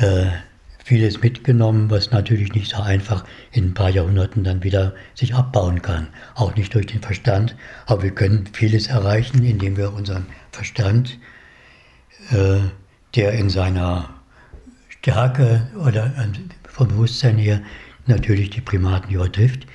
ja. 0.00 0.06
äh, 0.06 0.26
vieles 0.84 1.20
mitgenommen, 1.20 1.90
was 1.90 2.12
natürlich 2.12 2.54
nicht 2.54 2.70
so 2.70 2.80
einfach 2.80 3.24
in 3.50 3.70
ein 3.70 3.74
paar 3.74 3.90
Jahrhunderten 3.90 4.44
dann 4.44 4.62
wieder 4.62 4.94
sich 5.14 5.34
abbauen 5.34 5.82
kann. 5.82 6.08
Auch 6.36 6.54
nicht 6.54 6.74
durch 6.74 6.86
den 6.86 7.02
Verstand, 7.02 7.56
aber 7.86 8.04
wir 8.04 8.12
können 8.12 8.48
vieles 8.52 8.86
erreichen, 8.86 9.42
indem 9.44 9.76
wir 9.76 9.92
unseren 9.92 10.26
Verstand, 10.52 11.18
äh, 12.30 12.58
der 13.16 13.32
in 13.32 13.50
seiner 13.50 14.10
Stärke 14.88 15.66
oder 15.84 16.12
vom 16.68 16.86
Bewusstsein 16.86 17.36
her 17.36 17.62
natürlich 18.06 18.50
die 18.50 18.60
Primaten 18.60 19.12
übertrifft, 19.12 19.66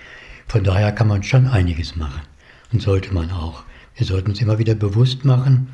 von 0.48 0.64
daher 0.64 0.92
kann 0.92 1.08
man 1.08 1.24
schon 1.24 1.48
einiges 1.48 1.96
machen 1.96 2.22
und 2.72 2.82
sollte 2.82 3.14
man 3.14 3.32
auch. 3.32 3.64
Wir 3.96 4.06
sollten 4.06 4.30
uns 4.30 4.42
immer 4.42 4.60
wieder 4.60 4.76
bewusst 4.76 5.26
machen, 5.26 5.70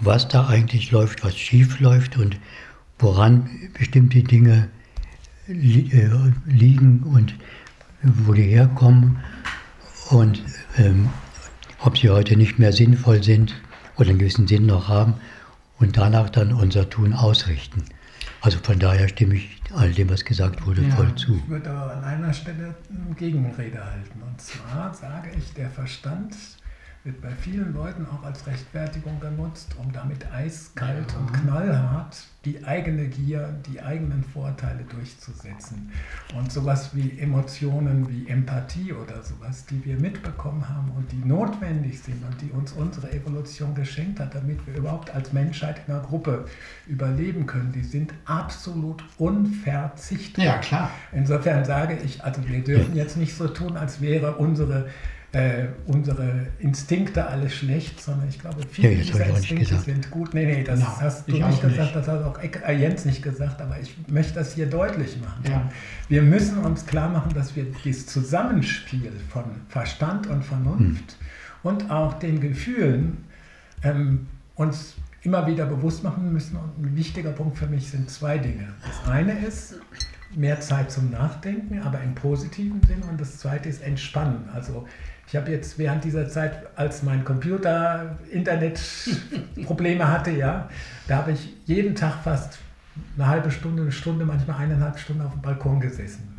was 0.00 0.28
da 0.28 0.48
eigentlich 0.48 0.90
läuft, 0.90 1.24
was 1.24 1.36
schief 1.36 1.80
läuft 1.80 2.16
und 2.16 2.38
woran 2.98 3.48
bestimmte 3.78 4.22
Dinge 4.22 4.68
äh, 5.48 5.98
liegen 6.46 7.02
und 7.02 7.34
wo 8.02 8.32
die 8.32 8.42
herkommen 8.42 9.18
und 10.10 10.42
ähm, 10.76 11.08
ob 11.80 11.98
sie 11.98 12.10
heute 12.10 12.36
nicht 12.36 12.58
mehr 12.58 12.72
sinnvoll 12.72 13.22
sind 13.22 13.54
oder 13.96 14.10
einen 14.10 14.18
gewissen 14.18 14.48
Sinn 14.48 14.66
noch 14.66 14.88
haben 14.88 15.14
und 15.78 15.96
danach 15.96 16.30
dann 16.30 16.52
unser 16.52 16.88
Tun 16.90 17.12
ausrichten. 17.12 17.84
Also 18.40 18.58
von 18.62 18.78
daher 18.78 19.08
stimme 19.08 19.36
ich 19.36 19.57
all 19.74 19.92
dem, 19.92 20.08
was 20.10 20.24
gesagt 20.24 20.66
wurde, 20.66 20.82
ja, 20.82 20.94
voll 20.94 21.14
zu. 21.14 21.36
Ich 21.36 21.48
würde 21.48 21.70
aber 21.70 21.92
an 21.92 22.04
einer 22.04 22.32
Stelle 22.32 22.74
eine 22.90 23.14
Gegenrede 23.14 23.84
halten. 23.84 24.22
Und 24.22 24.40
zwar 24.40 24.94
sage 24.94 25.30
ich, 25.36 25.52
der 25.54 25.70
Verstand 25.70 26.34
wird 27.04 27.20
bei 27.20 27.30
vielen 27.30 27.74
Leuten 27.74 28.06
auch 28.06 28.24
als 28.24 28.46
Rechtfertigung 28.46 29.20
genutzt, 29.20 29.74
um 29.78 29.92
damit 29.92 30.30
eiskalt 30.32 31.14
und 31.18 31.32
knallhart 31.32 32.16
die 32.44 32.64
eigene 32.64 33.08
Gier, 33.08 33.54
die 33.70 33.80
eigenen 33.80 34.24
Vorteile 34.24 34.84
durchzusetzen. 34.84 35.90
Und 36.36 36.50
sowas 36.50 36.94
wie 36.94 37.18
Emotionen 37.18 38.08
wie 38.08 38.28
Empathie 38.28 38.92
oder 38.92 39.22
sowas, 39.22 39.66
die 39.66 39.84
wir 39.84 39.96
mitbekommen 39.96 40.68
haben 40.68 40.90
und 40.96 41.10
die 41.12 41.24
notwendig 41.26 42.00
sind 42.00 42.24
und 42.24 42.40
die 42.40 42.50
uns 42.50 42.72
unsere 42.72 43.10
Evolution 43.12 43.74
geschenkt 43.74 44.20
hat, 44.20 44.34
damit 44.34 44.66
wir 44.66 44.76
überhaupt 44.76 45.14
als 45.14 45.32
Menschheit 45.32 45.82
in 45.86 45.94
einer 45.94 46.02
Gruppe 46.02 46.46
überleben 46.86 47.46
können, 47.46 47.72
die 47.72 47.84
sind 47.84 48.14
absolut 48.24 49.04
unverzichtbar. 49.18 50.44
Ja, 50.44 50.58
klar. 50.58 50.90
Insofern 51.12 51.64
sage 51.64 51.98
ich, 52.04 52.24
also 52.24 52.46
wir 52.48 52.62
dürfen 52.62 52.96
jetzt 52.96 53.16
nicht 53.16 53.36
so 53.36 53.48
tun, 53.48 53.76
als 53.76 54.00
wäre 54.00 54.36
unsere 54.36 54.88
äh, 55.32 55.66
unsere 55.86 56.46
Instinkte 56.58 57.26
alles 57.26 57.54
schlecht, 57.54 58.00
sondern 58.00 58.28
ich 58.28 58.38
glaube, 58.38 58.62
viele 58.70 58.92
ja, 58.92 59.02
dieser 59.02 59.26
Instinkte 59.26 59.76
sind 59.76 60.10
gut. 60.10 60.32
Nee, 60.32 60.46
nee, 60.46 60.64
das 60.64 60.80
ja, 60.80 61.00
hast 61.00 61.28
du 61.28 61.32
nicht 61.32 61.60
gesagt, 61.60 61.94
nicht. 61.94 61.96
das 61.96 62.08
hat 62.08 62.22
auch 62.22 62.38
äh, 62.42 62.72
Jens 62.72 63.04
nicht 63.04 63.22
gesagt, 63.22 63.60
aber 63.60 63.78
ich 63.78 63.94
möchte 64.08 64.34
das 64.34 64.54
hier 64.54 64.66
deutlich 64.66 65.20
machen. 65.20 65.44
Ja. 65.48 65.70
Wir 66.08 66.22
müssen 66.22 66.58
uns 66.58 66.86
klar 66.86 67.10
machen, 67.10 67.34
dass 67.34 67.54
wir 67.56 67.66
dieses 67.84 68.06
Zusammenspiel 68.06 69.12
von 69.28 69.44
Verstand 69.68 70.28
und 70.28 70.44
Vernunft 70.44 71.12
hm. 71.12 71.70
und 71.70 71.90
auch 71.90 72.14
den 72.14 72.40
Gefühlen 72.40 73.18
ähm, 73.82 74.28
uns 74.54 74.94
immer 75.22 75.46
wieder 75.46 75.66
bewusst 75.66 76.04
machen 76.04 76.32
müssen. 76.32 76.56
Und 76.56 76.82
ein 76.82 76.96
wichtiger 76.96 77.32
Punkt 77.32 77.58
für 77.58 77.66
mich 77.66 77.90
sind 77.90 78.08
zwei 78.08 78.38
Dinge. 78.38 78.68
Das 78.82 79.12
eine 79.12 79.38
ist, 79.46 79.74
mehr 80.34 80.60
Zeit 80.60 80.90
zum 80.90 81.10
Nachdenken, 81.10 81.80
aber 81.82 82.00
im 82.02 82.14
positiven 82.14 82.80
Sinn. 82.86 83.02
Und 83.02 83.20
das 83.20 83.38
zweite 83.38 83.68
ist 83.68 83.82
Entspannen. 83.82 84.48
Also 84.54 84.86
ich 85.28 85.36
habe 85.36 85.50
jetzt 85.50 85.78
während 85.78 86.04
dieser 86.04 86.26
Zeit, 86.28 86.66
als 86.74 87.02
mein 87.02 87.22
Computer 87.22 88.18
Internetprobleme 88.30 90.10
hatte, 90.10 90.30
ja, 90.30 90.70
da 91.06 91.18
habe 91.18 91.32
ich 91.32 91.54
jeden 91.66 91.94
Tag 91.94 92.22
fast 92.24 92.58
eine 93.16 93.26
halbe 93.26 93.50
Stunde, 93.50 93.82
eine 93.82 93.92
Stunde, 93.92 94.24
manchmal 94.24 94.62
eineinhalb 94.62 94.98
Stunden 94.98 95.22
auf 95.22 95.32
dem 95.32 95.42
Balkon 95.42 95.80
gesessen. 95.80 96.38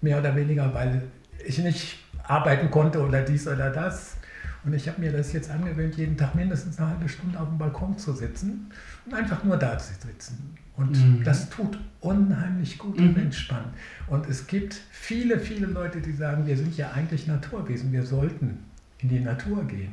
Mehr 0.00 0.20
oder 0.20 0.34
weniger, 0.36 0.72
weil 0.72 1.02
ich 1.44 1.58
nicht 1.58 1.98
arbeiten 2.22 2.70
konnte 2.70 3.04
oder 3.04 3.22
dies 3.22 3.48
oder 3.48 3.70
das. 3.70 4.16
Und 4.64 4.74
ich 4.74 4.86
habe 4.88 5.00
mir 5.00 5.10
das 5.10 5.32
jetzt 5.32 5.50
angewöhnt, 5.50 5.96
jeden 5.96 6.16
Tag 6.16 6.34
mindestens 6.36 6.78
eine 6.78 6.90
halbe 6.90 7.08
Stunde 7.08 7.40
auf 7.40 7.48
dem 7.48 7.58
Balkon 7.58 7.98
zu 7.98 8.12
sitzen 8.12 8.70
und 9.06 9.14
einfach 9.14 9.42
nur 9.42 9.56
da 9.56 9.76
zu 9.76 9.92
sitzen. 9.94 10.56
Und 10.76 10.92
mhm. 10.92 11.24
das 11.24 11.50
tut 11.50 11.78
unheimlich 12.00 12.78
gut 12.78 12.98
mhm. 12.98 13.10
und 13.10 13.18
entspannt. 13.18 13.68
Und 14.06 14.28
es 14.28 14.46
gibt 14.46 14.80
viele, 14.90 15.38
viele 15.38 15.66
Leute, 15.66 16.00
die 16.00 16.12
sagen, 16.12 16.46
wir 16.46 16.56
sind 16.56 16.76
ja 16.76 16.92
eigentlich 16.92 17.26
Naturwesen, 17.26 17.92
wir 17.92 18.04
sollten 18.04 18.58
in 18.98 19.08
die 19.08 19.20
Natur 19.20 19.64
gehen. 19.64 19.92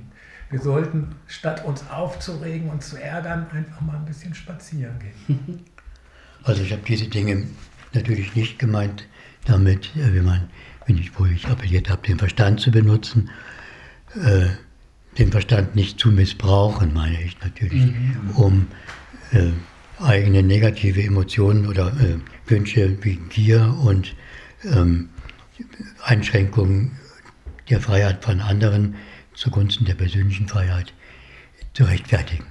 Wir 0.49 0.59
sollten, 0.59 1.15
statt 1.27 1.65
uns 1.65 1.89
aufzuregen 1.89 2.69
und 2.69 2.81
zu 2.81 2.95
ärgern, 3.01 3.47
einfach 3.51 3.81
mal 3.81 3.97
ein 3.97 4.05
bisschen 4.05 4.33
spazieren 4.33 4.95
gehen. 4.99 5.59
Also 6.43 6.61
ich 6.61 6.71
habe 6.71 6.83
diese 6.87 7.07
Dinge 7.07 7.45
natürlich 7.93 8.33
nicht 8.35 8.57
gemeint 8.57 9.05
damit, 9.43 9.93
äh, 9.97 10.13
wie 10.13 10.21
man, 10.21 10.49
wenn 10.85 10.97
ich, 10.97 11.19
wo 11.19 11.25
ich 11.25 11.45
appelliert 11.47 11.89
habe, 11.89 12.07
den 12.07 12.17
Verstand 12.17 12.61
zu 12.61 12.71
benutzen, 12.71 13.29
äh, 14.15 14.47
den 15.17 15.31
Verstand 15.31 15.75
nicht 15.75 15.99
zu 15.99 16.09
missbrauchen, 16.09 16.93
meine 16.93 17.21
ich 17.21 17.37
natürlich, 17.41 17.87
mhm. 17.87 18.29
um 18.35 18.67
äh, 19.31 19.51
eigene 19.99 20.43
negative 20.43 21.03
Emotionen 21.03 21.67
oder 21.67 21.87
äh, 21.99 22.17
Wünsche 22.45 22.97
wie 23.01 23.15
Gier 23.29 23.75
und 23.83 24.15
ähm, 24.63 25.09
Einschränkungen 26.03 26.91
der 27.69 27.81
Freiheit 27.81 28.23
von 28.23 28.39
anderen 28.39 28.95
zugunsten 29.33 29.85
der 29.85 29.95
persönlichen 29.95 30.47
Freiheit 30.47 30.93
zu 31.73 31.83
rechtfertigen. 31.83 32.45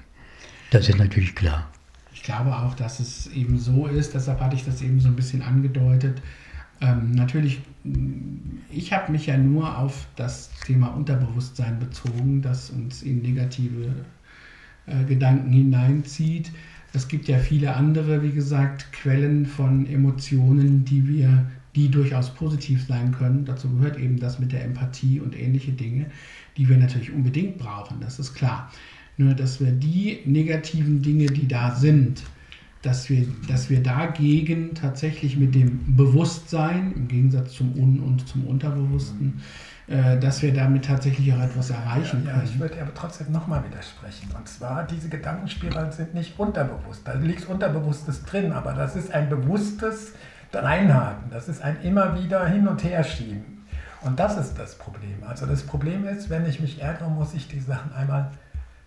Das 0.71 0.89
ist 0.89 0.99
natürlich 0.99 1.35
klar. 1.35 1.71
Ich 2.13 2.23
glaube 2.23 2.57
auch, 2.57 2.75
dass 2.75 3.01
es 3.01 3.29
eben 3.29 3.59
so 3.59 3.87
ist, 3.87 4.15
deshalb 4.15 4.41
hatte 4.41 4.57
ich 4.57 4.65
das 4.65 4.83
eben 4.83 5.01
so 5.01 5.09
ein 5.09 5.17
bisschen 5.17 5.43
angedeutet. 5.43 6.21
Ähm, 6.81 7.13
natürlich, 7.13 7.61
ich 8.71 8.93
habe 8.93 9.13
mich 9.13 9.27
ja 9.27 9.37
nur 9.37 9.79
auf 9.79 10.07
das 10.17 10.51
Thema 10.67 10.89
Unterbewusstsein 10.89 11.79
bezogen, 11.79 12.43
das 12.43 12.71
uns 12.71 13.03
in 13.03 13.23
negative 13.23 13.95
äh, 14.87 15.05
Gedanken 15.05 15.53
hineinzieht. 15.53 16.51
Es 16.97 17.09
gibt 17.09 17.29
ja 17.29 17.37
viele 17.37 17.77
andere, 17.77 18.23
wie 18.23 18.31
gesagt, 18.31 18.91
Quellen 18.91 19.45
von 19.45 19.87
Emotionen, 19.87 20.87
die 20.87 21.07
wir, 21.07 21.45
die 21.75 21.91
durchaus 21.91 22.33
positiv 22.35 22.87
sein 22.87 23.13
können. 23.13 23.45
Dazu 23.45 23.69
gehört 23.69 23.99
eben 23.99 24.19
das 24.19 24.39
mit 24.39 24.51
der 24.51 24.65
Empathie 24.65 25.21
und 25.21 25.39
ähnliche 25.39 25.73
Dinge, 25.73 26.07
die 26.57 26.67
wir 26.67 26.79
natürlich 26.79 27.13
unbedingt 27.13 27.59
brauchen, 27.59 28.01
das 28.01 28.19
ist 28.19 28.33
klar. 28.33 28.73
Nur, 29.19 29.35
dass 29.35 29.61
wir 29.61 29.73
die 29.73 30.21
negativen 30.25 31.03
Dinge, 31.03 31.27
die 31.27 31.47
da 31.47 31.75
sind, 31.75 32.23
dass 32.81 33.11
wir, 33.11 33.27
dass 33.47 33.69
wir 33.69 33.83
dagegen 33.83 34.73
tatsächlich 34.73 35.37
mit 35.37 35.55
dem 35.55 35.97
Bewusstsein, 35.97 36.95
im 36.97 37.09
Gegensatz 37.09 37.53
zum 37.53 37.77
Un- 37.77 38.01
und 38.01 38.27
zum 38.27 38.47
Unterbewussten, 38.47 39.43
äh, 39.89 40.19
dass 40.19 40.43
wir 40.43 40.53
damit 40.53 40.87
tatsächlich 40.87 41.33
auch 41.33 41.41
etwas 41.41 41.71
erreichen 41.71 42.25
ja, 42.25 42.33
können. 42.33 42.45
Ja, 42.45 42.51
ich 42.53 42.59
würde 42.59 42.81
aber 42.81 42.93
trotzdem 42.93 43.31
nochmal 43.31 43.63
widersprechen. 43.71 44.29
Und 44.37 44.49
zwar, 44.49 44.85
diese 44.85 45.09
Gedankenspiralen 45.09 45.93
sind 45.93 46.13
nicht 46.13 46.39
unterbewusst. 46.41 47.03
Da 47.05 47.13
liegt 47.15 47.49
Unterbewusstes 47.49 48.25
drin, 48.25 48.53
aber 48.53 48.73
das 48.73 48.97
ist 48.97 49.13
ein 49.13 49.29
bewusstes 49.29 50.13
Reinhaken. 50.53 51.31
Das 51.31 51.49
ist 51.49 51.63
ein 51.63 51.81
immer 51.83 52.21
wieder 52.21 52.47
hin 52.47 52.67
und 52.67 52.83
her 52.83 53.05
schieben. 53.05 53.65
Und 54.03 54.19
das 54.19 54.37
ist 54.37 54.59
das 54.59 54.77
Problem. 54.77 55.23
Also 55.27 55.47
das 55.47 55.63
Problem 55.63 56.07
ist, 56.07 56.31
wenn 56.31 56.47
ich 56.47 56.61
mich 56.61 56.83
ärgere, 56.83 57.09
muss 57.09 57.35
ich 57.35 57.47
die 57.47 57.61
Sachen 57.61 57.93
einmal 57.93 58.31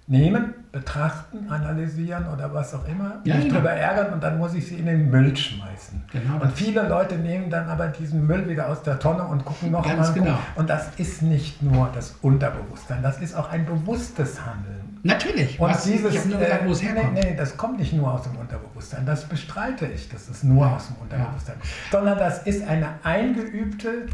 nehmen, 0.09 0.55
betrachten, 0.71 1.49
analysieren 1.49 2.27
oder 2.33 2.51
was 2.51 2.73
auch 2.73 2.87
immer, 2.87 3.21
ja, 3.23 3.35
mich 3.35 3.45
genau. 3.45 3.55
darüber 3.55 3.71
ärgern 3.71 4.13
und 4.13 4.23
dann 4.23 4.39
muss 4.39 4.55
ich 4.55 4.67
sie 4.67 4.75
in 4.75 4.87
den 4.87 5.09
Müll 5.11 5.37
schmeißen. 5.37 6.03
Genau 6.11 6.41
und 6.41 6.51
viele 6.51 6.87
Leute 6.87 7.15
nehmen 7.15 7.49
dann 7.51 7.69
aber 7.69 7.87
diesen 7.87 8.25
Müll 8.25 8.49
wieder 8.49 8.69
aus 8.69 8.81
der 8.81 8.97
Tonne 8.97 9.23
und 9.23 9.45
gucken 9.45 9.71
noch 9.71 9.85
Ganz 9.85 10.09
mal. 10.09 10.13
Genau. 10.13 10.39
Und 10.55 10.67
das 10.67 10.89
ist 10.97 11.21
nicht 11.21 11.61
nur 11.61 11.89
das 11.93 12.15
Unterbewusstsein, 12.23 13.03
das 13.03 13.21
ist 13.21 13.35
auch 13.35 13.51
ein 13.51 13.67
bewusstes 13.67 14.43
Handeln. 14.43 14.79
Natürlich. 15.03 15.59
Und 15.59 15.69
was, 15.69 15.83
dieses, 15.83 16.13
ich 16.13 16.25
nur 16.25 16.39
gesagt, 16.39 16.65
wo 16.65 16.71
es 16.71 16.81
herkommt. 16.81 17.13
Nee, 17.13 17.21
nee, 17.21 17.35
das 17.35 17.55
kommt 17.55 17.79
nicht 17.79 17.93
nur 17.93 18.11
aus 18.11 18.23
dem 18.23 18.35
Unterbewusstsein. 18.35 19.05
Das 19.05 19.25
bestreite 19.25 19.85
ich, 19.85 20.09
dass 20.09 20.27
es 20.27 20.43
nur 20.43 20.69
aus 20.69 20.87
dem 20.87 20.97
Unterbewusstsein. 20.97 21.55
Ja. 21.57 21.69
Sondern 21.91 22.17
das 22.17 22.43
ist 22.43 22.67
eine 22.67 22.95
eingeübte 23.03 24.07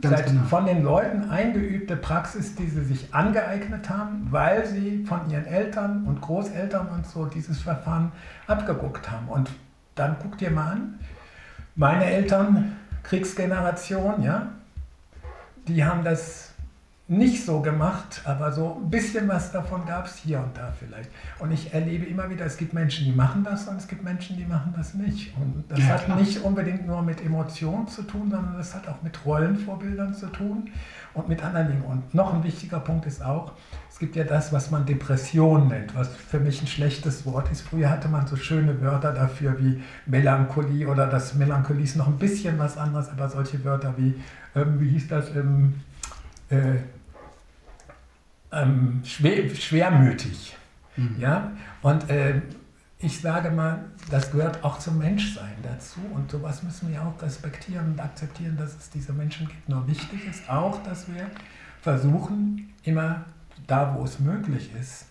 Ganz 0.00 0.24
genau. 0.24 0.44
von 0.44 0.66
den 0.66 0.84
Leuten 0.84 1.28
eingeübte 1.28 1.96
Praxis, 1.96 2.54
die 2.54 2.68
sie 2.68 2.84
sich 2.84 3.12
angeeignet 3.12 3.90
haben, 3.90 4.28
weil 4.30 4.64
sie 4.64 5.04
von 5.04 5.28
ihren 5.28 5.44
Eltern 5.44 6.04
und 6.04 6.20
Großeltern 6.20 6.88
und 6.88 7.06
so 7.06 7.26
dieses 7.26 7.60
Verfahren 7.60 8.12
abgeguckt 8.46 9.10
haben. 9.10 9.28
Und 9.28 9.50
dann 9.96 10.16
guck 10.22 10.38
dir 10.38 10.50
mal 10.50 10.72
an, 10.72 11.00
meine 11.74 12.04
Eltern, 12.04 12.76
Kriegsgeneration, 13.02 14.22
ja, 14.22 14.48
die 15.66 15.84
haben 15.84 16.04
das 16.04 16.47
nicht 17.10 17.46
so 17.46 17.62
gemacht, 17.62 18.20
aber 18.24 18.52
so 18.52 18.78
ein 18.82 18.90
bisschen 18.90 19.26
was 19.28 19.50
davon 19.50 19.86
gab 19.86 20.04
es 20.04 20.16
hier 20.16 20.40
und 20.40 20.54
da 20.54 20.74
vielleicht. 20.78 21.10
Und 21.38 21.50
ich 21.50 21.72
erlebe 21.72 22.04
immer 22.04 22.28
wieder, 22.28 22.44
es 22.44 22.58
gibt 22.58 22.74
Menschen, 22.74 23.06
die 23.06 23.12
machen 23.12 23.44
das 23.44 23.66
und 23.66 23.78
es 23.78 23.88
gibt 23.88 24.04
Menschen, 24.04 24.36
die 24.36 24.44
machen 24.44 24.74
das 24.76 24.92
nicht. 24.92 25.34
Und 25.38 25.64
das 25.68 25.78
ja, 25.78 25.86
hat 25.86 26.04
klar. 26.04 26.18
nicht 26.18 26.42
unbedingt 26.42 26.86
nur 26.86 27.00
mit 27.00 27.24
Emotionen 27.24 27.88
zu 27.88 28.02
tun, 28.02 28.30
sondern 28.30 28.58
das 28.58 28.74
hat 28.74 28.86
auch 28.88 29.00
mit 29.00 29.24
Rollenvorbildern 29.24 30.12
zu 30.12 30.26
tun 30.26 30.70
und 31.14 31.30
mit 31.30 31.42
anderen 31.42 31.68
Dingen. 31.68 31.84
Und 31.84 32.14
noch 32.14 32.34
ein 32.34 32.44
wichtiger 32.44 32.80
Punkt 32.80 33.06
ist 33.06 33.24
auch, 33.24 33.52
es 33.88 33.98
gibt 33.98 34.14
ja 34.14 34.24
das, 34.24 34.52
was 34.52 34.70
man 34.70 34.84
Depression 34.84 35.68
nennt, 35.68 35.94
was 35.94 36.14
für 36.14 36.38
mich 36.38 36.60
ein 36.60 36.66
schlechtes 36.66 37.24
Wort 37.24 37.50
ist. 37.50 37.62
Früher 37.62 37.88
hatte 37.88 38.08
man 38.08 38.26
so 38.26 38.36
schöne 38.36 38.82
Wörter 38.82 39.14
dafür 39.14 39.58
wie 39.58 39.82
Melancholie 40.04 40.86
oder 40.86 41.06
das 41.06 41.34
Melancholie 41.34 41.84
ist 41.84 41.96
noch 41.96 42.06
ein 42.06 42.18
bisschen 42.18 42.58
was 42.58 42.76
anderes, 42.76 43.08
aber 43.08 43.30
solche 43.30 43.64
Wörter 43.64 43.94
wie, 43.96 44.14
ähm, 44.54 44.78
wie 44.78 44.90
hieß 44.90 45.08
das, 45.08 45.34
ähm, 45.34 45.80
äh, 46.50 46.76
ähm, 48.52 49.02
schwer, 49.04 49.48
schwermütig. 49.54 50.56
Mhm. 50.96 51.16
Ja? 51.18 51.52
Und 51.82 52.08
äh, 52.10 52.42
ich 53.00 53.20
sage 53.20 53.50
mal, 53.50 53.84
das 54.10 54.32
gehört 54.32 54.64
auch 54.64 54.78
zum 54.78 54.98
Menschsein 54.98 55.54
dazu 55.62 56.00
und 56.14 56.30
sowas 56.30 56.62
müssen 56.62 56.90
wir 56.90 57.00
auch 57.02 57.20
respektieren 57.22 57.92
und 57.92 58.00
akzeptieren, 58.00 58.56
dass 58.56 58.76
es 58.76 58.90
diese 58.90 59.12
Menschen 59.12 59.46
gibt. 59.46 59.68
Nur 59.68 59.86
wichtig 59.86 60.26
ist 60.28 60.50
auch, 60.50 60.82
dass 60.82 61.06
wir 61.08 61.26
versuchen, 61.80 62.74
immer 62.82 63.24
da, 63.66 63.94
wo 63.96 64.04
es 64.04 64.18
möglich 64.18 64.70
ist, 64.80 65.06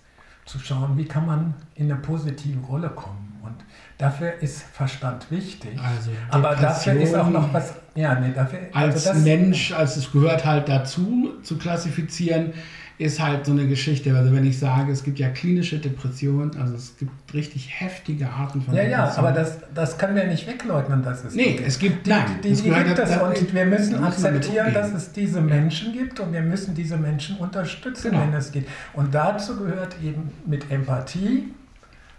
zu 0.46 0.60
schauen, 0.60 0.98
wie 0.98 1.06
kann 1.06 1.26
man 1.26 1.54
in 1.76 1.92
eine 1.92 2.00
positive 2.00 2.60
Rolle 2.66 2.90
kommen. 2.90 3.40
Und 3.42 3.56
dafür 3.98 4.34
ist 4.42 4.64
Verstand 4.64 5.30
wichtig. 5.32 5.80
Also 5.80 6.12
Aber 6.30 6.56
dafür 6.56 6.94
ist 6.94 7.16
auch 7.16 7.30
noch 7.30 7.54
was. 7.54 7.74
Ja, 7.96 8.20
nee, 8.20 8.34
dafür, 8.34 8.60
als 8.74 9.08
also 9.08 9.22
Mensch, 9.22 9.72
als 9.72 9.96
es 9.96 10.12
gehört 10.12 10.46
halt 10.46 10.68
dazu, 10.68 11.34
zu 11.44 11.58
klassifizieren, 11.58 12.54
ist 13.00 13.20
halt 13.22 13.46
so 13.46 13.52
eine 13.52 13.68
Geschichte. 13.68 14.16
Also 14.16 14.34
wenn 14.34 14.46
ich 14.46 14.58
sage, 14.58 14.92
es 14.92 15.04
gibt 15.04 15.20
ja 15.20 15.30
klinische 15.30 15.78
Depressionen, 15.78 16.58
also 16.60 16.74
es 16.74 16.98
gibt 16.98 17.12
richtig 17.34 17.70
heftige 17.80 18.28
Arten 18.30 18.62
von 18.62 18.74
Ja, 18.74 18.82
Depressionen. 18.84 19.10
ja, 19.14 19.18
aber 19.18 19.32
das, 19.34 19.60
das 19.76 19.98
können 20.00 20.16
wir 20.16 20.26
nicht 20.26 20.48
wegleugnen, 20.48 21.04
dass 21.04 21.24
es 21.24 21.36
Nee, 21.36 21.54
gibt. 21.58 21.68
es 21.68 21.78
gibt 21.78 22.08
die, 22.08 22.10
nein, 22.10 22.24
die, 22.44 22.54
die, 22.54 22.62
die 22.64 22.70
gibt 22.72 22.98
es 22.98 23.18
und 23.18 23.54
wir 23.54 23.66
müssen 23.66 24.04
akzeptieren, 24.04 24.74
dass 24.74 24.92
es 24.94 25.12
diese 25.12 25.42
Menschen 25.42 25.94
gibt 25.94 26.20
und 26.20 26.34
wir 26.34 26.42
müssen 26.42 26.74
diese 26.74 26.98
Menschen 26.98 27.38
unterstützen, 27.38 28.12
genau. 28.12 28.24
wenn 28.24 28.34
es 28.34 28.52
geht. 28.52 28.68
Und 28.94 29.14
dazu 29.14 29.58
gehört 29.58 29.96
eben 30.04 30.32
mit 30.48 30.72
Empathie 30.72 31.54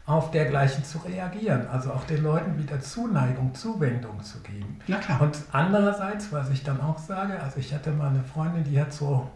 auf 0.07 0.31
dergleichen 0.31 0.85
zu 0.85 0.99
reagieren, 0.99 1.67
also 1.71 1.91
auch 1.91 2.05
den 2.05 2.23
Leuten 2.23 2.57
wieder 2.57 2.81
Zuneigung, 2.81 3.53
Zuwendung 3.55 4.23
zu 4.23 4.39
geben. 4.41 4.79
Ja, 4.87 4.97
klar. 4.97 5.21
Und 5.23 5.37
andererseits, 5.53 6.33
was 6.33 6.49
ich 6.51 6.63
dann 6.63 6.81
auch 6.81 6.99
sage, 6.99 7.35
also 7.43 7.59
ich 7.59 7.75
hatte 7.75 7.91
mal 7.91 8.09
eine 8.09 8.23
Freundin, 8.23 8.65
die 8.65 8.81
hat 8.81 8.93
so 8.93 9.29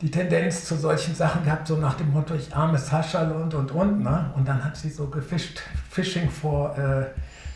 die 0.00 0.10
Tendenz 0.10 0.64
zu 0.64 0.76
solchen 0.76 1.14
Sachen 1.14 1.44
gehabt, 1.44 1.66
so 1.66 1.76
nach 1.76 1.94
dem 1.94 2.12
Motto, 2.12 2.34
ich 2.34 2.54
armes 2.54 2.92
Hascherl 2.92 3.32
und 3.32 3.54
und 3.54 3.70
und. 3.70 4.02
Ne? 4.02 4.30
Und 4.36 4.46
dann 4.46 4.62
hat 4.62 4.76
sie 4.76 4.90
so 4.90 5.06
gefischt, 5.06 5.60
Fishing 5.90 6.28
vor, 6.28 6.76
äh, 6.76 7.02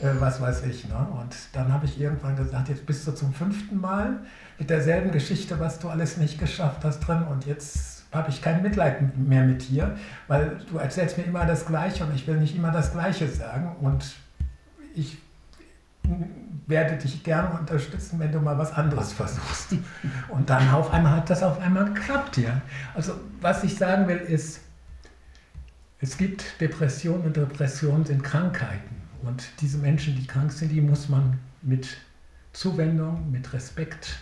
äh, 0.05 0.18
was 0.18 0.41
weiß 0.41 0.64
ich. 0.64 0.88
Ne? 0.88 1.07
Und 1.20 1.36
dann 1.53 1.72
habe 1.72 1.84
ich 1.84 2.01
irgendwann 2.01 2.36
gesagt, 2.36 2.70
jetzt 2.70 2.86
bist 2.86 3.07
du 3.07 3.12
zum 3.12 3.34
fünften 3.34 3.78
Mal 3.78 4.20
mit 4.59 4.70
derselben 4.70 5.11
Geschichte, 5.11 5.61
was 5.61 5.78
du 5.78 5.91
alles 5.91 6.16
nicht 6.16 6.38
geschafft 6.38 6.82
hast 6.84 7.01
drin. 7.01 7.24
Und 7.30 7.45
jetzt 7.45 8.05
habe 8.11 8.30
ich 8.30 8.41
kein 8.41 8.62
Mitleid 8.62 9.16
mehr 9.18 9.45
mit 9.45 9.68
dir, 9.68 9.97
weil 10.26 10.59
du 10.70 10.78
erzählst 10.78 11.18
mir 11.18 11.24
immer 11.24 11.45
das 11.45 11.66
Gleiche 11.66 12.05
und 12.05 12.14
ich 12.14 12.26
will 12.26 12.38
nicht 12.38 12.57
immer 12.57 12.70
das 12.70 12.93
Gleiche 12.93 13.28
sagen. 13.28 13.76
Und 13.80 14.14
ich 14.95 15.18
werde 16.66 16.96
dich 16.96 17.22
gerne 17.24 17.58
unterstützen, 17.58 18.18
wenn 18.18 18.32
du 18.32 18.40
mal 18.40 18.56
was 18.56 18.72
anderes 18.72 19.12
versuchst. 19.12 19.74
Und 20.28 20.48
dann 20.48 20.70
auf 20.70 20.92
einmal 20.92 21.16
hat 21.16 21.30
das 21.30 21.42
auf 21.42 21.61
einmal 21.61 21.86
geklappt, 21.92 22.36
ja. 22.36 22.61
Also 22.94 23.14
was 23.40 23.64
ich 23.64 23.76
sagen 23.76 24.06
will 24.08 24.18
ist, 24.18 24.61
es 26.00 26.16
gibt 26.16 26.61
Depressionen 26.61 27.26
und 27.26 27.36
Depressionen 27.36 28.06
sind 28.06 28.22
Krankheiten. 28.22 28.96
Und 29.22 29.50
diese 29.61 29.78
Menschen, 29.78 30.16
die 30.16 30.26
krank 30.26 30.50
sind, 30.50 30.70
die 30.70 30.80
muss 30.80 31.08
man 31.11 31.38
mit 31.61 31.98
Zuwendung, 32.52 33.30
mit 33.30 33.52
Respekt 33.52 34.18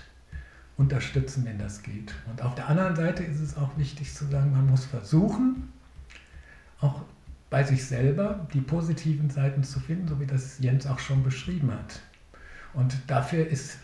unterstützen, 0.76 1.44
wenn 1.44 1.58
das 1.58 1.82
geht. 1.82 2.14
Und 2.30 2.42
auf 2.42 2.54
der 2.54 2.68
anderen 2.68 2.96
Seite 2.96 3.22
ist 3.22 3.40
es 3.40 3.56
auch 3.56 3.76
wichtig 3.76 4.12
zu 4.12 4.26
sagen, 4.26 4.52
man 4.52 4.66
muss 4.66 4.84
versuchen, 4.84 5.72
auch 6.80 7.02
bei 7.50 7.64
sich 7.64 7.84
selber 7.86 8.46
die 8.52 8.60
positiven 8.60 9.30
Seiten 9.30 9.62
zu 9.64 9.80
finden, 9.80 10.08
so 10.08 10.20
wie 10.20 10.26
das 10.26 10.58
Jens 10.58 10.86
auch 10.86 10.98
schon 10.98 11.22
beschrieben 11.22 11.72
hat. 11.72 12.00
Und 12.74 12.96
dafür 13.06 13.46
ist 13.46 13.78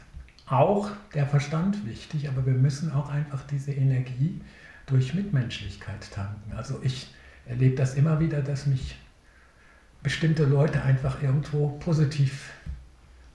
auch 0.47 0.91
der 1.15 1.27
Verstand 1.27 1.87
wichtig, 1.87 2.29
aber 2.29 2.45
wir 2.45 2.53
müssen 2.53 2.93
auch 2.93 3.09
einfach 3.09 3.43
diese 3.47 3.73
Energie 3.73 4.41
durch 4.87 5.15
Mitmenschlichkeit 5.15 6.11
tanken. 6.13 6.53
Also 6.55 6.81
ich 6.83 7.13
erlebe 7.47 7.77
das 7.77 7.95
immer 7.95 8.21
wieder, 8.21 8.43
dass 8.43 8.67
mich 8.67 8.97
bestimmte 10.03 10.45
Leute 10.45 10.83
einfach 10.83 11.23
irgendwo 11.23 11.69
positiv 11.79 12.51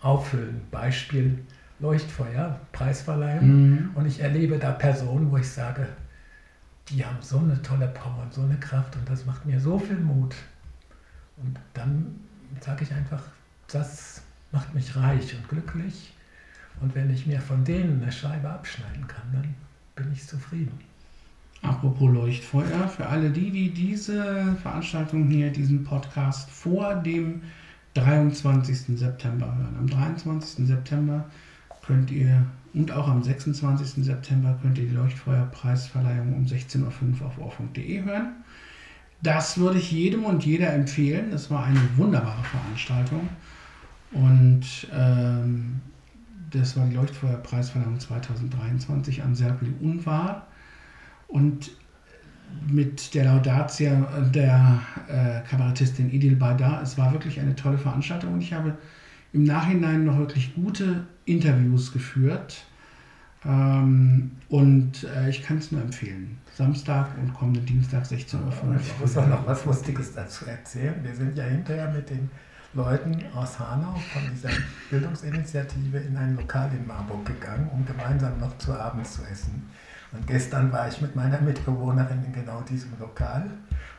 auffüllen. 0.01 0.61
Beispiel 0.69 1.39
Leuchtfeuer, 1.79 2.59
Preisverleihung. 2.71 3.47
Mhm. 3.47 3.89
Und 3.95 4.05
ich 4.05 4.19
erlebe 4.19 4.59
da 4.59 4.71
Personen, 4.71 5.31
wo 5.31 5.37
ich 5.37 5.49
sage, 5.49 5.87
die 6.89 7.05
haben 7.05 7.17
so 7.21 7.39
eine 7.39 7.61
tolle 7.61 7.87
Power 7.87 8.23
und 8.23 8.33
so 8.33 8.41
eine 8.41 8.59
Kraft 8.59 8.95
und 8.95 9.07
das 9.07 9.25
macht 9.25 9.45
mir 9.45 9.59
so 9.59 9.77
viel 9.77 9.99
Mut. 9.99 10.35
Und 11.37 11.59
dann 11.73 12.15
sage 12.61 12.83
ich 12.83 12.93
einfach, 12.93 13.23
das 13.67 14.21
macht 14.51 14.73
mich 14.73 14.95
reich 14.95 15.35
und 15.35 15.47
glücklich. 15.47 16.13
Und 16.81 16.95
wenn 16.95 17.09
ich 17.09 17.27
mir 17.27 17.39
von 17.41 17.63
denen 17.63 18.01
eine 18.01 18.11
Scheibe 18.11 18.49
abschneiden 18.49 19.07
kann, 19.07 19.31
dann 19.33 19.55
bin 19.95 20.11
ich 20.13 20.25
zufrieden. 20.25 20.79
Apropos 21.61 22.09
Leuchtfeuer, 22.09 22.87
für 22.87 23.05
alle 23.05 23.29
die, 23.29 23.51
die 23.51 23.73
diese 23.73 24.55
Veranstaltung 24.61 25.27
hier, 25.27 25.51
diesen 25.51 25.83
Podcast 25.83 26.49
vor 26.49 26.95
dem 26.95 27.41
23. 27.95 28.97
September 28.97 29.47
hören. 29.47 29.75
Am 29.77 29.87
23. 29.87 30.67
September 30.67 31.25
könnt 31.89 32.11
ihr 32.11 32.45
und 32.75 32.91
auch 32.91 33.07
am 33.07 33.23
26. 33.23 34.05
September 34.05 34.57
könnt 34.61 34.77
ihr 34.77 34.85
die 34.85 34.93
Leuchtfeuerpreisverleihung 34.93 36.35
um 36.35 36.45
16.05 36.45 36.83
Uhr 37.19 37.25
auf 37.25 37.39
ohr.de 37.39 38.03
hören. 38.03 38.35
Das 39.23 39.57
würde 39.57 39.79
ich 39.79 39.91
jedem 39.91 40.23
und 40.23 40.45
jeder 40.45 40.71
empfehlen. 40.71 41.33
Es 41.33 41.49
war 41.49 41.63
eine 41.63 41.81
wunderbare 41.97 42.43
Veranstaltung. 42.43 43.27
Und 44.11 44.87
ähm, 44.95 45.81
das 46.51 46.77
war 46.77 46.85
die 46.85 46.95
Leuchtfeuerpreisverleihung 46.95 47.99
2023 47.99 49.23
am 49.23 49.33
Serpil 49.33 49.73
Unwahr. 49.81 50.45
Und 51.27 51.71
mit 52.67 53.15
der 53.15 53.25
Laudatia 53.25 54.29
der 54.33 54.79
äh, 55.07 55.47
Kabarettistin 55.49 56.11
Idil 56.11 56.35
Baydar. 56.35 56.83
Es 56.83 56.99
war 56.99 57.11
wirklich 57.13 57.39
eine 57.39 57.55
tolle 57.55 57.79
Veranstaltung 57.79 58.33
und 58.33 58.41
ich 58.41 58.53
habe 58.53 58.77
im 59.33 59.43
Nachhinein 59.43 60.05
noch 60.05 60.17
wirklich 60.17 60.55
gute 60.55 61.05
Interviews 61.29 61.91
geführt. 61.91 62.65
Ähm, 63.45 64.31
und 64.49 65.03
äh, 65.03 65.29
ich 65.29 65.43
kann 65.43 65.57
es 65.57 65.71
nur 65.71 65.81
empfehlen. 65.81 66.37
Samstag 66.55 67.17
und 67.17 67.33
kommenden 67.33 67.65
Dienstag 67.65 68.03
16.05 68.03 68.35
Uhr. 68.35 68.79
Ich 68.81 68.99
muss 68.99 69.17
auch 69.17 69.27
noch 69.27 69.47
was 69.47 69.65
Lustiges 69.65 70.13
dazu 70.13 70.45
erzählen. 70.45 70.95
Wir 71.01 71.15
sind 71.15 71.37
ja 71.37 71.45
hinterher 71.45 71.89
mit 71.91 72.09
den 72.09 72.29
Leuten 72.73 73.23
aus 73.33 73.57
Hanau 73.57 73.95
von 74.13 74.21
dieser 74.31 74.49
Bildungsinitiative 74.89 75.97
in 75.97 76.17
ein 76.17 76.35
Lokal 76.35 76.69
in 76.73 76.85
Marburg 76.85 77.25
gegangen, 77.25 77.69
um 77.73 77.85
gemeinsam 77.85 78.39
noch 78.39 78.57
zu 78.57 78.73
Abend 78.73 79.07
zu 79.07 79.21
essen. 79.23 79.69
Und 80.11 80.25
gestern 80.25 80.71
war 80.71 80.87
ich 80.87 81.01
mit 81.01 81.15
meiner 81.15 81.39
Mitbewohnerin 81.39 82.23
in 82.25 82.33
genau 82.33 82.61
diesem 82.61 82.91
Lokal. 82.99 83.43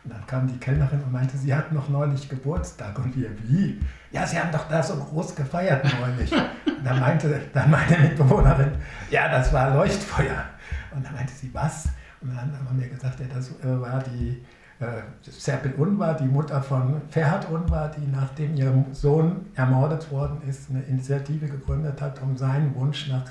Und 0.03 0.13
dann 0.13 0.27
kam 0.27 0.47
die 0.49 0.59
Kellnerin 0.59 1.01
und 1.03 1.13
meinte, 1.13 1.37
sie 1.37 1.55
hat 1.55 1.71
noch 1.73 1.89
neulich 1.89 2.29
Geburtstag. 2.29 2.99
Und 2.99 3.15
wir, 3.15 3.31
wie? 3.45 3.81
Ja, 4.11 4.27
sie 4.27 4.39
haben 4.39 4.51
doch 4.51 4.67
da 4.69 4.83
so 4.83 4.97
groß 4.97 5.37
gefeiert 5.37 5.87
neulich. 6.01 6.33
Und 6.33 6.85
dann 6.85 6.99
meinte 6.99 7.41
dann 7.53 7.71
meine 7.71 7.99
Mitbewohnerin, 7.99 8.73
ja, 9.11 9.29
das 9.29 9.53
war 9.53 9.75
Leuchtfeuer. 9.75 10.45
Und 10.95 11.07
dann 11.07 11.15
meinte 11.15 11.33
sie, 11.33 11.53
was? 11.55 11.89
Und 12.21 12.35
dann 12.35 12.53
haben 12.69 12.81
wir 12.81 12.89
gesagt, 12.89 13.21
ja, 13.21 13.27
das 13.33 13.51
äh, 13.61 13.81
war 13.81 14.03
die 14.03 14.45
äh, 14.81 15.03
Serpil 15.23 15.73
Unvar, 15.75 16.15
die 16.15 16.25
Mutter 16.25 16.61
von 16.61 17.03
Ferhat 17.11 17.49
Unvar, 17.51 17.91
die 17.91 18.07
nachdem 18.07 18.57
ihr 18.57 18.85
Sohn 18.93 19.47
ermordet 19.55 20.11
worden 20.11 20.43
ist, 20.49 20.71
eine 20.71 20.83
Initiative 20.83 21.47
gegründet 21.47 22.01
hat, 22.01 22.21
um 22.23 22.37
seinen 22.37 22.75
Wunsch 22.75 23.09
nach 23.09 23.25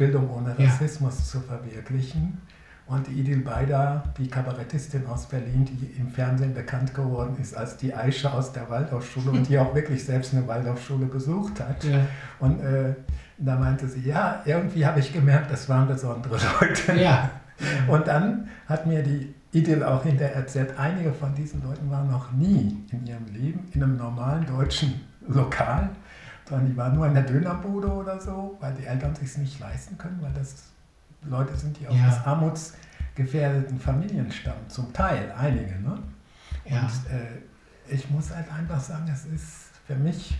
Bildung 0.00 0.30
ohne 0.30 0.58
Rassismus 0.58 1.18
ja. 1.18 1.24
zu 1.24 1.40
verwirklichen. 1.40 2.38
Und 2.86 3.08
Idil 3.08 3.42
Beida, 3.42 4.02
die 4.18 4.26
Kabarettistin 4.26 5.06
aus 5.06 5.26
Berlin, 5.26 5.64
die 5.64 6.00
im 6.00 6.08
Fernsehen 6.08 6.54
bekannt 6.54 6.92
geworden 6.92 7.36
ist 7.40 7.56
als 7.56 7.76
die 7.76 7.94
Aisha 7.94 8.32
aus 8.32 8.52
der 8.52 8.68
Waldorfschule 8.68 9.30
und 9.30 9.48
die 9.48 9.56
auch 9.60 9.72
wirklich 9.76 10.04
selbst 10.04 10.34
eine 10.34 10.48
Waldorfschule 10.48 11.06
besucht 11.06 11.60
hat. 11.60 11.84
Ja. 11.84 12.06
Und 12.40 12.60
äh, 12.60 12.94
da 13.38 13.56
meinte 13.56 13.86
sie, 13.86 14.00
ja, 14.00 14.42
irgendwie 14.44 14.84
habe 14.84 14.98
ich 14.98 15.12
gemerkt, 15.12 15.52
das 15.52 15.68
waren 15.68 15.86
besondere 15.86 16.36
Leute. 16.60 17.00
Ja. 17.00 17.30
Und 17.86 18.08
dann 18.08 18.48
hat 18.66 18.86
mir 18.86 19.04
die 19.04 19.34
Idil 19.52 19.84
auch 19.84 20.02
hinterher 20.02 20.34
erzählt, 20.34 20.74
einige 20.76 21.12
von 21.12 21.32
diesen 21.34 21.62
Leuten 21.62 21.90
waren 21.90 22.10
noch 22.10 22.32
nie 22.32 22.84
in 22.90 23.06
ihrem 23.06 23.26
Leben 23.26 23.68
in 23.72 23.84
einem 23.84 23.98
normalen 23.98 24.46
deutschen 24.46 25.00
Lokal 25.28 25.90
sondern 26.50 26.68
die 26.68 26.76
waren 26.76 26.94
nur 26.94 27.06
in 27.06 27.14
der 27.14 27.22
Dönerbude 27.22 27.88
oder 27.88 28.20
so, 28.20 28.56
weil 28.60 28.74
die 28.74 28.84
Eltern 28.84 29.14
sich 29.14 29.38
nicht 29.38 29.58
leisten 29.60 29.96
können, 29.96 30.18
weil 30.20 30.32
das 30.32 30.64
Leute 31.22 31.56
sind, 31.56 31.78
die 31.78 31.84
ja. 31.84 32.08
aus 32.08 32.26
armutsgefährdeten 32.26 33.78
Familien 33.78 34.30
stammen, 34.30 34.68
zum 34.68 34.92
Teil, 34.92 35.32
einige. 35.38 35.78
Ne? 35.80 35.98
Ja. 36.64 36.80
Und 36.80 37.12
äh, 37.12 37.94
ich 37.94 38.10
muss 38.10 38.34
halt 38.34 38.52
einfach 38.52 38.80
sagen, 38.80 39.08
es 39.12 39.26
ist 39.26 39.70
für 39.86 39.94
mich 39.94 40.38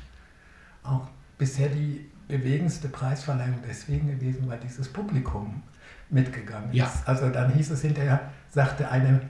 auch 0.83 1.09
bisher 1.39 1.69
die 1.69 2.11
bewegendste 2.29 2.89
Preisverleihung 2.89 3.59
deswegen 3.67 4.09
gewesen, 4.09 4.49
weil 4.49 4.59
dieses 4.59 4.93
Publikum 4.93 5.63
mitgegangen 6.09 6.73
ja. 6.73 6.87
ist. 6.87 7.07
Also 7.07 7.29
dann 7.29 7.53
hieß 7.53 7.71
es 7.71 7.83
hinterher, 7.83 8.21
sagte 8.51 8.91
eine, 8.91 9.21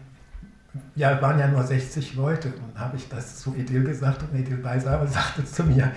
ja, 0.94 1.20
waren 1.20 1.38
ja 1.38 1.48
nur 1.48 1.62
60 1.62 2.14
Leute. 2.14 2.52
Und 2.52 2.78
habe 2.78 2.96
ich 2.96 3.08
das 3.08 3.38
zu 3.38 3.54
Edil 3.54 3.84
gesagt 3.84 4.22
und 4.22 4.38
Edil 4.38 4.58
Beisaber 4.58 5.06
sagte 5.06 5.44
zu 5.44 5.64
mir, 5.64 5.92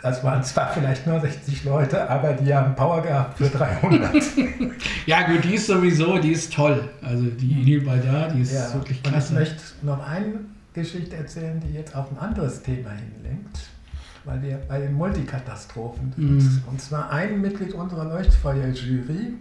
das 0.00 0.22
waren 0.22 0.42
zwar 0.44 0.72
vielleicht 0.72 1.06
nur 1.06 1.20
60 1.20 1.64
Leute, 1.64 2.08
aber 2.08 2.32
die 2.34 2.54
haben 2.54 2.74
Power 2.76 3.02
gehabt 3.02 3.38
für 3.38 3.48
300. 3.48 4.14
ja 5.06 5.26
gut, 5.26 5.44
die 5.44 5.54
ist 5.54 5.66
sowieso, 5.66 6.18
die 6.18 6.32
ist 6.32 6.52
toll. 6.52 6.88
Also 7.02 7.24
die 7.24 7.54
Nil 7.54 7.80
Baydar, 7.80 8.28
die 8.28 8.42
ist 8.42 8.52
ja, 8.52 8.72
wirklich 8.74 9.02
klasse. 9.02 9.34
Und 9.34 9.42
ich 9.42 9.48
möchte 9.48 9.62
noch 9.82 10.06
eine 10.06 10.40
Geschichte 10.72 11.16
erzählen, 11.16 11.60
die 11.60 11.74
jetzt 11.74 11.96
auf 11.96 12.12
ein 12.12 12.18
anderes 12.18 12.62
Thema 12.62 12.90
hinlenkt, 12.90 13.58
weil 14.24 14.40
wir 14.42 14.58
bei 14.68 14.78
den 14.78 14.94
Multikatastrophen 14.94 16.12
sind. 16.16 16.64
Mm. 16.64 16.68
Und 16.68 16.80
zwar 16.80 17.10
ein 17.10 17.40
Mitglied 17.40 17.74
unserer 17.74 18.04
Leuchtfeuer-Jury, 18.04 19.34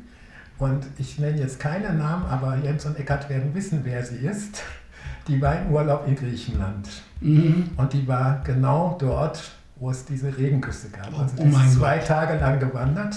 und 0.60 0.88
ich 0.98 1.20
nenne 1.20 1.40
jetzt 1.40 1.60
keinen 1.60 2.00
Namen, 2.00 2.26
aber 2.26 2.58
Jens 2.58 2.86
und 2.86 2.98
Eckart 2.98 3.30
werden 3.30 3.54
wissen, 3.54 3.82
wer 3.84 4.04
sie 4.04 4.18
ist. 4.18 4.64
Die 5.28 5.40
war 5.42 5.62
im 5.62 5.72
Urlaub 5.72 6.08
in 6.08 6.16
Griechenland. 6.16 6.90
Mm. 7.22 7.64
Und 7.76 7.94
die 7.94 8.08
war 8.08 8.42
genau 8.44 8.98
dort, 9.00 9.57
wo 9.80 9.92
es 9.92 10.06
diese 10.06 10.36
Regenküste 10.36 10.90
gab. 10.90 11.18
Also 11.18 11.36
oh, 11.38 11.44
oh 11.44 11.48
ist 11.48 11.74
zwei 11.74 11.98
Gott. 11.98 12.08
Tage 12.08 12.38
lang 12.38 12.60
gewandert 12.60 13.16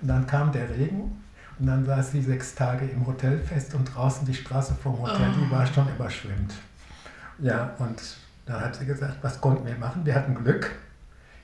und 0.00 0.08
dann 0.08 0.26
kam 0.26 0.52
der 0.52 0.68
Regen 0.70 1.22
und 1.58 1.66
dann 1.66 1.84
saß 1.84 2.12
sie 2.12 2.22
sechs 2.22 2.54
Tage 2.54 2.86
im 2.86 3.06
Hotel 3.06 3.38
fest 3.38 3.74
und 3.74 3.84
draußen 3.84 4.26
die 4.26 4.34
Straße 4.34 4.74
vom 4.82 5.00
Hotel, 5.00 5.28
oh. 5.30 5.44
die 5.44 5.50
war 5.50 5.66
schon 5.66 5.88
überschwemmt. 5.88 6.54
Ja, 7.38 7.74
und 7.78 8.00
da 8.46 8.60
hat 8.60 8.74
sie 8.76 8.86
gesagt, 8.86 9.16
was 9.22 9.40
konnten 9.40 9.66
wir 9.66 9.76
machen? 9.76 10.04
Wir 10.04 10.14
hatten 10.14 10.34
Glück. 10.34 10.70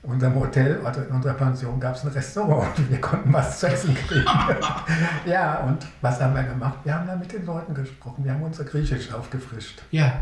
In 0.03 0.11
unserem 0.11 0.35
Hotel, 0.35 0.79
also 0.85 1.01
in 1.01 1.09
unserer 1.09 1.33
Pension, 1.33 1.79
gab 1.79 1.95
es 1.95 2.03
ein 2.03 2.09
Restaurant 2.09 2.77
und 2.77 2.89
wir 2.89 3.01
konnten 3.01 3.33
was 3.33 3.59
zu 3.59 3.67
essen 3.67 3.95
kriegen. 3.95 4.25
ja, 5.25 5.59
und 5.61 5.85
was 6.01 6.21
haben 6.21 6.35
wir 6.35 6.43
gemacht? 6.43 6.77
Wir 6.83 6.93
haben 6.93 7.07
da 7.07 7.15
mit 7.15 7.31
den 7.33 7.45
Leuten 7.45 7.73
gesprochen, 7.73 8.23
wir 8.23 8.31
haben 8.31 8.43
unser 8.43 8.63
Griechisch 8.63 9.11
aufgefrischt. 9.11 9.81
Ja. 9.91 10.21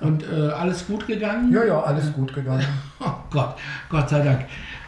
Und 0.00 0.22
äh, 0.22 0.50
alles 0.50 0.86
gut 0.86 1.06
gegangen? 1.06 1.52
Ja, 1.52 1.64
ja, 1.64 1.80
alles 1.80 2.12
gut 2.12 2.32
gegangen. 2.34 2.66
Oh 3.00 3.14
Gott, 3.30 3.56
Gott 3.88 4.08
sei 4.08 4.24
Dank. 4.24 4.46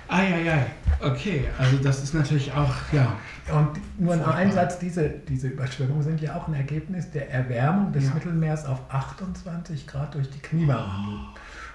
Eieiei, 0.08 0.66
okay, 1.00 1.48
also 1.56 1.76
das 1.76 2.02
ist 2.02 2.14
natürlich 2.14 2.52
auch, 2.52 2.74
ja. 2.90 3.12
Und 3.52 3.80
nur 4.00 4.14
ein 4.14 4.24
Einsatz, 4.24 4.80
diese, 4.80 5.08
diese 5.08 5.48
Überschwemmungen 5.48 6.02
sind 6.02 6.20
ja 6.20 6.34
auch 6.34 6.48
ein 6.48 6.54
Ergebnis 6.54 7.10
der 7.12 7.30
Erwärmung 7.30 7.92
des 7.92 8.06
ja. 8.06 8.14
Mittelmeers 8.14 8.66
auf 8.66 8.80
28 8.88 9.86
Grad 9.86 10.14
durch 10.14 10.28
die 10.28 10.40
Klimawandel. 10.40 11.14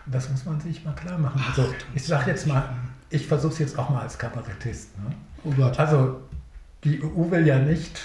Und 0.05 0.13
das 0.13 0.29
muss 0.29 0.43
man 0.43 0.59
sich 0.59 0.83
mal 0.83 0.93
klar 0.93 1.17
machen. 1.17 1.41
Also 1.47 1.73
ich 1.93 2.03
sage 2.03 2.31
jetzt 2.31 2.45
mal, 2.45 2.63
ich 3.09 3.25
versuche 3.25 3.53
es 3.53 3.59
jetzt 3.59 3.79
auch 3.79 3.89
mal 3.89 4.01
als 4.01 4.17
Kabarettist. 4.17 4.97
Ne? 4.99 5.15
Oh 5.45 5.51
Gott. 5.51 5.79
Also 5.79 6.19
die 6.83 7.01
EU 7.01 7.31
will 7.31 7.47
ja 7.47 7.57
nicht 7.57 8.01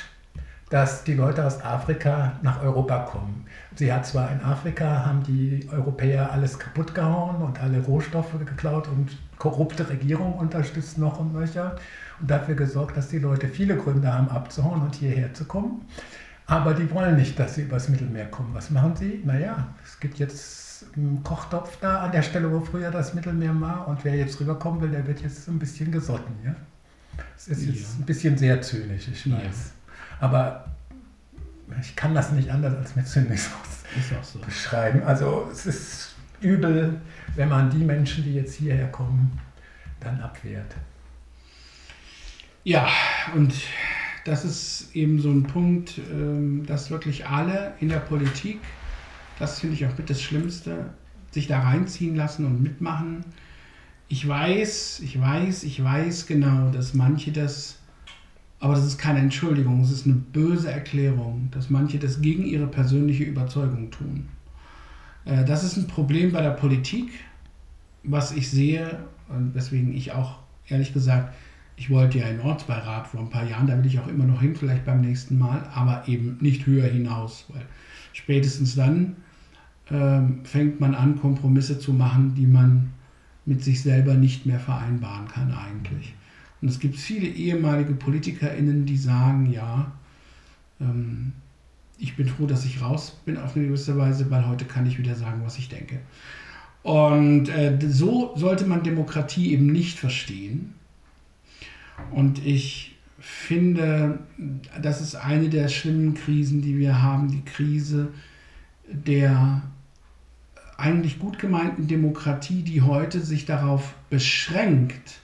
dass 0.71 1.03
die 1.03 1.15
Leute 1.15 1.45
aus 1.45 1.63
Afrika 1.63 2.39
nach 2.43 2.63
Europa 2.63 3.01
kommen. 3.01 3.45
Sie 3.75 3.93
hat 3.93 4.07
zwar 4.07 4.31
in 4.31 4.41
Afrika, 4.41 5.05
haben 5.05 5.23
die 5.25 5.69
Europäer 5.71 6.31
alles 6.33 6.59
kaputt 6.59 6.95
gehauen 6.95 7.43
und 7.43 7.61
alle 7.61 7.81
Rohstoffe 7.81 8.39
geklaut 8.39 8.89
und 8.89 9.19
korrupte 9.39 9.89
Regierungen 9.89 10.35
unterstützt 10.35 10.97
noch 10.97 11.19
und 11.19 11.33
nöcher 11.33 11.77
und 12.21 12.31
dafür 12.31 12.55
gesorgt, 12.55 12.97
dass 12.97 13.09
die 13.09 13.19
Leute 13.19 13.49
viele 13.49 13.77
Gründe 13.77 14.13
haben 14.13 14.29
abzuhauen 14.29 14.83
und 14.83 14.95
hierher 14.95 15.35
zu 15.35 15.45
kommen. 15.45 15.83
Aber 16.47 16.75
die 16.75 16.91
wollen 16.93 17.17
nicht, 17.17 17.39
dass 17.39 17.57
sie 17.57 17.63
übers 17.63 17.89
Mittelmeer 17.89 18.27
kommen. 18.27 18.51
Was 18.55 18.71
machen 18.71 18.95
sie? 18.97 19.23
Naja, 19.25 19.69
es 19.85 19.99
gibt 19.99 20.19
jetzt 20.19 20.85
einen 20.97 21.23
Kochtopf 21.23 21.79
da 21.81 22.03
an 22.03 22.13
der 22.13 22.23
Stelle, 22.23 22.51
wo 22.51 22.61
früher 22.61 22.91
das 22.91 23.15
Mittelmeer 23.15 23.61
war 23.61 23.89
und 23.89 24.05
wer 24.05 24.15
jetzt 24.17 24.41
rüberkommen 24.41 24.81
will, 24.81 24.91
der 24.91 25.07
wird 25.07 25.21
jetzt 25.21 25.49
ein 25.49 25.59
bisschen 25.59 25.91
gesotten. 25.91 26.35
Ja? 26.45 26.55
Es 27.37 27.49
ist 27.49 27.65
ja. 27.65 27.73
jetzt 27.73 27.99
ein 27.99 28.05
bisschen 28.05 28.39
sehr 28.39 28.61
zynisch, 28.63 29.09
ich 29.09 29.31
weiß. 29.31 29.41
Ja. 29.41 29.80
Aber 30.21 30.65
ich 31.81 31.97
kann 31.97 32.15
das 32.15 32.33
nicht 32.33 32.51
anders 32.51 32.77
als 32.77 32.97
mit 32.97 33.09
Zynismus 33.09 33.85
so. 34.23 34.39
beschreiben. 34.41 35.03
Also 35.03 35.49
es 35.51 35.67
ist 35.67 36.15
übel, 36.41 37.01
wenn 37.37 37.49
man 37.49 37.71
die 37.71 37.85
Menschen, 37.85 38.25
die 38.25 38.35
jetzt 38.35 38.55
hierher 38.55 38.89
kommen, 38.89 39.39
dann 40.01 40.21
abwehrt. 40.21 40.75
Ja, 42.65 42.89
und 43.35 43.55
das 44.25 44.45
ist 44.45 44.95
eben 44.95 45.21
so 45.21 45.31
ein 45.31 45.45
Punkt, 45.45 45.99
ähm, 46.11 46.67
dass 46.67 46.91
wirklich 46.91 47.27
alle 47.27 47.73
in 47.81 47.89
der 47.89 48.01
Politik, 48.01 48.61
das 49.39 49.61
finde 49.61 49.77
ich 49.77 49.87
auch 49.87 49.97
mit 49.97 50.11
das 50.11 50.21
Schlimmste, 50.21 50.91
sich 51.31 51.47
da 51.47 51.61
reinziehen 51.61 52.17
lassen 52.17 52.45
und 52.45 52.63
mitmachen. 52.63 53.25
Ich 54.09 54.27
weiß, 54.27 55.01
ich 55.01 55.21
weiß, 55.21 55.63
ich 55.63 55.83
weiß 55.83 56.27
genau, 56.27 56.71
dass 56.71 56.95
manche 56.95 57.33
das, 57.33 57.79
aber 58.61 58.75
das 58.75 58.85
ist 58.85 58.99
keine 58.99 59.21
Entschuldigung, 59.21 59.81
es 59.81 59.91
ist 59.91 60.07
eine 60.07 60.15
böse 60.15 60.71
Erklärung, 60.71 61.49
dass 61.51 61.71
manche 61.71 61.99
das 61.99 62.21
gegen 62.21 62.45
ihre 62.45 62.67
persönliche 62.67 63.25
Überzeugung 63.25 63.91
tun. 63.91 64.29
Äh, 65.25 65.45
das 65.45 65.65
ist 65.65 65.77
ein 65.77 65.87
Problem 65.87 66.33
bei 66.33 66.43
der 66.43 66.51
Politik, 66.51 67.09
was 68.03 68.33
ich 68.33 68.51
sehe 68.51 69.01
und 69.29 69.55
weswegen 69.55 69.95
ich 69.95 70.13
auch 70.13 70.39
ehrlich 70.69 70.93
gesagt, 70.93 71.35
ich 71.77 71.89
wollte 71.89 72.19
ja 72.19 72.27
in 72.27 72.41
Ortsbeirat 72.41 73.07
vor 73.07 73.21
ein 73.21 73.31
paar 73.31 73.49
Jahren, 73.49 73.67
da 73.67 73.77
will 73.79 73.87
ich 73.87 73.99
auch 73.99 74.09
immer 74.09 74.25
noch 74.25 74.43
hin, 74.43 74.55
vielleicht 74.55 74.85
beim 74.85 75.01
nächsten 75.01 75.39
Mal, 75.39 75.67
aber 75.75 76.07
eben 76.07 76.37
nicht 76.41 76.67
höher 76.67 76.87
hinaus, 76.87 77.47
weil 77.49 77.63
spätestens 78.13 78.75
dann 78.75 79.17
ähm, 79.91 80.41
fängt 80.45 80.79
man 80.81 80.95
an, 80.95 81.19
Kompromisse 81.19 81.79
zu 81.79 81.95
machen, 81.95 82.35
die 82.35 82.47
man 82.47 82.91
mit 83.47 83.65
sich 83.65 83.83
selber 83.83 84.15
nicht 84.15 84.45
mehr 84.45 84.61
vereinbaren 84.61 85.27
kann 85.29 85.53
eigentlich. 85.53 86.15
Und 86.61 86.69
es 86.69 86.79
gibt 86.79 86.97
viele 86.97 87.27
ehemalige 87.27 87.95
PolitikerInnen, 87.95 88.87
die 88.87 88.97
sagen, 88.97 89.51
ja, 89.51 89.93
ähm, 90.81 91.33
ich 91.99 92.17
bin 92.17 92.29
froh, 92.29 92.47
dass 92.47 92.65
ich 92.65 92.81
raus 92.81 93.19
bin 93.25 93.37
auf 93.37 93.57
eine 93.57 93.67
gewisse 93.67 93.97
Weise, 93.97 94.31
weil 94.31 94.49
heute 94.49 94.65
kann 94.65 94.87
ich 94.87 94.99
wieder 94.99 95.15
sagen, 95.15 95.43
was 95.45 95.59
ich 95.59 95.69
denke. 95.69 96.01
Und 96.83 97.49
äh, 97.51 97.79
so 97.89 98.35
sollte 98.37 98.67
man 98.67 98.83
Demokratie 98.83 99.53
eben 99.53 99.67
nicht 99.67 99.99
verstehen. 99.99 100.75
Und 102.11 102.45
ich 102.45 102.97
finde, 103.19 104.21
das 104.81 105.03
ist 105.03 105.15
eine 105.15 105.51
der 105.51 105.69
schlimmen 105.69 106.15
Krisen, 106.15 106.63
die 106.63 106.79
wir 106.79 107.03
haben, 107.03 107.31
die 107.31 107.45
Krise 107.45 108.09
der 108.93 109.63
eigentlich 110.77 111.19
gut 111.19 111.39
gemeinten 111.39 111.87
Demokratie, 111.87 112.63
die 112.63 112.83
heute 112.83 113.21
sich 113.21 113.45
darauf 113.45 113.95
beschränkt, 114.09 115.21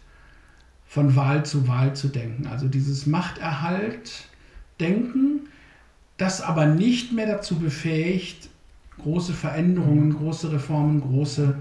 von 0.97 1.15
Wahl 1.15 1.45
zu 1.45 1.69
Wahl 1.69 1.95
zu 1.95 2.09
denken. 2.09 2.47
Also 2.47 2.69
dieses 2.69 3.05
Machterhalt-Denken, 3.05 5.41
das 6.17 6.41
aber 6.41 6.65
nicht 6.65 7.13
mehr 7.13 7.27
dazu 7.27 7.59
befähigt, 7.59 8.49
große 8.97 9.35
Veränderungen, 9.35 10.15
große 10.15 10.53
Reformen, 10.53 11.03
große 11.03 11.55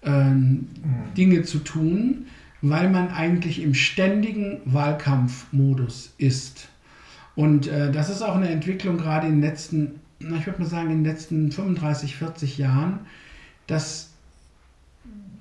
äh, 0.00 0.24
Dinge 1.16 1.44
zu 1.44 1.60
tun, 1.60 2.26
weil 2.62 2.90
man 2.90 3.12
eigentlich 3.12 3.62
im 3.62 3.74
ständigen 3.74 4.60
Wahlkampfmodus 4.64 6.12
ist. 6.18 6.66
Und 7.36 7.68
äh, 7.68 7.92
das 7.92 8.10
ist 8.10 8.22
auch 8.22 8.34
eine 8.34 8.48
Entwicklung 8.48 8.98
gerade 8.98 9.28
in 9.28 9.34
den 9.34 9.42
letzten, 9.42 10.00
ich 10.18 10.46
würde 10.46 10.62
mal 10.62 10.68
sagen, 10.68 10.90
in 10.90 11.04
den 11.04 11.12
letzten 11.12 11.52
35, 11.52 12.16
40 12.16 12.58
Jahren, 12.58 12.98
dass 13.68 14.13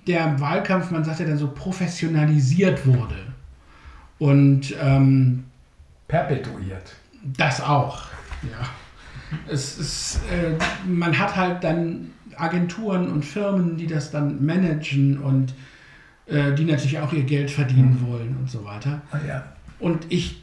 der 0.08 0.40
Wahlkampf, 0.40 0.92
man 0.92 1.04
sagt 1.04 1.20
ja 1.20 1.26
dann 1.26 1.38
so, 1.38 1.48
professionalisiert 1.48 2.86
wurde. 2.86 3.16
Und 4.20 4.74
ähm, 4.82 5.46
perpetuiert. 6.08 6.96
Das 7.38 7.62
auch, 7.62 8.04
ja. 8.44 8.68
Es 9.52 9.78
ist, 9.78 10.20
äh, 10.32 10.58
man 10.88 11.18
hat 11.18 11.36
halt 11.36 11.64
dann 11.64 12.12
Agenturen 12.36 13.10
und 13.10 13.26
Firmen, 13.26 13.78
die 13.78 13.88
das 13.88 14.12
dann 14.12 14.46
managen 14.46 15.18
und 15.18 15.54
äh, 16.28 16.54
die 16.54 16.66
natürlich 16.66 17.00
auch 17.00 17.12
ihr 17.14 17.24
Geld 17.24 17.50
verdienen 17.50 18.00
mhm. 18.02 18.08
wollen 18.08 18.38
und 18.40 18.50
so 18.50 18.64
weiter. 18.64 19.02
Ah, 19.12 19.18
ja. 19.28 19.44
Und 19.80 20.06
ich 20.10 20.42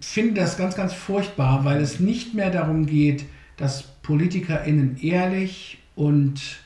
finde 0.00 0.40
das 0.40 0.56
ganz, 0.56 0.74
ganz 0.74 0.92
furchtbar, 0.92 1.64
weil 1.64 1.80
es 1.80 2.00
nicht 2.00 2.34
mehr 2.34 2.50
darum 2.50 2.86
geht, 2.86 3.24
dass 3.56 3.82
PolitikerInnen 4.02 4.98
ehrlich 5.00 5.78
und 5.94 6.61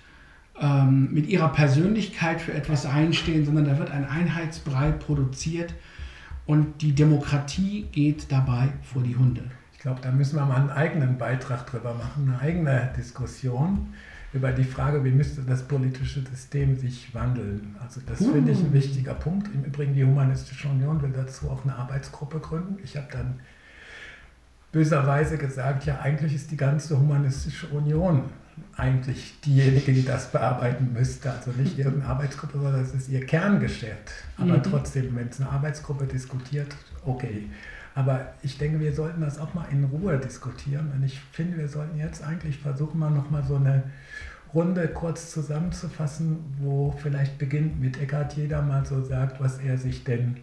ähm, 0.61 1.13
mit 1.13 1.29
ihrer 1.29 1.49
Persönlichkeit 1.49 2.41
für 2.41 2.53
etwas 2.53 2.87
einstehen, 2.87 3.45
sondern 3.45 3.67
da 3.67 3.79
wird 3.79 3.91
ein 3.91 4.09
Einheitsbrei 4.09 4.91
produziert 4.91 5.75
und 6.47 6.81
die 6.83 6.95
Demokratie 6.95 7.87
geht 7.93 8.31
dabei 8.31 8.69
vor 8.83 9.03
die 9.03 9.17
Hunde. 9.17 9.43
Ich 9.73 9.79
glaube, 9.81 10.01
da 10.01 10.11
müssen 10.11 10.37
wir 10.37 10.47
mal 10.47 10.57
einen 10.57 10.71
eigenen 10.71 11.19
Beitrag 11.19 11.67
drüber 11.67 11.95
machen, 11.95 12.29
eine 12.29 12.41
eigene 12.41 12.93
Diskussion 12.97 13.95
über 14.33 14.53
die 14.53 14.65
Frage, 14.65 15.05
wie 15.05 15.11
müsste 15.11 15.43
das 15.43 15.63
politische 15.63 16.21
System 16.23 16.77
sich 16.77 17.15
wandeln. 17.15 17.77
Also 17.83 18.01
das 18.07 18.21
uh. 18.21 18.33
finde 18.33 18.53
ich 18.53 18.59
ein 18.59 18.73
wichtiger 18.73 19.15
Punkt. 19.15 19.49
Im 19.55 19.65
Übrigen, 19.65 19.95
die 19.95 20.05
Humanistische 20.05 20.69
Union 20.69 21.01
will 21.03 21.13
dazu 21.15 21.51
auch 21.51 21.65
eine 21.65 21.75
Arbeitsgruppe 21.75 22.41
gründen. 22.41 22.79
Ich 22.83 22.97
habe 22.97 23.09
dann 23.11 23.41
böserweise 24.73 25.39
gesagt, 25.39 25.87
ja, 25.87 26.01
eigentlich 26.01 26.35
ist 26.35 26.51
die 26.51 26.57
ganze 26.57 26.99
Humanistische 26.99 27.67
Union 27.69 28.25
eigentlich 28.77 29.41
diejenige, 29.41 29.93
die 29.93 30.05
das 30.05 30.33
bearbeiten 30.33 30.93
müsste. 30.93 31.31
Also 31.31 31.51
nicht 31.53 31.79
irgendeine 31.79 32.13
Arbeitsgruppe, 32.13 32.59
sondern 32.59 32.81
das 32.81 32.95
ist 32.95 33.09
ihr 33.09 33.25
Kerngeschäft. 33.25 34.13
Aber 34.39 34.59
mhm. 34.59 34.63
trotzdem, 34.63 35.15
wenn 35.17 35.29
es 35.29 35.41
eine 35.41 35.51
Arbeitsgruppe 35.51 36.07
diskutiert, 36.07 36.75
okay. 37.05 37.49
Aber 37.95 38.35
ich 38.43 38.59
denke, 38.59 38.81
wir 38.81 38.93
sollten 38.93 39.23
das 39.23 39.39
auch 39.39 39.55
mal 39.55 39.67
in 39.71 39.85
Ruhe 39.85 40.19
diskutieren. 40.19 40.93
Und 40.95 41.03
ich 41.03 41.19
finde, 41.33 41.57
wir 41.57 41.69
sollten 41.69 41.99
jetzt 41.99 42.23
eigentlich 42.23 42.59
versuchen, 42.59 42.99
mal 42.99 43.11
nochmal 43.11 43.43
so 43.45 43.57
eine 43.57 43.85
Runde 44.53 44.89
kurz 44.89 45.31
zusammenzufassen, 45.31 46.39
wo 46.59 46.93
vielleicht 46.93 47.39
beginnt 47.39 47.81
mit 47.81 48.01
Eckart 48.01 48.35
jeder 48.35 48.63
mal 48.63 48.85
so 48.85 49.03
sagt, 49.03 49.41
was 49.41 49.59
er 49.59 49.79
sich 49.79 50.05
denn 50.05 50.37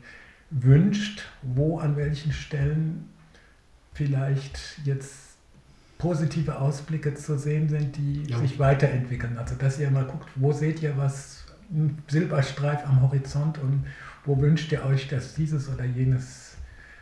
wünscht, 0.50 1.24
wo 1.42 1.80
an 1.80 1.96
welchen 1.96 2.32
Stellen 2.32 3.10
vielleicht 3.94 4.80
jetzt 4.84 5.23
positive 6.04 6.60
Ausblicke 6.60 7.16
zu 7.16 7.38
sehen 7.38 7.70
sind, 7.70 7.96
die 7.96 8.24
ja. 8.24 8.38
sich 8.38 8.60
weiterentwickeln. 8.60 9.38
Also 9.38 9.56
dass 9.56 9.80
ihr 9.80 9.90
mal 9.90 10.04
guckt, 10.04 10.30
wo 10.36 10.52
seht 10.52 10.82
ihr 10.82 10.98
was, 10.98 11.46
ein 11.72 11.98
Silberstreif 12.10 12.86
am 12.86 13.02
Horizont 13.02 13.58
und 13.58 13.86
wo 14.26 14.38
wünscht 14.42 14.70
ihr 14.74 14.86
euch, 14.86 15.08
dass 15.08 15.34
dieses 15.34 15.70
oder 15.70 15.86
jenes 15.86 16.58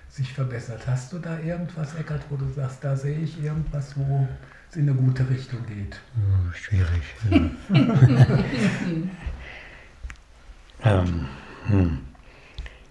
sich 0.08 0.32
verbessert. 0.32 0.86
Hast 0.86 1.12
du 1.14 1.18
da 1.18 1.40
irgendwas, 1.40 1.96
Eckert, 1.96 2.22
wo 2.30 2.36
du 2.36 2.48
sagst, 2.50 2.84
da 2.84 2.96
sehe 2.96 3.18
ich 3.18 3.44
irgendwas, 3.44 3.98
wo 3.98 4.28
es 4.70 4.76
in 4.76 4.88
eine 4.88 4.94
gute 4.94 5.28
Richtung 5.28 5.66
geht? 5.66 6.00
Oh, 6.16 6.54
schwierig. 6.54 7.02
Ja. 7.32 7.50
ähm, 11.02 11.26
hm. 11.66 11.98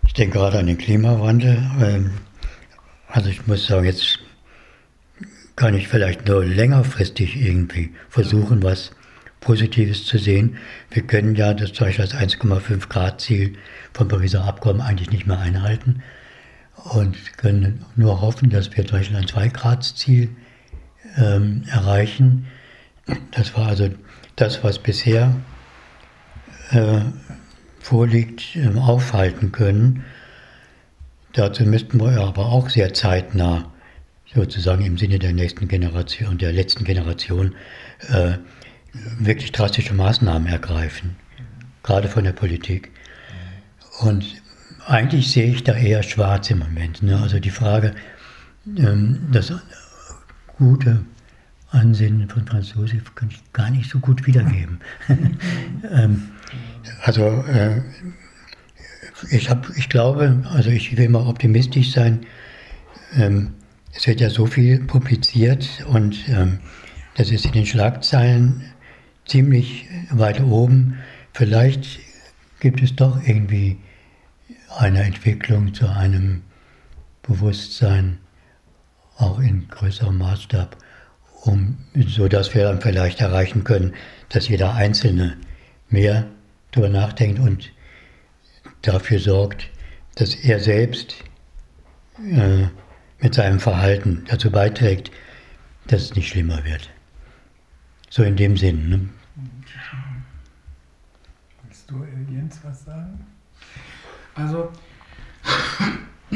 Ich 0.06 0.14
denke 0.14 0.38
gerade 0.38 0.58
an 0.58 0.66
den 0.66 0.78
Klimawandel. 0.78 1.70
Ähm, 1.80 2.10
also 3.06 3.28
ich 3.28 3.46
muss 3.46 3.64
sagen, 3.66 3.84
jetzt 3.84 4.18
kann 5.60 5.74
ich 5.74 5.88
vielleicht 5.88 6.26
nur 6.26 6.42
längerfristig 6.42 7.36
irgendwie 7.36 7.92
versuchen, 8.08 8.62
was 8.62 8.92
Positives 9.40 10.06
zu 10.06 10.16
sehen. 10.16 10.56
Wir 10.90 11.02
können 11.02 11.34
ja 11.34 11.52
das 11.52 11.72
das 11.72 12.14
1,5 12.14 12.88
Grad 12.88 13.20
Ziel 13.20 13.58
vom 13.92 14.08
Pariser 14.08 14.42
Abkommen 14.44 14.80
eigentlich 14.80 15.10
nicht 15.10 15.26
mehr 15.26 15.38
einhalten 15.38 16.02
und 16.94 17.36
können 17.36 17.84
nur 17.94 18.22
hoffen, 18.22 18.48
dass 18.48 18.74
wir 18.74 18.86
zum 18.86 19.00
Beispiel 19.00 19.18
ein 19.18 19.26
2 19.26 19.48
Grad 19.48 19.84
Ziel 19.84 20.30
ähm, 21.18 21.64
erreichen. 21.70 22.46
Das 23.32 23.54
war 23.54 23.68
also 23.68 23.90
das, 24.36 24.64
was 24.64 24.78
bisher 24.78 25.36
äh, 26.70 27.00
vorliegt, 27.80 28.56
äh, 28.56 28.78
aufhalten 28.78 29.52
können. 29.52 30.06
Dazu 31.34 31.64
müssten 31.64 32.00
wir 32.00 32.18
aber 32.18 32.46
auch 32.46 32.70
sehr 32.70 32.94
zeitnah 32.94 33.70
sozusagen 34.34 34.84
im 34.84 34.98
Sinne 34.98 35.18
der 35.18 35.32
nächsten 35.32 35.68
Generation, 35.68 36.38
der 36.38 36.52
letzten 36.52 36.84
Generation, 36.84 37.54
äh, 38.08 38.38
wirklich 39.18 39.52
drastische 39.52 39.94
Maßnahmen 39.94 40.48
ergreifen, 40.48 41.16
gerade 41.82 42.08
von 42.08 42.24
der 42.24 42.32
Politik. 42.32 42.90
Und 44.00 44.24
eigentlich 44.86 45.30
sehe 45.30 45.52
ich 45.52 45.62
da 45.64 45.74
eher 45.74 46.02
schwarz 46.02 46.50
im 46.50 46.58
Moment. 46.58 47.02
Ne? 47.02 47.20
Also 47.20 47.38
die 47.38 47.50
Frage, 47.50 47.94
ähm, 48.76 49.28
das 49.32 49.52
gute 50.58 51.04
Ansinnen 51.70 52.28
von 52.28 52.46
Franz 52.46 52.74
Josef 52.74 53.14
kann 53.14 53.30
ich 53.30 53.40
gar 53.52 53.70
nicht 53.70 53.88
so 53.90 53.98
gut 54.00 54.26
wiedergeben. 54.26 54.80
ähm, 55.90 56.28
also 57.02 57.44
äh, 57.46 57.82
ich, 59.30 59.50
hab, 59.50 59.70
ich 59.76 59.88
glaube, 59.88 60.42
also 60.52 60.70
ich 60.70 60.96
will 60.96 61.08
mal 61.08 61.26
optimistisch 61.26 61.92
sein. 61.92 62.26
Ähm, 63.14 63.54
es 63.92 64.06
wird 64.06 64.20
ja 64.20 64.30
so 64.30 64.46
viel 64.46 64.80
publiziert 64.84 65.84
und 65.88 66.28
ähm, 66.28 66.60
das 67.16 67.30
ist 67.30 67.44
in 67.44 67.52
den 67.52 67.66
Schlagzeilen 67.66 68.64
ziemlich 69.26 69.86
weit 70.10 70.40
oben. 70.40 70.98
Vielleicht 71.32 72.00
gibt 72.60 72.82
es 72.82 72.96
doch 72.96 73.20
irgendwie 73.26 73.78
eine 74.78 75.02
Entwicklung 75.02 75.74
zu 75.74 75.88
einem 75.88 76.42
Bewusstsein, 77.22 78.18
auch 79.16 79.38
in 79.38 79.68
größerem 79.68 80.16
Maßstab, 80.16 80.76
um, 81.42 81.78
so 82.06 82.28
dass 82.28 82.54
wir 82.54 82.64
dann 82.64 82.80
vielleicht 82.80 83.20
erreichen 83.20 83.64
können, 83.64 83.94
dass 84.28 84.48
jeder 84.48 84.74
Einzelne 84.74 85.36
mehr 85.88 86.26
darüber 86.70 86.88
nachdenkt 86.88 87.40
und 87.40 87.72
dafür 88.82 89.18
sorgt, 89.18 89.68
dass 90.14 90.34
er 90.34 90.60
selbst 90.60 91.16
äh, 92.18 92.66
mit 93.20 93.34
seinem 93.34 93.60
Verhalten 93.60 94.24
dazu 94.28 94.50
beiträgt, 94.50 95.10
dass 95.86 96.02
es 96.02 96.14
nicht 96.14 96.28
schlimmer 96.28 96.64
wird. 96.64 96.90
So 98.08 98.22
in 98.22 98.36
dem 98.36 98.56
Sinn. 98.56 98.88
Ne? 98.88 99.08
Willst 101.64 101.90
du, 101.90 102.04
Jens, 102.32 102.58
was 102.62 102.84
sagen? 102.84 103.26
Also, 104.34 104.72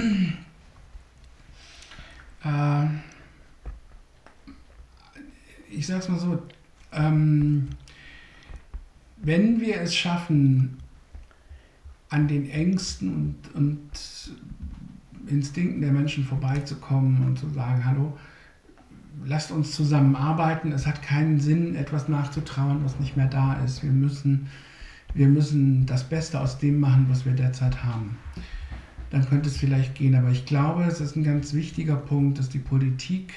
äh, 2.44 2.86
ich 5.70 5.86
sag's 5.86 6.08
mal 6.08 6.18
so, 6.18 6.42
ähm, 6.92 7.68
wenn 9.16 9.60
wir 9.60 9.80
es 9.80 9.94
schaffen, 9.94 10.78
an 12.10 12.28
den 12.28 12.48
Ängsten 12.48 13.12
und, 13.12 13.54
und 13.54 13.90
Instinkten 15.26 15.80
der 15.80 15.92
Menschen 15.92 16.24
vorbeizukommen 16.24 17.24
und 17.26 17.38
zu 17.38 17.48
sagen, 17.48 17.84
hallo, 17.84 18.16
lasst 19.24 19.50
uns 19.50 19.72
zusammenarbeiten, 19.72 20.72
es 20.72 20.86
hat 20.86 21.02
keinen 21.02 21.40
Sinn, 21.40 21.76
etwas 21.76 22.08
nachzutrauern, 22.08 22.84
was 22.84 22.98
nicht 23.00 23.16
mehr 23.16 23.28
da 23.28 23.54
ist. 23.64 23.82
Wir 23.82 23.92
müssen, 23.92 24.48
wir 25.14 25.28
müssen 25.28 25.86
das 25.86 26.04
Beste 26.04 26.40
aus 26.40 26.58
dem 26.58 26.80
machen, 26.80 27.06
was 27.08 27.24
wir 27.24 27.32
derzeit 27.32 27.84
haben. 27.84 28.16
Dann 29.10 29.24
könnte 29.28 29.48
es 29.48 29.56
vielleicht 29.56 29.94
gehen. 29.94 30.14
Aber 30.14 30.30
ich 30.30 30.44
glaube, 30.44 30.84
es 30.84 31.00
ist 31.00 31.16
ein 31.16 31.24
ganz 31.24 31.54
wichtiger 31.54 31.96
Punkt, 31.96 32.38
dass 32.38 32.48
die 32.48 32.58
Politik 32.58 33.32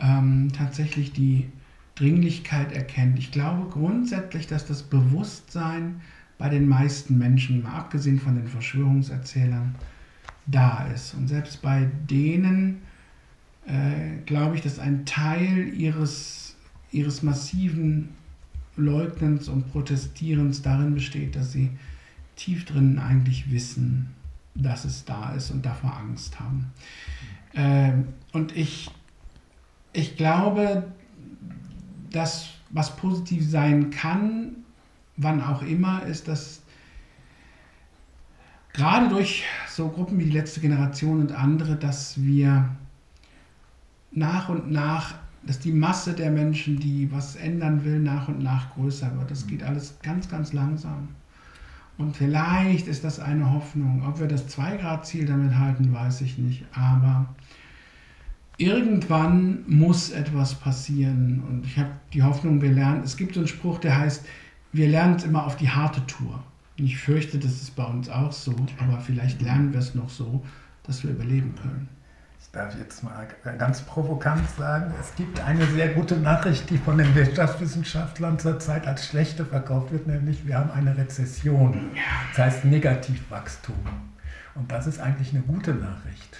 ähm, 0.00 0.50
tatsächlich 0.56 1.12
die 1.12 1.48
Dringlichkeit 1.94 2.72
erkennt. 2.72 3.18
Ich 3.18 3.32
glaube 3.32 3.68
grundsätzlich, 3.70 4.46
dass 4.46 4.66
das 4.66 4.82
Bewusstsein 4.82 6.00
bei 6.38 6.48
den 6.48 6.68
meisten 6.68 7.18
Menschen, 7.18 7.62
mal 7.62 7.72
abgesehen 7.72 8.20
von 8.20 8.36
den 8.36 8.46
Verschwörungserzählern, 8.46 9.74
da 10.48 10.86
ist. 10.86 11.14
Und 11.14 11.28
selbst 11.28 11.62
bei 11.62 11.88
denen 12.10 12.82
äh, 13.66 14.16
glaube 14.24 14.56
ich, 14.56 14.62
dass 14.62 14.78
ein 14.78 15.04
Teil 15.04 15.72
ihres, 15.74 16.56
ihres 16.90 17.22
massiven 17.22 18.10
Leugnens 18.76 19.48
und 19.48 19.70
Protestierens 19.70 20.62
darin 20.62 20.94
besteht, 20.94 21.36
dass 21.36 21.52
sie 21.52 21.70
tief 22.36 22.64
drinnen 22.64 22.98
eigentlich 22.98 23.50
wissen, 23.50 24.14
dass 24.54 24.84
es 24.84 25.04
da 25.04 25.32
ist 25.34 25.50
und 25.50 25.66
davor 25.66 25.96
Angst 25.96 26.40
haben. 26.40 26.72
Äh, 27.54 27.92
und 28.32 28.56
ich, 28.56 28.90
ich 29.92 30.16
glaube, 30.16 30.92
das, 32.10 32.48
was 32.70 32.96
positiv 32.96 33.48
sein 33.48 33.90
kann, 33.90 34.56
wann 35.16 35.42
auch 35.42 35.62
immer, 35.62 36.04
ist, 36.04 36.28
dass 36.28 36.62
gerade 38.78 39.08
durch 39.08 39.44
so 39.68 39.88
Gruppen 39.88 40.18
wie 40.18 40.24
die 40.24 40.30
letzte 40.30 40.60
Generation 40.60 41.20
und 41.20 41.32
andere, 41.32 41.74
dass 41.74 42.22
wir 42.22 42.68
nach 44.12 44.48
und 44.48 44.70
nach, 44.70 45.16
dass 45.42 45.58
die 45.58 45.72
Masse 45.72 46.12
der 46.12 46.30
Menschen, 46.30 46.78
die 46.78 47.10
was 47.10 47.34
ändern 47.34 47.84
will, 47.84 47.98
nach 47.98 48.28
und 48.28 48.40
nach 48.40 48.72
größer 48.74 49.18
wird. 49.18 49.30
Das 49.32 49.48
geht 49.48 49.64
alles 49.64 49.98
ganz, 50.02 50.30
ganz 50.30 50.52
langsam. 50.52 51.08
Und 51.98 52.16
vielleicht 52.16 52.86
ist 52.86 53.02
das 53.02 53.18
eine 53.18 53.52
Hoffnung. 53.52 54.04
Ob 54.06 54.20
wir 54.20 54.28
das 54.28 54.48
2-Grad-Ziel 54.56 55.26
damit 55.26 55.58
halten, 55.58 55.92
weiß 55.92 56.20
ich 56.20 56.38
nicht. 56.38 56.64
Aber 56.72 57.26
irgendwann 58.58 59.64
muss 59.66 60.10
etwas 60.10 60.54
passieren. 60.54 61.42
Und 61.48 61.66
ich 61.66 61.76
habe 61.76 61.90
die 62.12 62.22
Hoffnung 62.22 62.60
gelernt. 62.60 63.04
Es 63.04 63.16
gibt 63.16 63.34
so 63.34 63.40
einen 63.40 63.48
Spruch, 63.48 63.80
der 63.80 63.98
heißt, 63.98 64.24
wir 64.72 64.86
lernen 64.86 65.16
es 65.16 65.24
immer 65.24 65.44
auf 65.44 65.56
die 65.56 65.68
harte 65.68 66.06
Tour. 66.06 66.44
Ich 66.80 66.96
fürchte, 66.96 67.38
das 67.38 67.52
ist 67.52 67.74
bei 67.74 67.84
uns 67.84 68.08
auch 68.08 68.30
so. 68.30 68.54
Aber 68.78 69.00
vielleicht 69.00 69.42
lernen 69.42 69.72
wir 69.72 69.80
es 69.80 69.96
noch 69.96 70.08
so, 70.08 70.44
dass 70.84 71.02
wir 71.02 71.10
überleben 71.10 71.54
können. 71.60 71.88
Ich 72.40 72.50
darf 72.52 72.78
jetzt 72.78 73.02
mal 73.02 73.26
ganz 73.58 73.82
provokant 73.82 74.48
sagen, 74.56 74.94
es 75.00 75.14
gibt 75.16 75.40
eine 75.40 75.66
sehr 75.66 75.88
gute 75.88 76.16
Nachricht, 76.16 76.70
die 76.70 76.78
von 76.78 76.96
den 76.96 77.12
Wirtschaftswissenschaftlern 77.16 78.38
zurzeit 78.38 78.86
als 78.86 79.06
schlechte 79.06 79.44
verkauft 79.44 79.90
wird, 79.90 80.06
nämlich 80.06 80.46
wir 80.46 80.56
haben 80.56 80.70
eine 80.70 80.96
Rezession. 80.96 81.90
Das 82.30 82.46
heißt 82.46 82.64
Negativwachstum. 82.64 83.76
Und 84.54 84.70
das 84.70 84.86
ist 84.86 85.00
eigentlich 85.00 85.34
eine 85.34 85.42
gute 85.42 85.74
Nachricht. 85.74 86.38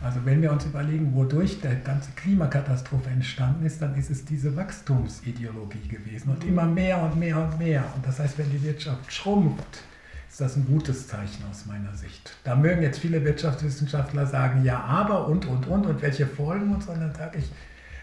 Also 0.00 0.24
wenn 0.24 0.40
wir 0.40 0.52
uns 0.52 0.64
überlegen, 0.64 1.12
wodurch 1.14 1.60
der 1.60 1.74
ganze 1.76 2.10
Klimakatastrophe 2.12 3.10
entstanden 3.10 3.66
ist, 3.66 3.82
dann 3.82 3.96
ist 3.96 4.10
es 4.10 4.24
diese 4.24 4.54
Wachstumsideologie 4.54 5.88
gewesen 5.88 6.30
und 6.30 6.44
immer 6.44 6.66
mehr 6.66 7.02
und 7.02 7.18
mehr 7.18 7.38
und 7.38 7.58
mehr. 7.58 7.84
Und 7.96 8.06
das 8.06 8.20
heißt, 8.20 8.38
wenn 8.38 8.50
die 8.50 8.62
Wirtschaft 8.62 9.12
schrumpft, 9.12 9.82
ist 10.28 10.40
das 10.40 10.56
ein 10.56 10.66
gutes 10.66 11.08
Zeichen 11.08 11.42
aus 11.50 11.66
meiner 11.66 11.94
Sicht. 11.94 12.36
Da 12.44 12.54
mögen 12.54 12.82
jetzt 12.82 13.00
viele 13.00 13.24
Wirtschaftswissenschaftler 13.24 14.26
sagen, 14.26 14.64
ja, 14.64 14.78
aber 14.78 15.26
und, 15.26 15.46
und, 15.46 15.66
und, 15.66 15.86
und 15.86 16.00
welche 16.00 16.26
Folgen 16.26 16.74
und 16.74 16.84
so, 16.84 16.92
und 16.92 17.00
dann 17.00 17.14
sage 17.14 17.38
ich, 17.38 17.50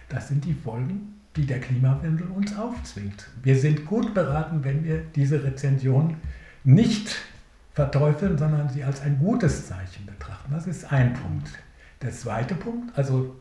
das 0.09 0.27
sind 0.27 0.43
die 0.43 0.53
Folgen, 0.53 1.21
die 1.37 1.45
der 1.45 1.61
Klimawandel 1.61 2.27
uns 2.27 2.57
aufzwingt. 2.57 3.29
Wir 3.41 3.57
sind 3.57 3.85
gut 3.85 4.13
beraten, 4.13 4.63
wenn 4.63 4.83
wir 4.83 5.01
diese 5.15 5.43
Rezension 5.43 6.17
nicht 6.65 7.15
verteufeln, 7.73 8.37
sondern 8.37 8.69
sie 8.69 8.83
als 8.83 9.01
ein 9.01 9.19
gutes 9.19 9.67
Zeichen 9.67 10.05
betrachten. 10.05 10.51
Das 10.53 10.67
ist 10.67 10.91
ein 10.91 11.13
Punkt. 11.13 11.49
Der 12.01 12.11
zweite 12.11 12.55
Punkt, 12.55 12.97
also 12.97 13.35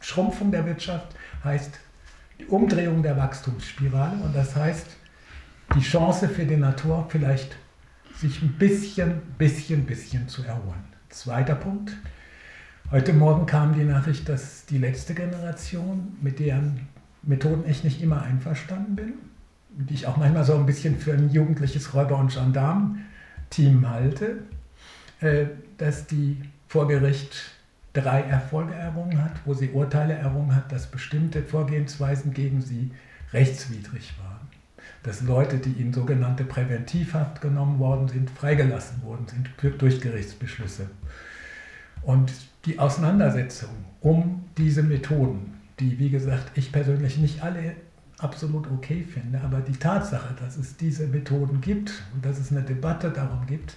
Schrumpfung 0.00 0.50
der 0.50 0.64
Wirtschaft, 0.66 1.14
heißt 1.44 1.78
die 2.38 2.46
Umdrehung 2.46 3.02
der 3.02 3.16
Wachstumsspirale 3.16 4.22
und 4.22 4.34
das 4.34 4.54
heißt 4.54 4.86
die 5.74 5.80
Chance 5.80 6.28
für 6.28 6.44
die 6.44 6.56
Natur 6.56 7.06
vielleicht 7.08 7.56
sich 8.16 8.42
ein 8.42 8.54
bisschen, 8.54 9.20
bisschen, 9.36 9.84
bisschen 9.84 10.28
zu 10.28 10.42
erholen. 10.44 10.84
Zweiter 11.08 11.54
Punkt. 11.54 11.96
Heute 12.90 13.12
Morgen 13.12 13.46
kam 13.46 13.74
die 13.74 13.84
Nachricht, 13.84 14.28
dass 14.28 14.64
die 14.66 14.78
letzte 14.78 15.14
Generation, 15.14 16.16
mit 16.20 16.38
deren 16.38 16.88
Methoden 17.22 17.68
ich 17.68 17.84
nicht 17.84 18.00
immer 18.02 18.22
einverstanden 18.22 18.96
bin, 18.96 19.12
die 19.70 19.94
ich 19.94 20.06
auch 20.06 20.16
manchmal 20.16 20.44
so 20.44 20.54
ein 20.54 20.66
bisschen 20.66 20.98
für 20.98 21.12
ein 21.12 21.30
jugendliches 21.30 21.94
Räuber- 21.94 22.16
und 22.16 22.32
Gendarm-Team 22.32 23.88
halte, 23.88 24.38
äh, 25.20 25.46
dass 25.76 26.06
die 26.06 26.40
vor 26.68 26.86
Gericht 26.86 27.52
drei 27.92 28.20
Erfolge 28.20 28.74
errungen 28.74 29.22
hat, 29.22 29.32
wo 29.44 29.54
sie 29.54 29.70
Urteile 29.70 30.14
errungen 30.14 30.54
hat, 30.54 30.70
dass 30.70 30.86
bestimmte 30.86 31.42
Vorgehensweisen 31.42 32.32
gegen 32.32 32.60
sie 32.60 32.92
rechtswidrig 33.32 34.14
waren 34.22 34.28
dass 35.02 35.22
Leute, 35.22 35.58
die 35.58 35.80
in 35.80 35.92
sogenannte 35.92 36.44
Präventivhaft 36.44 37.40
genommen 37.40 37.78
worden 37.78 38.08
sind, 38.08 38.30
freigelassen 38.30 39.02
worden 39.02 39.26
sind 39.26 39.50
durch 39.80 40.00
Gerichtsbeschlüsse. 40.00 40.90
Und 42.02 42.32
die 42.64 42.78
Auseinandersetzung 42.78 43.70
um 44.00 44.44
diese 44.56 44.82
Methoden, 44.82 45.54
die, 45.80 45.98
wie 45.98 46.10
gesagt, 46.10 46.50
ich 46.56 46.72
persönlich 46.72 47.18
nicht 47.18 47.42
alle 47.42 47.74
absolut 48.18 48.68
okay 48.70 49.04
finde, 49.04 49.40
aber 49.40 49.60
die 49.60 49.76
Tatsache, 49.76 50.34
dass 50.40 50.56
es 50.56 50.76
diese 50.76 51.06
Methoden 51.06 51.60
gibt 51.60 52.02
und 52.14 52.24
dass 52.24 52.38
es 52.38 52.50
eine 52.50 52.62
Debatte 52.62 53.10
darum 53.10 53.46
gibt, 53.46 53.76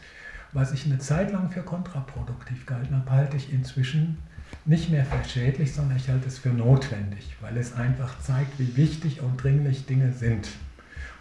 was 0.53 0.73
ich 0.73 0.85
eine 0.85 0.99
Zeit 0.99 1.31
lang 1.31 1.49
für 1.49 1.63
kontraproduktiv 1.63 2.65
gehalten 2.65 2.95
habe, 2.95 3.11
halte 3.11 3.37
ich 3.37 3.53
inzwischen 3.53 4.17
nicht 4.65 4.89
mehr 4.89 5.05
für 5.05 5.27
schädlich, 5.27 5.73
sondern 5.73 5.97
ich 5.97 6.09
halte 6.09 6.27
es 6.27 6.39
für 6.39 6.49
notwendig, 6.49 7.35
weil 7.41 7.57
es 7.57 7.73
einfach 7.73 8.19
zeigt, 8.19 8.59
wie 8.59 8.75
wichtig 8.75 9.21
und 9.21 9.41
dringlich 9.41 9.85
Dinge 9.85 10.11
sind. 10.11 10.49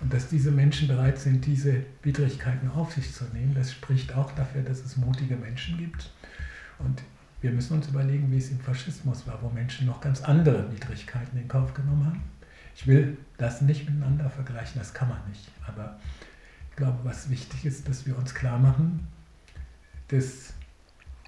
Und 0.00 0.12
dass 0.12 0.28
diese 0.28 0.50
Menschen 0.50 0.88
bereit 0.88 1.18
sind, 1.18 1.46
diese 1.46 1.84
Widrigkeiten 2.02 2.70
auf 2.70 2.92
sich 2.92 3.12
zu 3.14 3.24
nehmen, 3.32 3.54
das 3.54 3.72
spricht 3.72 4.14
auch 4.14 4.32
dafür, 4.32 4.62
dass 4.62 4.80
es 4.80 4.96
mutige 4.96 5.36
Menschen 5.36 5.78
gibt. 5.78 6.10
Und 6.78 7.02
wir 7.40 7.52
müssen 7.52 7.74
uns 7.74 7.88
überlegen, 7.88 8.30
wie 8.30 8.38
es 8.38 8.50
im 8.50 8.60
Faschismus 8.60 9.26
war, 9.26 9.40
wo 9.42 9.50
Menschen 9.50 9.86
noch 9.86 10.00
ganz 10.00 10.22
andere 10.22 10.72
Widrigkeiten 10.72 11.38
in 11.38 11.48
Kauf 11.48 11.74
genommen 11.74 12.06
haben. 12.06 12.22
Ich 12.74 12.86
will 12.86 13.18
das 13.36 13.60
nicht 13.60 13.88
miteinander 13.88 14.30
vergleichen, 14.30 14.78
das 14.78 14.94
kann 14.94 15.08
man 15.08 15.18
nicht. 15.28 15.50
Aber 15.66 15.98
ich 16.70 16.76
glaube, 16.76 16.98
was 17.02 17.28
wichtig 17.28 17.66
ist, 17.66 17.88
dass 17.88 18.06
wir 18.06 18.16
uns 18.16 18.34
klar 18.34 18.58
machen, 18.58 19.06
dass 20.10 20.52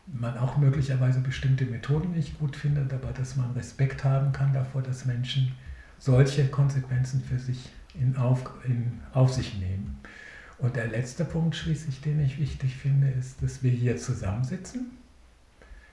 man 0.06 0.36
auch 0.36 0.56
möglicherweise 0.56 1.20
bestimmte 1.20 1.64
Methoden 1.64 2.12
nicht 2.12 2.38
gut 2.38 2.56
findet, 2.56 2.92
aber 2.92 3.12
dass 3.12 3.36
man 3.36 3.52
Respekt 3.52 4.04
haben 4.04 4.32
kann 4.32 4.52
davor, 4.52 4.82
dass 4.82 5.04
Menschen 5.04 5.52
solche 5.98 6.46
Konsequenzen 6.48 7.22
für 7.22 7.38
sich 7.38 7.70
in, 7.94 8.16
auf, 8.16 8.42
in, 8.64 9.00
auf 9.12 9.32
sich 9.32 9.58
nehmen. 9.58 9.98
Und 10.58 10.76
der 10.76 10.88
letzte 10.88 11.24
Punkt 11.24 11.56
schließlich, 11.56 12.00
den 12.00 12.20
ich 12.20 12.38
wichtig 12.38 12.76
finde, 12.76 13.08
ist, 13.08 13.42
dass 13.42 13.62
wir 13.62 13.70
hier 13.70 13.96
zusammensitzen, 13.96 14.92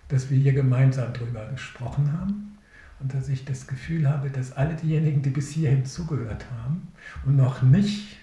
dass 0.07 0.29
wir 0.29 0.37
hier 0.37 0.53
gemeinsam 0.53 1.13
darüber 1.13 1.47
gesprochen 1.49 2.13
haben 2.13 2.57
und 2.99 3.13
dass 3.13 3.29
ich 3.29 3.45
das 3.45 3.67
Gefühl 3.67 4.09
habe, 4.09 4.29
dass 4.29 4.51
alle 4.51 4.75
diejenigen, 4.75 5.21
die 5.21 5.29
bis 5.29 5.51
hierhin 5.51 5.85
zugehört 5.85 6.45
haben 6.51 6.87
und 7.25 7.35
noch 7.35 7.61
nicht 7.61 8.17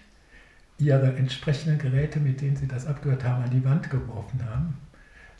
ihre 0.79 1.16
entsprechenden 1.16 1.79
Geräte, 1.79 2.20
mit 2.20 2.41
denen 2.41 2.57
sie 2.57 2.68
das 2.68 2.87
abgehört 2.87 3.24
haben, 3.24 3.45
an 3.45 3.51
die 3.51 3.64
Wand 3.64 3.91
geworfen 3.91 4.45
haben, 4.45 4.77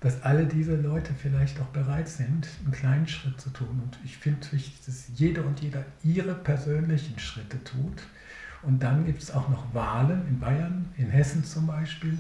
dass 0.01 0.23
alle 0.23 0.47
diese 0.47 0.77
Leute 0.77 1.13
vielleicht 1.15 1.61
auch 1.61 1.67
bereit 1.67 2.09
sind, 2.09 2.49
einen 2.65 2.73
kleinen 2.73 3.09
Schritt 3.09 3.41
zu 3.41 3.51
tun. 3.51 3.83
Und 3.85 3.99
ich 4.05 4.17
finde 4.17 4.41
es 4.43 4.53
wichtig, 4.53 4.85
dass 4.87 5.09
jede 5.15 5.43
und 5.43 5.61
jeder 5.61 5.85
ihre 6.03 6.35
persönlichen 6.35 7.19
Schritte 7.19 7.63
tut 7.65 8.03
und 8.67 8.83
dann 8.83 9.05
gibt 9.05 9.23
es 9.23 9.31
auch 9.31 9.49
noch 9.49 9.73
Wahlen 9.75 10.27
in 10.29 10.41
Bayern, 10.41 10.87
in 10.97 11.09
Hessen 11.09 11.45
zum 11.45 11.69
Beispiel. 11.69 12.19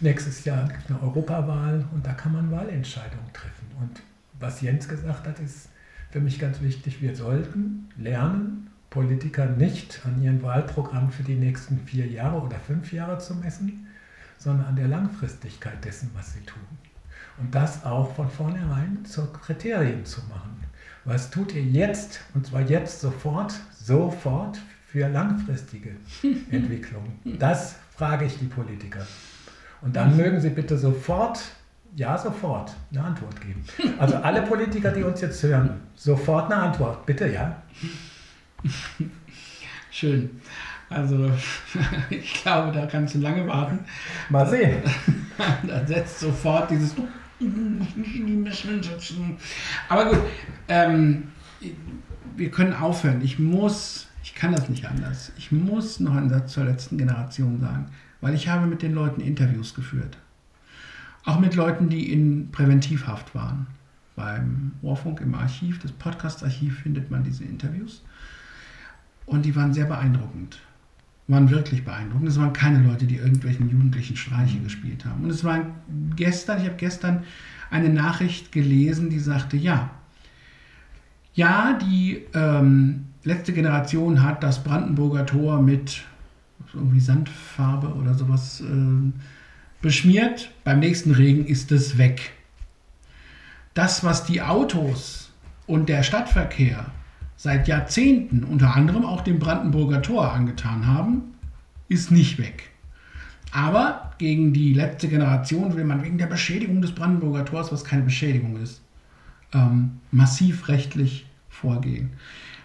Nächstes 0.00 0.44
Jahr 0.44 0.68
gibt 0.68 0.84
es 0.84 0.90
eine 0.90 1.02
Europawahl 1.02 1.84
und 1.94 2.06
da 2.06 2.12
kann 2.12 2.32
man 2.32 2.50
Wahlentscheidungen 2.50 3.32
treffen. 3.32 3.66
Und 3.80 4.02
was 4.38 4.60
Jens 4.60 4.86
gesagt 4.86 5.26
hat, 5.26 5.40
ist 5.40 5.70
für 6.10 6.20
mich 6.20 6.38
ganz 6.38 6.60
wichtig. 6.60 7.00
Wir 7.00 7.16
sollten 7.16 7.88
lernen, 7.96 8.67
Politiker 8.90 9.46
nicht 9.46 10.00
an 10.04 10.22
ihren 10.22 10.42
Wahlprogrammen 10.42 11.10
für 11.10 11.22
die 11.22 11.34
nächsten 11.34 11.78
vier 11.80 12.06
Jahre 12.06 12.40
oder 12.40 12.58
fünf 12.58 12.92
Jahre 12.92 13.18
zu 13.18 13.34
messen, 13.34 13.86
sondern 14.38 14.66
an 14.66 14.76
der 14.76 14.88
Langfristigkeit 14.88 15.84
dessen, 15.84 16.10
was 16.14 16.32
sie 16.32 16.40
tun. 16.40 16.62
Und 17.38 17.54
das 17.54 17.84
auch 17.84 18.14
von 18.14 18.30
vornherein 18.30 19.04
zu 19.04 19.26
Kriterien 19.32 20.04
zu 20.04 20.20
machen. 20.22 20.64
Was 21.04 21.30
tut 21.30 21.54
ihr 21.54 21.62
jetzt, 21.62 22.20
und 22.34 22.46
zwar 22.46 22.62
jetzt 22.62 23.00
sofort, 23.00 23.54
sofort 23.72 24.58
für 24.86 25.08
langfristige 25.08 25.90
Entwicklungen? 26.50 27.18
Das 27.38 27.76
frage 27.96 28.24
ich 28.24 28.38
die 28.38 28.46
Politiker. 28.46 29.06
Und 29.80 29.94
dann 29.94 30.16
mögen 30.16 30.40
sie 30.40 30.50
bitte 30.50 30.76
sofort, 30.76 31.40
ja, 31.94 32.18
sofort 32.18 32.74
eine 32.90 33.04
Antwort 33.04 33.40
geben. 33.40 33.62
Also 33.98 34.16
alle 34.16 34.42
Politiker, 34.42 34.90
die 34.90 35.02
uns 35.02 35.20
jetzt 35.20 35.42
hören, 35.42 35.80
sofort 35.94 36.50
eine 36.50 36.62
Antwort, 36.62 37.06
bitte, 37.06 37.28
ja. 37.32 37.62
Schön. 39.90 40.30
Also, 40.90 41.30
ich 42.10 42.42
glaube, 42.42 42.72
da 42.72 42.86
kannst 42.86 43.14
du 43.14 43.18
lange 43.18 43.46
warten. 43.46 43.80
Mal 44.30 44.48
sehen. 44.48 44.82
Dann 45.66 45.86
setzt 45.86 46.20
sofort 46.20 46.70
dieses. 46.70 46.94
Aber 49.88 50.06
gut, 50.06 50.18
ähm, 50.68 51.28
wir 52.36 52.50
können 52.50 52.72
aufhören. 52.72 53.20
Ich 53.20 53.38
muss, 53.38 54.08
ich 54.24 54.34
kann 54.34 54.52
das 54.52 54.68
nicht 54.68 54.86
anders. 54.86 55.32
Ich 55.36 55.52
muss 55.52 56.00
noch 56.00 56.16
einen 56.16 56.30
Satz 56.30 56.54
zur 56.54 56.64
letzten 56.64 56.98
Generation 56.98 57.60
sagen, 57.60 57.86
weil 58.20 58.34
ich 58.34 58.48
habe 58.48 58.66
mit 58.66 58.82
den 58.82 58.92
Leuten 58.92 59.20
Interviews 59.20 59.74
geführt. 59.74 60.18
Auch 61.24 61.38
mit 61.38 61.54
Leuten, 61.54 61.88
die 61.88 62.12
in 62.12 62.50
Präventivhaft 62.50 63.34
waren. 63.34 63.66
Beim 64.16 64.72
Ohrfunk 64.82 65.20
im 65.20 65.34
Archiv, 65.34 65.78
das 65.78 65.92
Podcast-Archiv, 65.92 66.80
findet 66.80 67.10
man 67.10 67.22
diese 67.22 67.44
Interviews. 67.44 68.02
Und 69.28 69.44
die 69.44 69.54
waren 69.54 69.74
sehr 69.74 69.84
beeindruckend. 69.84 70.58
Waren 71.26 71.50
wirklich 71.50 71.84
beeindruckend. 71.84 72.28
Es 72.28 72.38
waren 72.38 72.54
keine 72.54 72.86
Leute, 72.86 73.04
die 73.04 73.16
irgendwelchen 73.16 73.68
jugendlichen 73.68 74.16
Streiche 74.16 74.58
gespielt 74.60 75.04
haben. 75.04 75.24
Und 75.24 75.30
es 75.30 75.44
war 75.44 75.60
gestern, 76.16 76.60
ich 76.60 76.64
habe 76.64 76.76
gestern 76.76 77.24
eine 77.70 77.90
Nachricht 77.90 78.50
gelesen, 78.50 79.10
die 79.10 79.18
sagte, 79.18 79.58
ja, 79.58 79.90
ja, 81.34 81.78
die 81.78 82.24
ähm, 82.34 83.04
letzte 83.22 83.52
Generation 83.52 84.22
hat 84.22 84.42
das 84.42 84.64
Brandenburger 84.64 85.26
Tor 85.26 85.60
mit 85.60 86.02
irgendwie 86.72 87.00
Sandfarbe 87.00 87.94
oder 87.94 88.14
sowas 88.14 88.62
äh, 88.62 89.12
beschmiert. 89.82 90.50
Beim 90.64 90.80
nächsten 90.80 91.12
Regen 91.12 91.46
ist 91.46 91.70
es 91.70 91.98
weg. 91.98 92.32
Das, 93.74 94.02
was 94.02 94.24
die 94.24 94.40
Autos 94.40 95.30
und 95.66 95.90
der 95.90 96.02
Stadtverkehr 96.02 96.86
seit 97.38 97.68
Jahrzehnten 97.68 98.42
unter 98.42 98.74
anderem 98.74 99.04
auch 99.04 99.22
dem 99.22 99.38
Brandenburger 99.38 100.02
Tor 100.02 100.34
angetan 100.34 100.86
haben, 100.86 101.22
ist 101.88 102.10
nicht 102.10 102.36
weg. 102.36 102.70
Aber 103.52 104.12
gegen 104.18 104.52
die 104.52 104.74
letzte 104.74 105.08
Generation 105.08 105.74
will 105.76 105.84
man 105.84 106.02
wegen 106.02 106.18
der 106.18 106.26
Beschädigung 106.26 106.82
des 106.82 106.92
Brandenburger 106.92 107.44
Tors, 107.44 107.72
was 107.72 107.84
keine 107.84 108.02
Beschädigung 108.02 108.60
ist, 108.60 108.82
ähm, 109.54 110.00
massiv 110.10 110.68
rechtlich 110.68 111.26
vorgehen. 111.48 112.10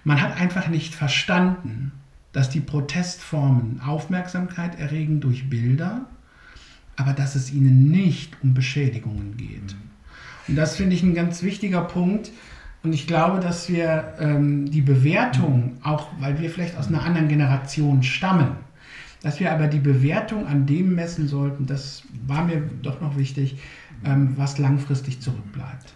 Man 0.04 0.22
hat 0.22 0.36
einfach 0.36 0.68
nicht 0.68 0.96
verstanden, 0.96 1.92
dass 2.34 2.50
die 2.50 2.60
Protestformen 2.60 3.80
Aufmerksamkeit 3.80 4.80
erregen 4.80 5.22
durch 5.22 5.52
Bilder, 5.52 6.08
aber 6.96 7.14
dass 7.14 7.36
es 7.36 7.54
ihnen 7.54 7.92
nicht 7.92 8.36
um 8.42 8.56
Beschädigungen 8.56 9.38
geht. 9.38 9.76
Und 10.48 10.56
das 10.56 10.76
finde 10.76 10.96
ich 10.96 11.04
ein 11.04 11.14
ganz 11.14 11.44
wichtiger 11.44 11.82
Punkt, 11.82 12.32
und 12.84 12.94
ich 12.94 13.08
glaube, 13.08 13.40
dass 13.40 13.70
wir 13.70 14.14
ähm, 14.20 14.70
die 14.70 14.82
Bewertung, 14.82 15.78
auch 15.84 16.08
weil 16.20 16.40
wir 16.40 16.50
vielleicht 16.50 16.78
aus 16.78 16.88
einer 16.88 17.04
anderen 17.04 17.28
Generation 17.30 18.04
stammen, 18.04 18.58
dass 19.22 19.40
wir 19.40 19.52
aber 19.54 19.68
die 19.68 19.80
Bewertung 19.80 20.46
an 20.48 20.66
dem 20.66 20.94
messen 20.96 21.28
sollten, 21.28 21.66
das 21.66 22.04
war 22.28 22.44
mir 22.44 22.62
doch 22.82 23.00
noch 23.00 23.18
wichtig, 23.18 23.58
ähm, 24.06 24.34
was 24.36 24.58
langfristig 24.58 25.22
zurückbleibt. 25.22 25.94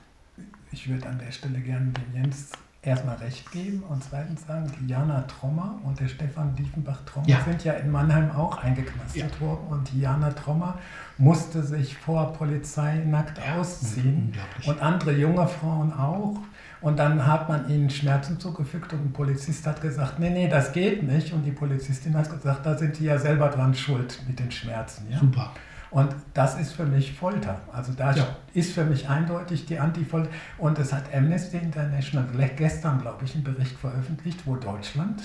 Ich 0.72 0.88
würde 0.90 1.08
an 1.08 1.20
der 1.20 1.32
Stelle 1.32 1.60
gerne 1.60 1.92
dem 1.92 2.22
Jens 2.22 2.52
erstmal 2.84 3.18
recht 3.18 3.52
geben 3.52 3.84
und 3.90 4.02
zweitens 4.02 4.46
sagen, 4.46 4.72
die 4.80 4.88
Jana 4.88 5.24
Trommer 5.24 5.78
und 5.84 6.00
der 6.00 6.08
Stefan 6.08 6.56
Diefenbach-Trommer 6.56 7.28
Ja. 7.28 7.42
sind 7.44 7.66
ja 7.66 7.74
in 7.74 7.92
Mannheim 7.92 8.32
auch 8.32 8.64
eingeknastet 8.64 9.42
worden 9.42 9.68
und 9.70 9.92
die 9.92 10.00
Jana 10.02 10.30
Trommer 10.30 10.78
musste 11.18 11.64
sich 11.64 11.98
vor 11.98 12.32
Polizei 12.34 13.04
nackt 13.06 13.42
ausziehen 13.58 14.28
unglaublich. 14.28 14.68
und 14.70 14.82
andere 14.82 15.12
junge 15.18 15.48
Frauen 15.48 15.92
auch. 15.92 16.38
Und 16.82 16.98
dann 17.00 17.26
hat 17.26 17.50
man 17.50 17.70
ihnen 17.70 17.90
Schmerzen 17.90 18.40
zugefügt 18.40 18.94
und 18.94 19.06
ein 19.06 19.14
Polizist 19.14 19.66
hat 19.66 19.82
gesagt, 19.82 20.20
nee, 20.20 20.30
nee, 20.30 20.48
das 20.48 20.72
geht 20.74 21.02
nicht. 21.04 21.34
Und 21.34 21.44
die 21.44 21.52
Polizistin 21.52 22.16
hat 22.16 22.30
gesagt, 22.30 22.66
da 22.66 22.78
sind 22.78 23.00
die 23.00 23.06
ja 23.06 23.18
selber 23.18 23.50
dran 23.50 23.74
schuld 23.74 24.22
mit 24.28 24.38
den 24.40 24.52
Schmerzen. 24.52 25.08
Ja? 25.10 25.18
Super. 25.20 25.52
Und 25.90 26.14
das 26.34 26.60
ist 26.60 26.74
für 26.74 26.86
mich 26.86 27.14
Folter. 27.14 27.62
Also 27.72 27.94
da 27.94 28.14
Ja. 28.14 28.28
ist 28.54 28.74
für 28.74 28.84
mich 28.84 29.10
eindeutig 29.10 29.66
die 29.66 29.80
Antifolter. 29.80 30.30
Und 30.58 30.78
es 30.80 30.92
hat 30.94 31.06
Amnesty 31.16 31.58
International 31.58 32.28
gestern, 32.56 33.00
glaube 33.02 33.24
ich, 33.26 33.34
einen 33.34 33.44
Bericht 33.46 33.78
veröffentlicht, 33.80 34.42
wo 34.46 34.56
Deutschland 34.56 35.24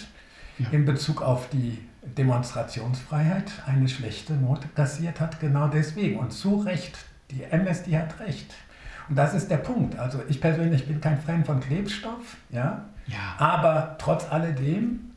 Ja. 0.58 0.68
in 0.70 0.84
Bezug 0.84 1.20
auf 1.20 1.48
die 1.50 1.78
Demonstrationsfreiheit 2.16 3.50
eine 3.66 3.88
schlechte 3.88 4.34
Note 4.34 4.68
kassiert 4.74 5.20
hat, 5.20 5.40
genau 5.40 5.68
deswegen. 5.68 6.18
Und 6.18 6.32
zu 6.32 6.56
Recht, 6.60 6.96
die 7.30 7.44
Amnesty 7.50 7.92
hat 7.92 8.18
recht. 8.20 8.54
Und 9.12 9.16
das 9.16 9.34
ist 9.34 9.50
der 9.50 9.58
Punkt. 9.58 9.98
Also 9.98 10.22
ich 10.26 10.40
persönlich 10.40 10.88
bin 10.88 10.98
kein 10.98 11.20
Fan 11.20 11.44
von 11.44 11.60
Klebstoff, 11.60 12.38
ja. 12.48 12.82
Ja. 13.06 13.18
Aber 13.36 13.96
trotz 13.98 14.24
alledem, 14.32 15.10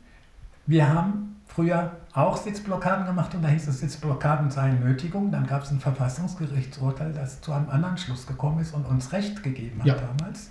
wir 0.66 0.86
haben 0.86 1.36
früher 1.46 1.92
auch 2.12 2.36
Sitzblockaden 2.36 3.06
gemacht 3.06 3.34
und 3.34 3.40
da 3.40 3.48
hieß 3.48 3.68
es, 3.68 3.80
Sitzblockaden 3.80 4.50
seien 4.50 4.80
Nötigung. 4.84 5.30
Dann 5.30 5.46
gab 5.46 5.62
es 5.62 5.70
ein 5.70 5.80
Verfassungsgerichtsurteil, 5.80 7.14
das 7.14 7.40
zu 7.40 7.54
einem 7.54 7.70
anderen 7.70 7.96
Schluss 7.96 8.26
gekommen 8.26 8.60
ist 8.60 8.74
und 8.74 8.84
uns 8.84 9.12
Recht 9.14 9.42
gegeben 9.42 9.80
hat 9.80 9.86
Ja. 9.86 9.94
damals. 9.94 10.50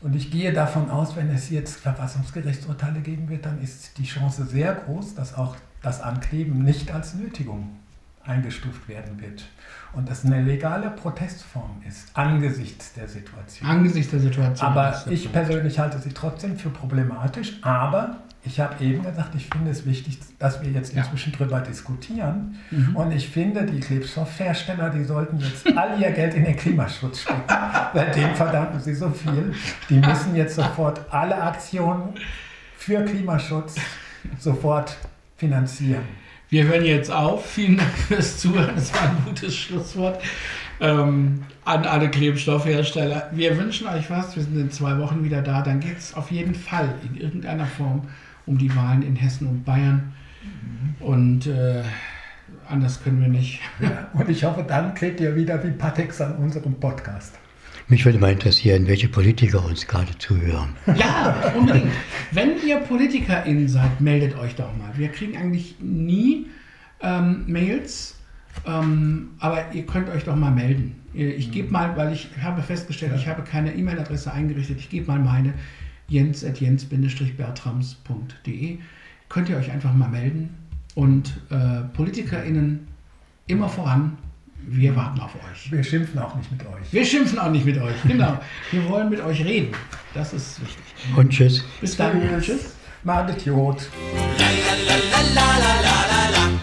Und 0.00 0.14
ich 0.14 0.30
gehe 0.30 0.52
davon 0.52 0.90
aus, 0.90 1.16
wenn 1.16 1.30
es 1.30 1.50
jetzt 1.50 1.80
Verfassungsgerichtsurteile 1.80 3.00
geben 3.00 3.28
wird, 3.30 3.46
dann 3.46 3.60
ist 3.60 3.98
die 3.98 4.04
Chance 4.04 4.44
sehr 4.44 4.74
groß, 4.74 5.16
dass 5.16 5.34
auch 5.34 5.56
das 5.82 6.00
Ankleben 6.00 6.62
nicht 6.62 6.92
als 6.94 7.14
Nötigung 7.14 7.70
eingestuft 8.24 8.88
werden 8.88 9.20
wird. 9.20 9.44
Und 9.96 10.08
das 10.10 10.24
eine 10.24 10.42
legale 10.42 10.90
Protestform 10.90 11.82
ist, 11.88 12.08
angesichts 12.14 12.92
der 12.94 13.06
Situation. 13.08 13.68
Angesichts 13.68 14.10
der 14.10 14.20
Situation. 14.20 14.70
Aber 14.70 15.04
ich 15.08 15.30
persönlich 15.32 15.78
halte 15.78 15.98
sie 15.98 16.10
trotzdem 16.12 16.56
für 16.58 16.70
problematisch. 16.70 17.58
Aber 17.62 18.16
ich 18.46 18.60
habe 18.60 18.82
eben 18.84 19.02
gesagt, 19.04 19.34
ich 19.34 19.46
finde 19.48 19.70
es 19.70 19.86
wichtig, 19.86 20.18
dass 20.38 20.60
wir 20.62 20.70
jetzt 20.70 20.94
Ja. 20.94 21.02
inzwischen 21.02 21.32
drüber 21.32 21.60
diskutieren. 21.60 22.56
Mhm. 22.70 22.96
Und 22.96 23.12
ich 23.12 23.28
finde, 23.28 23.64
die 23.64 23.80
Klebstoffhersteller, 23.80 24.90
die 24.90 25.04
sollten 25.04 25.38
jetzt 25.38 25.66
all 25.76 25.98
ihr 26.00 26.10
Geld 26.10 26.34
in 26.34 26.44
den 26.44 26.56
Klimaschutz 26.56 27.20
stecken. 27.22 27.42
Seitdem 27.94 28.34
verdanken 28.34 28.80
sie 28.80 28.94
so 28.94 29.10
viel. 29.10 29.54
Die 29.88 29.98
müssen 29.98 30.34
jetzt 30.34 30.56
sofort 30.56 31.00
alle 31.10 31.40
Aktionen 31.40 32.14
für 32.76 33.02
Klimaschutz 33.04 33.76
sofort 34.38 34.96
finanzieren. 35.36 36.02
Wir 36.54 36.68
hören 36.68 36.84
jetzt 36.84 37.10
auf. 37.10 37.50
Vielen 37.50 37.78
Dank 37.78 37.90
fürs 38.06 38.38
Zuhören. 38.38 38.76
Das 38.76 38.94
war 38.94 39.10
ein 39.10 39.16
gutes 39.24 39.56
Schlusswort 39.56 40.22
ähm, 40.78 41.42
an 41.64 41.84
alle 41.84 42.08
Klebstoffhersteller. 42.08 43.28
Wir 43.32 43.58
wünschen 43.58 43.88
euch 43.88 44.08
was. 44.08 44.36
Wir 44.36 44.44
sind 44.44 44.56
in 44.56 44.70
zwei 44.70 44.96
Wochen 45.00 45.24
wieder 45.24 45.42
da. 45.42 45.62
Dann 45.62 45.80
geht 45.80 45.98
es 45.98 46.14
auf 46.14 46.30
jeden 46.30 46.54
Fall 46.54 46.94
in 47.02 47.20
irgendeiner 47.20 47.66
Form 47.66 48.02
um 48.46 48.56
die 48.56 48.72
Wahlen 48.76 49.02
in 49.02 49.16
Hessen 49.16 49.48
und 49.48 49.64
Bayern. 49.64 50.12
Und 51.00 51.48
äh, 51.48 51.82
anders 52.68 53.02
können 53.02 53.20
wir 53.20 53.26
nicht. 53.26 53.58
Ja, 53.80 54.06
und 54.12 54.28
ich 54.28 54.44
hoffe, 54.44 54.62
dann 54.62 54.94
klebt 54.94 55.18
ihr 55.18 55.34
wieder 55.34 55.60
wie 55.64 55.72
Patex 55.72 56.20
an 56.20 56.36
unserem 56.36 56.74
Podcast. 56.74 57.34
Mich 57.88 58.04
würde 58.06 58.18
mal 58.18 58.32
interessieren, 58.32 58.86
welche 58.86 59.08
Politiker 59.08 59.62
uns 59.64 59.86
gerade 59.86 60.16
zuhören. 60.18 60.70
Ja, 60.96 61.52
unbedingt. 61.56 61.92
Wenn 62.30 62.52
ihr 62.66 62.78
PolitikerInnen 62.78 63.68
seid, 63.68 64.00
meldet 64.00 64.38
euch 64.38 64.54
doch 64.54 64.74
mal. 64.76 64.90
Wir 64.96 65.08
kriegen 65.08 65.36
eigentlich 65.36 65.76
nie 65.80 66.46
ähm, 67.02 67.44
Mails, 67.46 68.14
ähm, 68.66 69.32
aber 69.38 69.70
ihr 69.72 69.84
könnt 69.84 70.08
euch 70.08 70.24
doch 70.24 70.36
mal 70.36 70.50
melden. 70.50 70.94
Ich 71.12 71.52
gebe 71.52 71.70
mal, 71.70 71.94
weil 71.96 72.12
ich 72.12 72.30
habe 72.42 72.62
festgestellt, 72.62 73.12
ich 73.16 73.28
habe 73.28 73.42
keine 73.42 73.74
E-Mail-Adresse 73.74 74.32
eingerichtet, 74.32 74.78
ich 74.78 74.88
gebe 74.88 75.06
mal 75.06 75.20
meine 75.20 75.52
jens.jens-bertrams.de. 76.08 78.78
Könnt 79.28 79.48
ihr 79.48 79.56
euch 79.56 79.70
einfach 79.70 79.94
mal 79.94 80.08
melden 80.08 80.56
und 80.94 81.40
äh, 81.50 81.82
PolitikerInnen 81.92 82.88
immer 83.46 83.68
voran, 83.68 84.16
wir 84.66 84.96
warten 84.96 85.20
auf 85.20 85.34
euch. 85.34 85.70
Wir 85.70 85.82
schimpfen 85.82 86.18
auch 86.18 86.34
nicht 86.34 86.50
mit 86.50 86.60
euch. 86.62 86.92
Wir 86.92 87.04
schimpfen 87.04 87.38
auch 87.38 87.50
nicht 87.50 87.64
mit 87.64 87.78
euch, 87.78 87.94
genau. 88.06 88.38
Wir 88.70 88.88
wollen 88.88 89.10
mit 89.10 89.20
euch 89.20 89.44
reden. 89.44 89.74
Das 90.14 90.32
ist 90.32 90.60
wichtig. 90.60 90.84
Und 91.16 91.30
tschüss. 91.30 91.64
Bis 91.80 91.96
dann. 91.96 92.20
Tschüss. 92.20 92.44
Tschüss. 92.44 92.74
Madet 93.02 93.44
Jod. 93.44 93.88
la 94.38 94.46
la 95.34 95.44
la 95.82 95.96
la 96.10 96.30
la 96.30 96.60